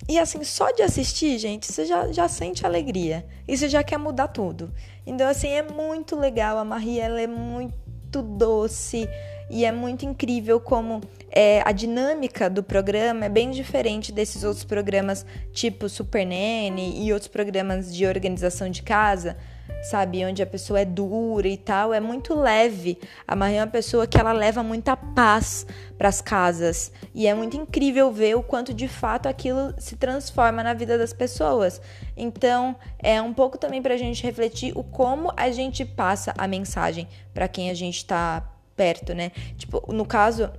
e 0.07 0.19
assim, 0.19 0.43
só 0.43 0.71
de 0.71 0.81
assistir, 0.81 1.37
gente, 1.37 1.71
você 1.71 1.85
já, 1.85 2.11
já 2.11 2.27
sente 2.27 2.65
alegria. 2.65 3.25
E 3.47 3.57
você 3.57 3.69
já 3.69 3.83
quer 3.83 3.97
mudar 3.97 4.27
tudo. 4.27 4.71
Então, 5.05 5.27
assim, 5.27 5.47
é 5.47 5.63
muito 5.63 6.15
legal. 6.15 6.57
A 6.57 6.65
Marie, 6.65 6.99
ela 6.99 7.19
é 7.19 7.27
muito 7.27 8.21
doce. 8.21 9.07
E 9.49 9.63
é 9.63 9.71
muito 9.71 10.05
incrível 10.05 10.59
como 10.59 11.01
é, 11.29 11.61
a 11.63 11.71
dinâmica 11.71 12.49
do 12.49 12.63
programa 12.63 13.25
é 13.25 13.29
bem 13.29 13.51
diferente 13.51 14.11
desses 14.11 14.43
outros 14.43 14.63
programas, 14.63 15.23
tipo 15.51 15.87
Super 15.87 16.25
Nanny 16.25 17.05
e 17.05 17.13
outros 17.13 17.27
programas 17.27 17.93
de 17.93 18.07
organização 18.07 18.69
de 18.69 18.81
casa. 18.81 19.37
Sabe? 19.81 20.25
Onde 20.25 20.41
a 20.41 20.45
pessoa 20.45 20.79
é 20.79 20.85
dura 20.85 21.47
e 21.47 21.57
tal, 21.57 21.93
é 21.93 21.99
muito 21.99 22.33
leve. 22.33 22.97
A 23.27 23.35
Marie 23.35 23.57
é 23.57 23.61
uma 23.61 23.67
pessoa 23.67 24.07
que 24.07 24.17
ela 24.17 24.31
leva 24.31 24.63
muita 24.63 24.97
paz 24.97 25.65
para 25.97 26.09
as 26.09 26.21
casas. 26.21 26.91
E 27.13 27.27
é 27.27 27.33
muito 27.33 27.55
incrível 27.55 28.11
ver 28.11 28.35
o 28.35 28.43
quanto 28.43 28.73
de 28.73 28.87
fato 28.87 29.27
aquilo 29.27 29.73
se 29.77 29.95
transforma 29.95 30.63
na 30.63 30.73
vida 30.73 30.97
das 30.97 31.13
pessoas. 31.13 31.79
Então, 32.17 32.75
é 32.99 33.21
um 33.21 33.33
pouco 33.33 33.57
também 33.57 33.81
para 33.81 33.93
a 33.93 33.97
gente 33.97 34.23
refletir 34.23 34.71
o 34.75 34.83
como 34.83 35.31
a 35.37 35.51
gente 35.51 35.85
passa 35.85 36.33
a 36.37 36.47
mensagem 36.47 37.07
para 37.33 37.47
quem 37.47 37.69
a 37.69 37.73
gente 37.73 37.97
está 37.97 38.43
perto, 38.75 39.13
né? 39.13 39.31
Tipo, 39.57 39.93
no 39.93 40.05
caso, 40.05 40.51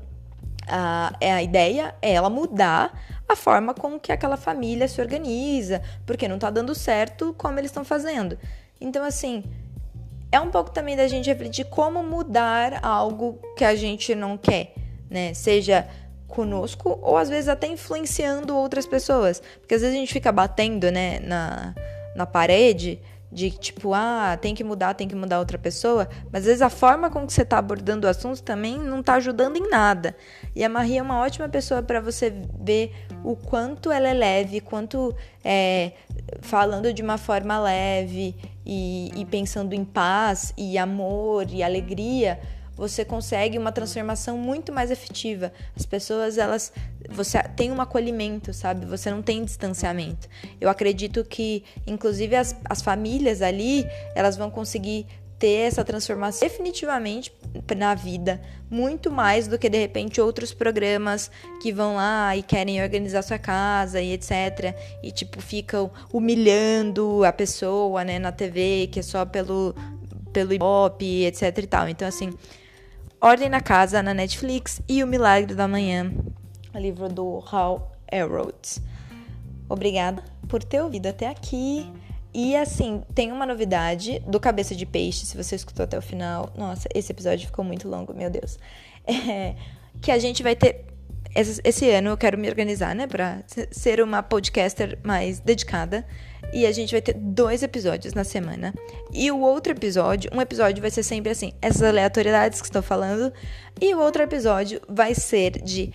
a, 0.67 1.13
é 1.21 1.33
a 1.33 1.43
ideia 1.43 1.95
é 2.03 2.13
ela 2.13 2.31
mudar 2.31 2.99
a 3.29 3.37
forma 3.37 3.75
com 3.75 3.99
que 3.99 4.13
aquela 4.13 4.37
família 4.37 4.87
se 4.89 5.01
organiza, 5.01 5.83
porque 6.05 6.29
não 6.29 6.39
tá 6.39 6.51
dando 6.51 6.75
certo 6.75 7.35
como 7.37 7.59
eles 7.59 7.71
estão 7.71 7.85
fazendo. 7.85 8.39
Então, 8.81 9.05
assim, 9.05 9.45
é 10.31 10.41
um 10.41 10.51
pouco 10.51 10.71
também 10.71 10.97
da 10.97 11.09
gente 11.09 11.27
refletir 11.27 11.65
como 11.67 12.03
mudar 12.03 12.81
algo 12.85 13.41
que 13.57 13.65
a 13.65 13.75
gente 13.75 14.15
não 14.15 14.37
quer, 14.37 14.75
né? 15.11 15.33
Seja 15.35 15.89
conosco 16.29 16.99
ou 17.03 17.17
às 17.17 17.29
vezes 17.29 17.49
até 17.49 17.67
influenciando 17.67 18.57
outras 18.57 18.87
pessoas. 18.87 19.41
Porque 19.61 19.75
às 19.75 19.81
vezes 19.81 19.97
a 19.97 19.99
gente 19.99 20.13
fica 20.13 20.33
batendo, 20.33 20.91
né, 20.91 21.21
na, 21.21 21.75
na 22.15 22.27
parede 22.27 23.01
de 23.31 23.51
tipo, 23.51 23.93
ah, 23.93 24.39
tem 24.41 24.55
que 24.55 24.63
mudar, 24.63 24.95
tem 24.95 25.09
que 25.09 25.15
mudar 25.15 25.39
outra 25.39 25.59
pessoa, 25.59 26.09
mas 26.33 26.43
às 26.43 26.47
vezes 26.47 26.63
a 26.63 26.71
forma 26.71 27.11
com 27.11 27.27
que 27.27 27.33
você 27.33 27.43
está 27.43 27.59
abordando 27.59 28.07
o 28.07 28.11
assunto 28.11 28.43
também 28.43 28.79
não 28.79 29.01
está 29.01 29.15
ajudando 29.15 29.57
em 29.57 29.69
nada. 29.69 30.17
E 30.55 30.65
a 30.65 30.69
Maria 30.69 31.01
é 31.01 31.03
uma 31.03 31.21
ótima 31.21 31.49
pessoa 31.49 31.83
para 31.83 32.01
você 32.01 32.33
ver 32.61 32.95
o 33.25 33.37
quanto 33.37 33.91
ela 33.91 34.09
é 34.09 34.15
leve, 34.15 34.61
quanto 34.61 35.15
é, 35.45 35.93
falando 36.41 36.93
de 36.93 37.03
uma 37.03 37.19
forma 37.19 37.59
leve 37.59 38.37
e, 38.67 39.13
e 39.15 39.25
pensando 39.25 39.73
em 39.73 39.85
paz 39.85 40.53
e 40.57 40.77
amor 40.77 41.47
e 41.51 41.63
alegria, 41.63 42.41
você 42.77 43.05
consegue 43.05 43.57
uma 43.57 43.73
transformação 43.73 44.37
muito 44.37 44.71
mais 44.73 44.91
efetiva. 44.91 45.53
As 45.75 45.87
pessoas, 45.87 46.37
elas. 46.37 46.73
Você 47.09 47.43
tem 47.43 47.73
um 47.73 47.81
acolhimento, 47.81 48.53
sabe? 48.53 48.85
Você 48.85 49.11
não 49.11 49.23
tem 49.23 49.45
distanciamento. 49.45 50.29
Eu 50.61 50.69
acredito 50.69 51.25
que, 51.25 51.65
inclusive, 51.87 52.37
as, 52.37 52.55
as 52.69 52.83
famílias 52.83 53.41
ali, 53.41 53.87
elas 54.15 54.37
vão 54.37 54.51
conseguir 54.51 55.07
ter 55.39 55.67
essa 55.67 55.85
transformação 55.85 56.49
definitivamente 56.49 57.33
na 57.77 57.95
vida, 57.95 58.41
muito 58.71 59.11
mais 59.11 59.47
do 59.47 59.59
que 59.59 59.69
de 59.69 59.79
repente 59.79 60.21
outros 60.21 60.53
programas 60.55 61.31
que 61.61 61.73
vão 61.73 61.97
lá 61.97 62.37
e 62.37 62.43
querem 62.43 62.83
organizar 62.83 63.23
sua 63.23 63.39
casa 63.39 64.01
e 64.01 64.13
etc. 64.13 64.75
E 65.03 65.11
tipo 65.11 65.41
ficam 65.41 65.91
humilhando 66.13 67.25
a 67.25 67.33
pessoa, 67.33 68.05
né, 68.05 68.19
na 68.19 68.33
TV, 68.33 68.89
que 68.91 69.01
é 69.01 69.03
só 69.03 69.25
pelo 69.25 69.75
pelo 70.33 70.53
Ibope, 70.53 71.25
etc 71.25 71.59
e 71.59 71.67
tal. 71.67 71.89
Então 71.89 72.07
assim, 72.07 72.33
Ordem 73.21 73.49
na 73.49 73.61
Casa 73.61 74.03
na 74.03 74.13
Netflix 74.13 74.81
e 74.89 75.03
O 75.03 75.07
Milagre 75.07 75.55
da 75.55 75.67
Manhã, 75.67 76.13
o 76.75 76.79
livro 76.79 77.09
do 77.09 77.43
Hal 77.51 77.93
Elrod. 78.11 78.83
Obrigada 79.69 80.23
por 80.49 80.63
ter 80.63 80.81
ouvido 80.83 81.07
até 81.07 81.29
aqui. 81.29 81.91
E 82.39 82.55
assim, 82.55 83.03
tem 83.15 83.33
uma 83.33 83.47
novidade 83.47 84.19
do 84.27 84.39
Cabeça 84.39 84.77
de 84.77 84.85
Peixe, 84.85 85.25
se 85.25 85.35
você 85.35 85.57
escutou 85.57 85.85
até 85.85 85.97
o 85.97 86.03
final. 86.03 86.53
Nossa, 86.55 86.87
esse 86.95 87.11
episódio 87.11 87.47
ficou 87.47 87.65
muito 87.65 87.89
longo, 87.89 88.13
meu 88.13 88.29
Deus. 88.29 88.59
É, 89.09 89.55
que 90.03 90.11
a 90.11 90.19
gente 90.19 90.43
vai 90.43 90.57
ter. 90.57 90.85
Esse, 91.33 91.89
ano 91.91 92.11
eu 92.11 92.17
quero 92.17 92.37
me 92.37 92.49
organizar, 92.49 92.93
né, 92.93 93.07
pra 93.07 93.39
ser 93.71 94.03
uma 94.03 94.21
podcaster 94.21 94.99
mais 95.05 95.39
dedicada. 95.39 96.05
E 96.53 96.67
a 96.67 96.73
gente 96.73 96.91
vai 96.91 97.01
ter 97.01 97.15
dois 97.15 97.63
episódios 97.63 98.15
na 98.15 98.25
semana. 98.25 98.75
E 99.13 99.31
o 99.31 99.39
outro 99.41 99.73
episódio, 99.73 100.29
um 100.35 100.41
episódio 100.41 100.83
vai 100.83 100.91
ser 100.91 101.05
sempre 101.05 101.31
assim, 101.31 101.53
essas 101.63 101.85
aleatoriedades 101.85 102.61
que 102.61 102.67
estou 102.67 102.83
falando. 102.83 103.33
E 103.81 103.95
o 103.95 104.01
outro 104.01 104.23
episódio 104.23 104.81
vai 104.89 105.15
ser 105.15 105.63
de 105.63 105.93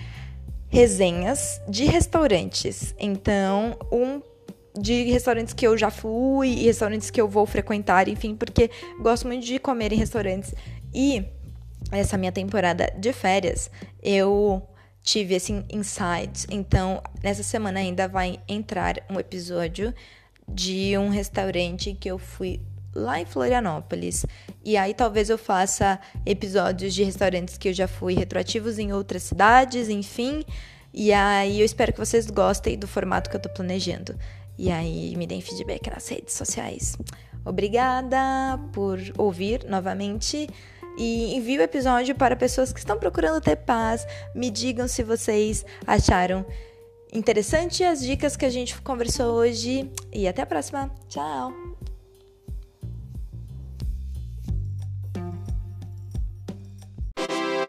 resenhas 0.69 1.61
de 1.67 1.83
restaurantes. 1.83 2.95
Então, 2.97 3.77
um 3.91 4.21
de 4.80 5.03
restaurantes 5.03 5.53
que 5.53 5.67
eu 5.67 5.78
já 5.78 5.89
fui 5.89 6.49
e 6.49 6.65
restaurantes 6.65 7.09
que 7.09 7.19
eu 7.19 7.28
vou 7.28 7.45
frequentar, 7.45 8.07
enfim, 8.07 8.36
porque 8.36 8.69
gosto 8.99 9.28
muito 9.28 9.45
de 9.45 9.59
comer 9.59 9.91
em 9.91 9.97
restaurantes. 9.97 10.53
E 10.93 11.26
essa 11.91 12.17
minha 12.17 12.32
temporada 12.32 12.91
de 12.97 13.11
férias, 13.11 13.69
eu 14.01 14.61
tive 15.03 15.36
assim 15.36 15.65
insights. 15.69 16.47
Então, 16.49 17.01
nessa 17.24 17.43
semana 17.43 17.80
ainda 17.80 18.07
vai 18.07 18.39
entrar 18.47 19.03
um 19.09 19.19
episódio 19.19 19.93
de 20.47 20.97
um 20.97 21.09
restaurante 21.09 21.93
que 21.93 22.09
eu 22.09 22.17
fui 22.17 22.61
lá 22.93 23.19
em 23.19 23.26
Florianópolis. 23.26 24.26
E 24.63 24.78
aí 24.78 24.93
talvez 24.93 25.30
eu 25.30 25.38
faça 25.38 25.99
episódios 26.26 26.93
de 26.93 27.03
restaurantes 27.03 27.57
que 27.57 27.69
eu 27.69 27.74
já 27.74 27.88
fui 27.88 28.13
retroativos 28.13 28.78
em 28.78 28.93
outras 28.93 29.24
cidades, 29.24 29.89
enfim. 29.89 30.43
E 30.93 31.13
aí 31.13 31.59
eu 31.59 31.65
espero 31.65 31.93
que 31.93 31.99
vocês 31.99 32.30
gostem 32.30 32.78
do 32.78 32.88
formato 32.88 33.30
que 33.30 33.36
eu 33.36 33.41
tô 33.41 33.49
planejando. 33.49 34.15
E 34.57 34.71
aí 34.71 35.15
me 35.15 35.25
deem 35.25 35.41
feedback 35.41 35.89
nas 35.89 36.07
redes 36.07 36.33
sociais. 36.33 36.97
Obrigada 37.43 38.59
por 38.71 38.99
ouvir 39.17 39.65
novamente 39.67 40.47
e 40.97 41.35
envie 41.35 41.57
o 41.57 41.61
episódio 41.61 42.13
para 42.13 42.35
pessoas 42.35 42.71
que 42.71 42.79
estão 42.79 42.97
procurando 42.97 43.41
ter 43.41 43.55
paz. 43.55 44.05
Me 44.35 44.49
digam 44.49 44.87
se 44.87 45.03
vocês 45.03 45.65
acharam 45.87 46.45
interessante 47.13 47.83
as 47.83 48.01
dicas 48.01 48.37
que 48.37 48.45
a 48.45 48.49
gente 48.49 48.79
conversou 48.81 49.33
hoje 49.33 49.91
e 50.13 50.27
até 50.27 50.41
a 50.41 50.45
próxima. 50.45 50.91
Tchau. 51.07 51.70